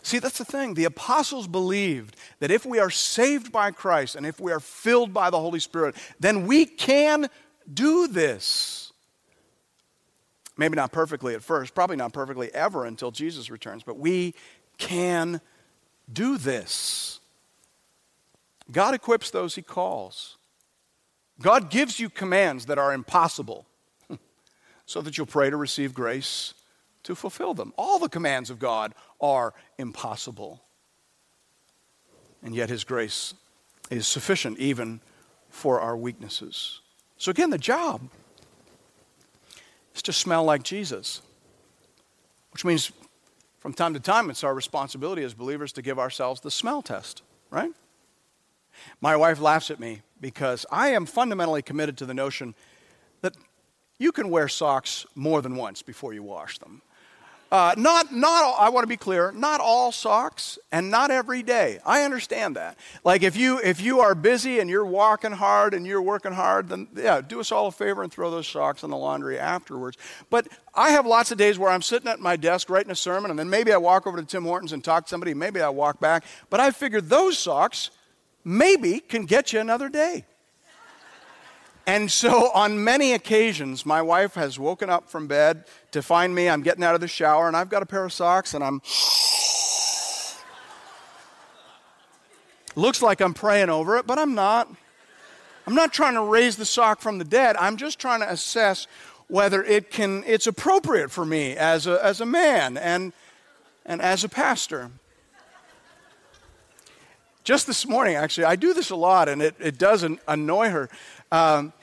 See, 0.01 0.19
that's 0.19 0.37
the 0.37 0.45
thing. 0.45 0.75
The 0.75 0.85
apostles 0.85 1.47
believed 1.47 2.15
that 2.39 2.51
if 2.51 2.65
we 2.65 2.77
are 2.79 2.91
saved 2.91 3.51
by 3.51 3.71
Christ 3.71 4.15
and 4.15 4.25
if 4.25 4.39
we 4.39 4.51
are 4.51 4.59
filled 4.59 5.13
by 5.13 5.31
the 5.31 5.39
Holy 5.39 5.59
Spirit, 5.59 5.95
then 6.19 6.45
we 6.45 6.65
can 6.65 7.27
do 7.71 8.07
this. 8.07 8.84
Maybe 10.57 10.75
not 10.75 10.91
perfectly 10.91 11.35
at 11.35 11.43
first, 11.43 11.75
probably 11.75 11.97
not 11.97 12.13
perfectly 12.13 12.53
ever 12.53 12.85
until 12.85 13.11
Jesus 13.11 13.49
returns, 13.49 13.83
but 13.83 13.97
we 13.97 14.33
can 14.77 15.41
do 16.11 16.37
this. 16.37 17.19
God 18.71 18.93
equips 18.93 19.31
those 19.31 19.55
he 19.55 19.61
calls. 19.61 20.37
God 21.41 21.69
gives 21.69 21.99
you 21.99 22.09
commands 22.09 22.67
that 22.67 22.77
are 22.77 22.93
impossible 22.93 23.65
so 24.85 25.01
that 25.01 25.17
you'll 25.17 25.27
pray 25.27 25.49
to 25.49 25.57
receive 25.57 25.93
grace 25.93 26.53
to 27.03 27.15
fulfill 27.15 27.53
them. 27.53 27.73
All 27.77 27.99
the 27.99 28.09
commands 28.09 28.49
of 28.49 28.57
God 28.57 28.93
are 29.19 29.53
impossible. 29.77 30.63
And 32.41 32.55
yet 32.55 32.69
his 32.69 32.83
grace 32.83 33.33
is 33.89 34.07
sufficient 34.07 34.57
even 34.57 35.01
for 35.49 35.79
our 35.79 35.95
weaknesses. 35.95 36.81
So, 37.17 37.31
again, 37.31 37.49
the 37.49 37.57
job 37.57 38.09
is 39.95 40.01
to 40.03 40.13
smell 40.13 40.43
like 40.43 40.63
Jesus, 40.63 41.21
which 42.51 42.65
means 42.65 42.91
from 43.59 43.73
time 43.73 43.93
to 43.93 43.99
time 43.99 44.29
it's 44.29 44.43
our 44.43 44.53
responsibility 44.53 45.23
as 45.23 45.33
believers 45.33 45.71
to 45.73 45.81
give 45.81 45.97
ourselves 45.97 46.41
the 46.41 46.51
smell 46.51 46.81
test, 46.81 47.23
right? 47.49 47.71
My 49.01 49.15
wife 49.15 49.39
laughs 49.39 49.71
at 49.71 49.79
me 49.79 50.01
because 50.19 50.65
I 50.71 50.89
am 50.89 51.05
fundamentally 51.05 51.61
committed 51.61 51.97
to 51.97 52.05
the 52.05 52.13
notion 52.13 52.53
that 53.21 53.35
you 53.97 54.11
can 54.11 54.29
wear 54.29 54.47
socks 54.47 55.05
more 55.15 55.41
than 55.41 55.55
once 55.55 55.81
before 55.81 56.13
you 56.13 56.21
wash 56.21 56.57
them. 56.59 56.81
Uh, 57.55 57.73
not, 57.77 58.11
not 58.11 58.43
all, 58.43 58.57
I 58.59 58.67
want 58.67 58.83
to 58.83 58.87
be 58.89 58.97
clear, 58.97 59.31
not 59.31 59.61
all 59.61 59.93
socks 59.93 60.59
and 60.73 60.91
not 60.91 61.09
every 61.09 61.41
day. 61.41 61.79
I 61.85 62.01
understand 62.03 62.57
that. 62.57 62.77
Like 63.05 63.23
if 63.23 63.37
you, 63.37 63.61
if 63.63 63.79
you 63.79 64.01
are 64.01 64.13
busy 64.13 64.59
and 64.59 64.69
you're 64.69 64.85
walking 64.85 65.31
hard 65.31 65.73
and 65.73 65.87
you're 65.87 66.01
working 66.01 66.33
hard, 66.33 66.67
then 66.67 66.89
yeah, 66.93 67.21
do 67.21 67.39
us 67.39 67.53
all 67.53 67.67
a 67.67 67.71
favor 67.71 68.03
and 68.03 68.11
throw 68.11 68.29
those 68.29 68.45
socks 68.45 68.83
in 68.83 68.89
the 68.89 68.97
laundry 68.97 69.39
afterwards. 69.39 69.97
But 70.29 70.49
I 70.73 70.89
have 70.89 71.05
lots 71.05 71.31
of 71.31 71.37
days 71.37 71.57
where 71.57 71.71
I'm 71.71 71.81
sitting 71.81 72.09
at 72.09 72.19
my 72.19 72.35
desk 72.35 72.69
writing 72.69 72.91
a 72.91 72.95
sermon 72.95 73.31
and 73.31 73.39
then 73.39 73.49
maybe 73.49 73.71
I 73.71 73.77
walk 73.77 74.05
over 74.05 74.17
to 74.17 74.25
Tim 74.25 74.43
Hortons 74.43 74.73
and 74.73 74.83
talk 74.83 75.05
to 75.05 75.09
somebody, 75.09 75.33
maybe 75.33 75.61
I 75.61 75.69
walk 75.69 76.01
back. 76.01 76.25
But 76.49 76.59
I 76.59 76.71
figured 76.71 77.07
those 77.07 77.39
socks 77.39 77.89
maybe 78.43 78.99
can 78.99 79.23
get 79.23 79.53
you 79.53 79.61
another 79.61 79.87
day. 79.87 80.25
And 81.87 82.11
so, 82.11 82.51
on 82.51 82.83
many 82.83 83.13
occasions, 83.13 83.85
my 83.85 84.01
wife 84.01 84.33
has 84.33 84.57
woken 84.57 84.89
up 84.89 85.07
from 85.07 85.27
bed 85.27 85.65
to 85.91 86.01
find 86.01 86.33
me. 86.33 86.49
I'm 86.49 86.63
getting 86.63 86.83
out 86.83 86.95
of 86.95 87.01
the 87.01 87.07
shower, 87.07 87.47
and 87.47 87.55
I've 87.55 87.69
got 87.69 87.83
a 87.83 87.85
pair 87.85 88.03
of 88.03 88.11
socks, 88.11 88.53
and 88.53 88.63
I'm. 88.63 88.81
Looks 92.75 93.01
like 93.01 93.21
I'm 93.21 93.33
praying 93.33 93.69
over 93.69 93.97
it, 93.97 94.07
but 94.07 94.17
I'm 94.17 94.33
not. 94.33 94.67
I'm 95.67 95.75
not 95.75 95.93
trying 95.93 96.15
to 96.15 96.23
raise 96.23 96.57
the 96.57 96.65
sock 96.65 97.01
from 97.01 97.17
the 97.19 97.23
dead. 97.23 97.55
I'm 97.57 97.77
just 97.77 97.99
trying 97.99 98.19
to 98.21 98.31
assess 98.31 98.87
whether 99.27 99.63
it 99.63 99.89
can, 99.89 100.23
it's 100.27 100.47
appropriate 100.47 101.09
for 101.09 101.25
me 101.25 101.55
as 101.55 101.87
a, 101.87 102.03
as 102.03 102.21
a 102.21 102.25
man 102.25 102.77
and, 102.77 103.13
and 103.85 104.01
as 104.01 104.23
a 104.23 104.29
pastor. 104.29 104.91
Just 107.43 107.67
this 107.67 107.87
morning, 107.87 108.15
actually, 108.15 108.45
I 108.45 108.55
do 108.55 108.73
this 108.73 108.89
a 108.89 108.95
lot, 108.95 109.29
and 109.29 109.39
it, 109.41 109.55
it 109.59 109.77
doesn't 109.77 110.19
annoy 110.27 110.69
her. 110.69 110.89
Um, 111.31 111.73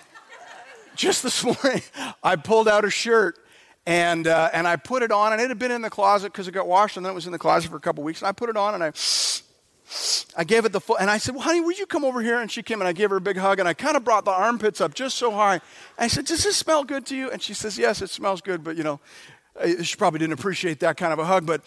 just 0.94 1.22
this 1.22 1.42
morning, 1.64 1.82
I 2.22 2.36
pulled 2.36 2.68
out 2.68 2.84
a 2.84 2.90
shirt 2.90 3.38
and, 3.86 4.26
uh, 4.26 4.50
and 4.52 4.68
I 4.68 4.76
put 4.76 5.02
it 5.02 5.10
on, 5.10 5.32
and 5.32 5.42
it 5.42 5.48
had 5.48 5.58
been 5.58 5.72
in 5.72 5.82
the 5.82 5.90
closet 5.90 6.32
because 6.32 6.46
it 6.46 6.52
got 6.52 6.68
washed, 6.68 6.96
and 6.96 7.04
then 7.04 7.10
it 7.10 7.14
was 7.14 7.26
in 7.26 7.32
the 7.32 7.38
closet 7.38 7.70
for 7.70 7.76
a 7.76 7.80
couple 7.80 8.04
weeks. 8.04 8.20
And 8.20 8.28
I 8.28 8.32
put 8.32 8.48
it 8.48 8.56
on, 8.56 8.74
and 8.74 8.84
I, 8.84 8.92
I 10.36 10.44
gave 10.44 10.64
it 10.64 10.72
the 10.72 10.80
full, 10.80 10.96
and 10.98 11.10
I 11.10 11.18
said, 11.18 11.34
well, 11.34 11.42
honey, 11.42 11.60
would 11.60 11.78
you 11.78 11.86
come 11.86 12.04
over 12.04 12.22
here? 12.22 12.40
And 12.40 12.50
she 12.50 12.62
came, 12.62 12.80
and 12.80 12.86
I 12.86 12.92
gave 12.92 13.10
her 13.10 13.16
a 13.16 13.20
big 13.20 13.36
hug, 13.36 13.58
and 13.58 13.68
I 13.68 13.74
kind 13.74 13.96
of 13.96 14.04
brought 14.04 14.24
the 14.24 14.30
armpits 14.30 14.80
up 14.80 14.94
just 14.94 15.16
so 15.16 15.32
high. 15.32 15.60
I 15.98 16.06
said, 16.06 16.26
does 16.26 16.44
this 16.44 16.56
smell 16.56 16.84
good 16.84 17.06
to 17.06 17.16
you? 17.16 17.30
And 17.30 17.42
she 17.42 17.54
says, 17.54 17.76
yes, 17.76 18.02
it 18.02 18.10
smells 18.10 18.40
good, 18.40 18.62
but 18.62 18.76
you 18.76 18.84
know, 18.84 19.00
she 19.82 19.96
probably 19.96 20.18
didn't 20.20 20.34
appreciate 20.34 20.78
that 20.80 20.96
kind 20.96 21.12
of 21.12 21.18
a 21.18 21.24
hug, 21.24 21.44
but 21.44 21.62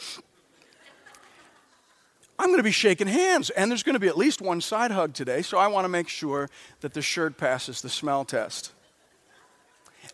I'm 2.38 2.48
going 2.48 2.60
to 2.60 2.64
be 2.64 2.72
shaking 2.72 3.08
hands, 3.08 3.50
and 3.50 3.72
there's 3.72 3.84
going 3.84 3.94
to 3.94 4.00
be 4.00 4.08
at 4.08 4.18
least 4.18 4.42
one 4.42 4.60
side 4.60 4.92
hug 4.92 5.14
today, 5.14 5.42
so 5.42 5.58
I 5.58 5.68
want 5.68 5.86
to 5.86 5.90
make 5.90 6.10
sure 6.10 6.50
that 6.82 6.94
the 6.94 7.02
shirt 7.02 7.38
passes 7.38 7.82
the 7.82 7.90
smell 7.90 8.26
test. 8.26 8.74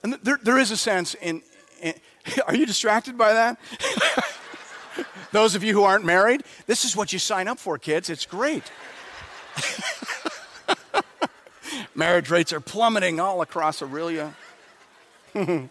And 0.03 0.13
there, 0.22 0.39
there 0.41 0.59
is 0.59 0.72
a 0.72 0.78
sense 0.78 1.15
in, 1.15 1.41
in 1.82 1.93
are 2.47 2.55
you 2.55 2.65
distracted 2.65 3.17
by 3.17 3.34
that? 3.34 3.59
Those 5.32 5.55
of 5.55 5.63
you 5.63 5.74
who 5.74 5.84
aren't 5.84 6.05
married, 6.05 6.43
this 6.67 6.86
is 6.86 6.95
what 6.95 7.13
you 7.13 7.19
sign 7.19 7.47
up 7.47 7.57
for, 7.57 7.78
kids. 7.78 8.09
It's 8.09 8.26
great. 8.26 8.63
Marriage 11.95 12.30
rates 12.30 12.53
are 12.53 12.59
plummeting 12.59 13.19
all 13.19 13.41
across 13.41 13.82
Aurelia. 13.82 14.34
it's 15.34 15.69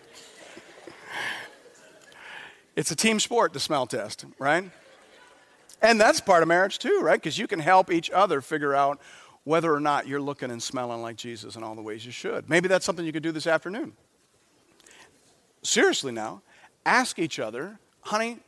a 2.90 2.96
team 2.96 3.20
sport, 3.20 3.52
the 3.52 3.60
smell 3.60 3.86
test, 3.86 4.24
right? 4.38 4.70
And 5.82 6.00
that's 6.00 6.20
part 6.20 6.42
of 6.42 6.48
marriage 6.48 6.78
too, 6.78 7.00
right? 7.02 7.20
Because 7.20 7.38
you 7.38 7.46
can 7.46 7.58
help 7.58 7.90
each 7.90 8.10
other 8.10 8.40
figure 8.40 8.74
out 8.74 9.00
whether 9.44 9.72
or 9.72 9.80
not 9.80 10.06
you're 10.06 10.20
looking 10.20 10.50
and 10.50 10.62
smelling 10.62 11.00
like 11.00 11.16
Jesus 11.16 11.56
in 11.56 11.62
all 11.62 11.74
the 11.74 11.82
ways 11.82 12.04
you 12.04 12.12
should. 12.12 12.48
Maybe 12.48 12.68
that's 12.68 12.84
something 12.84 13.04
you 13.04 13.12
could 13.12 13.22
do 13.22 13.32
this 13.32 13.46
afternoon. 13.46 13.94
Seriously 15.62 16.12
now, 16.12 16.42
ask 16.84 17.18
each 17.18 17.38
other, 17.38 17.78
honey, 18.02 18.38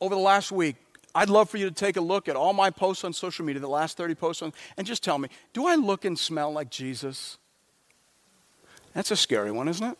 over 0.00 0.14
the 0.14 0.20
last 0.20 0.50
week, 0.50 0.76
I'd 1.14 1.30
love 1.30 1.48
for 1.48 1.58
you 1.58 1.68
to 1.68 1.74
take 1.74 1.96
a 1.96 2.00
look 2.00 2.28
at 2.28 2.34
all 2.34 2.52
my 2.52 2.70
posts 2.70 3.04
on 3.04 3.12
social 3.12 3.44
media, 3.44 3.60
the 3.60 3.68
last 3.68 3.96
30 3.96 4.16
posts, 4.16 4.42
on, 4.42 4.52
and 4.76 4.86
just 4.86 5.04
tell 5.04 5.18
me, 5.18 5.28
do 5.52 5.66
I 5.66 5.76
look 5.76 6.04
and 6.04 6.18
smell 6.18 6.52
like 6.52 6.70
Jesus? 6.70 7.38
That's 8.94 9.12
a 9.12 9.16
scary 9.16 9.52
one, 9.52 9.68
isn't 9.68 9.86
it? 9.86 9.98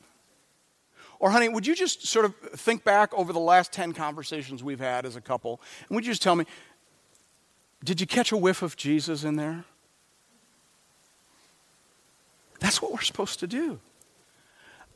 Or, 1.19 1.31
honey, 1.31 1.49
would 1.49 1.67
you 1.67 1.75
just 1.75 2.07
sort 2.07 2.25
of 2.25 2.37
think 2.37 2.85
back 2.85 3.15
over 3.15 3.33
the 3.33 3.41
last 3.41 3.73
10 3.73 3.93
conversations 3.93 4.63
we've 4.63 4.81
had 4.81 5.07
as 5.07 5.17
a 5.17 5.21
couple, 5.21 5.61
and 5.89 5.97
would 5.97 6.05
you 6.05 6.13
just 6.13 6.23
tell 6.23 6.37
me, 6.37 6.45
did 7.83 8.01
you 8.01 8.07
catch 8.07 8.33
a 8.33 8.37
whiff 8.37 8.63
of 8.63 8.77
Jesus 8.77 9.25
in 9.25 9.37
there? 9.37 9.65
That's 12.61 12.81
what 12.81 12.93
we're 12.93 13.03
supposed 13.03 13.41
to 13.41 13.47
do. 13.47 13.79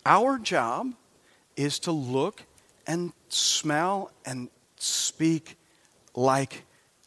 Our 0.06 0.38
job 0.38 0.94
is 1.56 1.78
to 1.80 1.92
look 1.92 2.42
and 2.86 3.12
smell 3.28 4.10
and 4.24 4.48
speak 4.76 5.56
like 6.14 6.64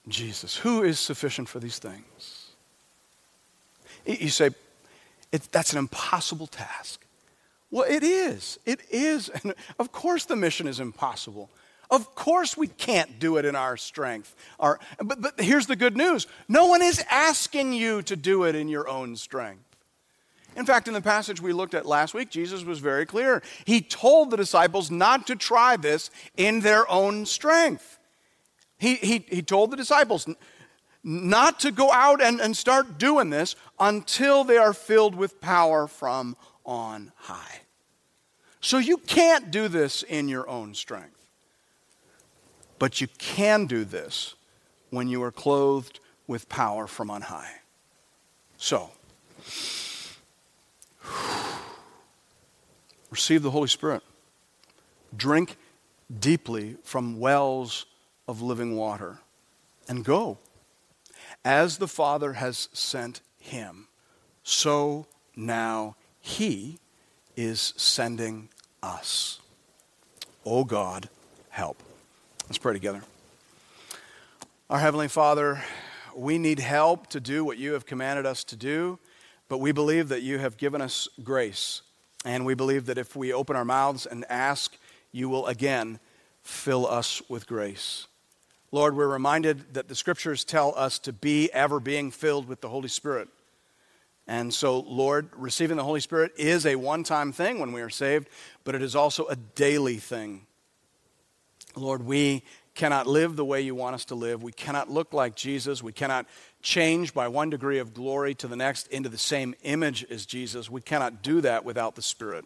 Jesus. 0.08 0.56
Who 0.58 0.84
is 0.84 1.00
sufficient 1.00 1.50
for 1.50 1.60
these 1.60 1.80
things? 1.80 2.52
You 4.06 4.30
say, 4.30 4.52
that's 5.52 5.74
an 5.74 5.80
impossible 5.80 6.48
task. 6.48 7.01
Well, 7.72 7.86
it 7.90 8.04
is. 8.04 8.60
It 8.66 8.82
is. 8.92 9.30
And 9.30 9.56
of 9.80 9.92
course, 9.92 10.26
the 10.26 10.36
mission 10.36 10.68
is 10.68 10.80
impossible. 10.80 11.50
Of 11.90 12.16
course, 12.16 12.56
we 12.56 12.68
can't 12.68 13.20
do 13.20 13.38
it 13.38 13.44
in 13.44 13.56
our 13.56 13.76
strength. 13.76 14.36
Our, 14.60 14.80
but, 15.04 15.22
but 15.22 15.42
here's 15.42 15.68
the 15.68 15.76
good 15.76 15.98
news 15.98 16.28
no 16.48 16.68
one 16.68 16.82
is 16.82 17.04
asking 17.10 17.74
you 17.74 18.02
to 18.04 18.16
do 18.16 18.44
it 18.44 18.56
in 18.56 18.70
your 18.70 18.88
own 18.88 19.16
strength. 19.16 19.64
In 20.56 20.66
fact, 20.66 20.90
in 20.90 20.94
the 20.94 21.02
passage 21.02 21.42
we 21.42 21.54
looked 21.54 21.74
at 21.74 21.86
last 21.86 22.14
week, 22.14 22.30
Jesus 22.30 22.64
was 22.66 22.80
very 22.80 23.06
clear. 23.06 23.42
He 23.66 23.82
told 23.82 24.32
the 24.32 24.38
disciples 24.38 24.92
not 24.92 25.28
to 25.28 25.36
try 25.36 25.78
this 25.78 26.12
in 26.36 26.60
their 26.60 26.90
own 26.92 27.26
strength. 27.26 28.00
He, 28.78 28.96
he, 28.96 29.26
he 29.30 29.42
told 29.42 29.72
the 29.72 29.78
disciples 29.78 30.28
not 31.04 31.60
to 31.62 31.72
go 31.72 31.92
out 31.92 32.22
and, 32.22 32.42
and 32.42 32.56
start 32.56 32.98
doing 32.98 33.30
this 33.30 33.56
until 33.80 34.44
they 34.44 34.58
are 34.58 34.74
filled 34.74 35.16
with 35.16 35.40
power 35.40 35.88
from 35.88 36.36
on 36.66 37.12
high. 37.16 37.61
So 38.62 38.78
you 38.78 38.98
can't 38.98 39.50
do 39.50 39.68
this 39.68 40.04
in 40.04 40.30
your 40.30 40.48
own 40.48 40.76
strength. 40.76 41.18
But 42.78 43.02
you 43.02 43.08
can 43.18 43.66
do 43.66 43.84
this 43.84 44.36
when 44.92 45.08
you 45.08 45.22
are 45.24 45.32
clothed 45.32 46.00
with 46.28 46.48
power 46.48 46.88
from 46.88 47.10
on 47.10 47.24
high. 47.24 47.62
So, 48.58 48.92
receive 53.10 53.42
the 53.42 53.52
Holy 53.52 53.68
Spirit. 53.68 54.04
Drink 55.16 55.58
deeply 56.20 56.78
from 56.84 57.20
wells 57.20 57.86
of 58.28 58.42
living 58.42 58.76
water 58.76 59.20
and 59.88 60.06
go. 60.06 60.38
As 61.44 61.78
the 61.78 61.88
Father 61.88 62.34
has 62.34 62.70
sent 62.74 63.22
him, 63.40 63.88
so 64.44 65.08
now 65.36 65.96
he 66.20 66.78
is 67.36 67.74
sending 67.78 68.50
us. 68.82 69.40
Oh 70.46 70.64
God, 70.64 71.10
help. 71.50 71.82
Let's 72.48 72.58
pray 72.58 72.74
together. 72.74 73.02
Our 74.70 74.80
Heavenly 74.80 75.08
Father, 75.08 75.62
we 76.16 76.38
need 76.38 76.60
help 76.60 77.08
to 77.08 77.20
do 77.20 77.44
what 77.44 77.58
you 77.58 77.74
have 77.74 77.86
commanded 77.86 78.26
us 78.26 78.44
to 78.46 78.56
do, 78.56 79.00
but 79.50 79.60
we 79.60 79.72
believe 79.72 80.10
that 80.10 80.22
you 80.22 80.40
have 80.40 80.58
given 80.58 80.82
us 80.82 81.08
grace. 81.24 81.82
And 82.24 82.46
we 82.46 82.54
believe 82.54 82.86
that 82.86 82.98
if 82.98 83.16
we 83.16 83.34
open 83.34 83.56
our 83.56 83.66
mouths 83.66 84.06
and 84.06 84.26
ask, 84.30 84.78
you 85.12 85.28
will 85.28 85.48
again 85.48 86.00
fill 86.44 86.88
us 86.88 87.22
with 87.30 87.48
grace. 87.48 88.08
Lord, 88.72 88.96
we're 88.96 89.08
reminded 89.08 89.74
that 89.74 89.90
the 89.90 89.96
scriptures 89.96 90.44
tell 90.44 90.74
us 90.78 90.98
to 91.00 91.12
be 91.12 91.52
ever 91.52 91.80
being 91.80 92.12
filled 92.12 92.48
with 92.48 92.62
the 92.62 92.70
Holy 92.70 92.88
Spirit. 92.88 93.28
And 94.28 94.54
so, 94.54 94.80
Lord, 94.80 95.30
receiving 95.36 95.78
the 95.78 95.84
Holy 95.84 96.00
Spirit 96.00 96.34
is 96.38 96.66
a 96.66 96.76
one 96.76 97.04
time 97.04 97.32
thing 97.32 97.60
when 97.60 97.72
we 97.72 97.82
are 97.82 97.90
saved, 97.90 98.30
but 98.64 98.76
it 98.76 98.82
is 98.82 98.96
also 98.96 99.28
a 99.28 99.36
daily 99.36 99.98
thing. 99.98 100.46
Lord, 101.76 102.04
we 102.06 102.44
cannot 102.74 103.08
live 103.08 103.36
the 103.36 103.46
way 103.46 103.62
you 103.62 103.76
want 103.76 103.96
us 103.96 104.06
to 104.06 104.16
live. 104.16 104.44
We 104.44 104.52
cannot 104.52 104.90
look 104.90 105.14
like 105.14 105.36
Jesus. 105.36 105.84
We 105.84 105.92
cannot 105.92 106.26
change 106.62 107.14
by 107.14 107.28
one 107.28 107.50
degree 107.50 107.80
of 107.80 107.94
glory 107.94 108.34
to 108.36 108.48
the 108.48 108.56
next 108.56 108.88
into 108.88 109.10
the 109.10 109.18
same 109.18 109.56
image 109.64 110.06
as 110.10 110.26
Jesus. 110.26 110.70
We 110.70 110.82
cannot 110.82 111.22
do 111.22 111.42
that 111.42 111.66
without 111.66 111.96
the 111.96 112.02
Spirit. 112.02 112.46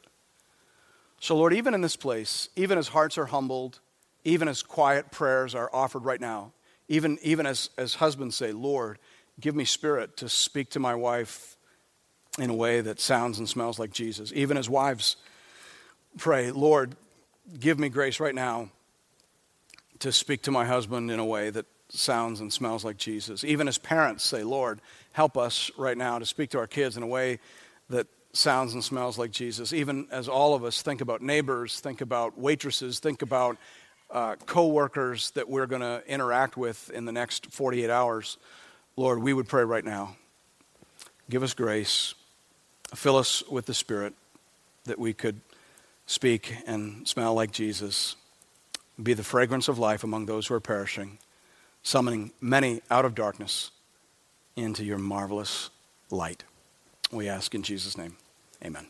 So, 1.20 1.36
Lord, 1.36 1.54
even 1.54 1.74
in 1.74 1.82
this 1.82 1.96
place, 1.96 2.50
even 2.56 2.78
as 2.78 2.90
hearts 2.90 3.18
are 3.18 3.28
humbled, 3.28 3.80
even 4.24 4.48
as 4.48 4.64
quiet 4.64 5.12
prayers 5.12 5.56
are 5.56 5.70
offered 5.74 6.06
right 6.06 6.22
now, 6.22 6.52
even, 6.88 7.18
even 7.22 7.46
as, 7.46 7.70
as 7.78 7.96
husbands 7.96 8.36
say, 8.36 8.52
Lord, 8.52 9.00
give 9.40 9.56
me 9.56 9.66
spirit 9.66 10.18
to 10.18 10.30
speak 10.30 10.70
to 10.72 10.80
my 10.80 10.96
wife 10.96 11.55
in 12.38 12.50
a 12.50 12.56
way 12.56 12.82
that 12.82 13.00
sounds 13.00 13.40
and 13.40 13.48
smells 13.48 13.80
like 13.80 13.92
Jesus. 13.92 14.32
Even 14.36 14.58
as 14.58 14.70
wives 14.70 15.16
pray, 16.18 16.52
Lord, 16.52 16.96
give 17.60 17.80
me 17.80 17.90
grace 17.90 18.20
right 18.20 18.36
now 18.36 18.70
to 20.00 20.12
speak 20.12 20.42
to 20.44 20.52
my 20.52 20.66
husband 20.66 21.12
in 21.12 21.20
a 21.20 21.26
way 21.26 21.50
that 21.50 21.66
sounds 21.90 22.42
and 22.42 22.52
smells 22.52 22.84
like 22.84 22.98
Jesus. 22.98 23.44
Even 23.44 23.68
as 23.68 23.78
parents 23.78 24.24
say, 24.24 24.44
Lord, 24.44 24.82
help 25.14 25.38
us 25.38 25.72
right 25.78 25.98
now 25.98 26.20
to 26.20 26.26
speak 26.26 26.50
to 26.52 26.58
our 26.58 26.68
kids 26.68 26.98
in 26.98 27.04
a 27.04 27.08
way 27.08 27.40
that 27.90 28.08
sounds 28.34 28.74
and 28.74 28.84
smells 28.84 29.18
like 29.18 29.32
Jesus. 29.32 29.72
Even 29.72 30.08
as 30.12 30.28
all 30.28 30.54
of 30.54 30.64
us 30.64 30.82
think 30.82 31.02
about 31.02 31.22
neighbors, 31.22 31.80
think 31.80 32.02
about 32.02 32.38
waitresses, 32.38 33.00
think 33.00 33.22
about 33.22 33.58
uh, 34.12 34.36
co-workers 34.46 35.32
that 35.32 35.50
we're 35.50 35.66
going 35.66 35.82
to 35.82 36.04
interact 36.08 36.58
with 36.58 36.90
in 36.92 37.06
the 37.06 37.12
next 37.12 37.48
48 37.48 37.90
hours, 37.90 38.38
Lord, 38.96 39.20
we 39.22 39.34
would 39.34 39.48
pray 39.48 39.64
right 39.64 39.84
now. 39.84 40.16
Give 41.30 41.44
us 41.44 41.54
grace. 41.54 42.14
Fill 42.96 43.18
us 43.18 43.44
with 43.50 43.66
the 43.66 43.74
Spirit 43.74 44.14
that 44.86 45.00
we 45.00 45.14
could 45.14 45.42
speak 46.06 46.56
and 46.68 47.08
smell 47.08 47.34
like 47.34 47.52
Jesus, 47.52 48.16
be 49.02 49.14
the 49.14 49.24
fragrance 49.24 49.68
of 49.68 49.80
life 49.80 50.04
among 50.04 50.26
those 50.26 50.48
who 50.48 50.54
are 50.54 50.60
perishing, 50.60 51.18
summoning 51.84 52.32
many 52.40 52.82
out 52.90 53.06
of 53.06 53.16
darkness 53.16 53.72
into 54.56 54.84
your 54.84 54.98
marvelous 54.98 55.70
light. 56.10 56.44
We 57.12 57.28
ask 57.28 57.54
in 57.54 57.64
Jesus' 57.64 57.98
name. 57.98 58.18
Amen. 58.64 58.88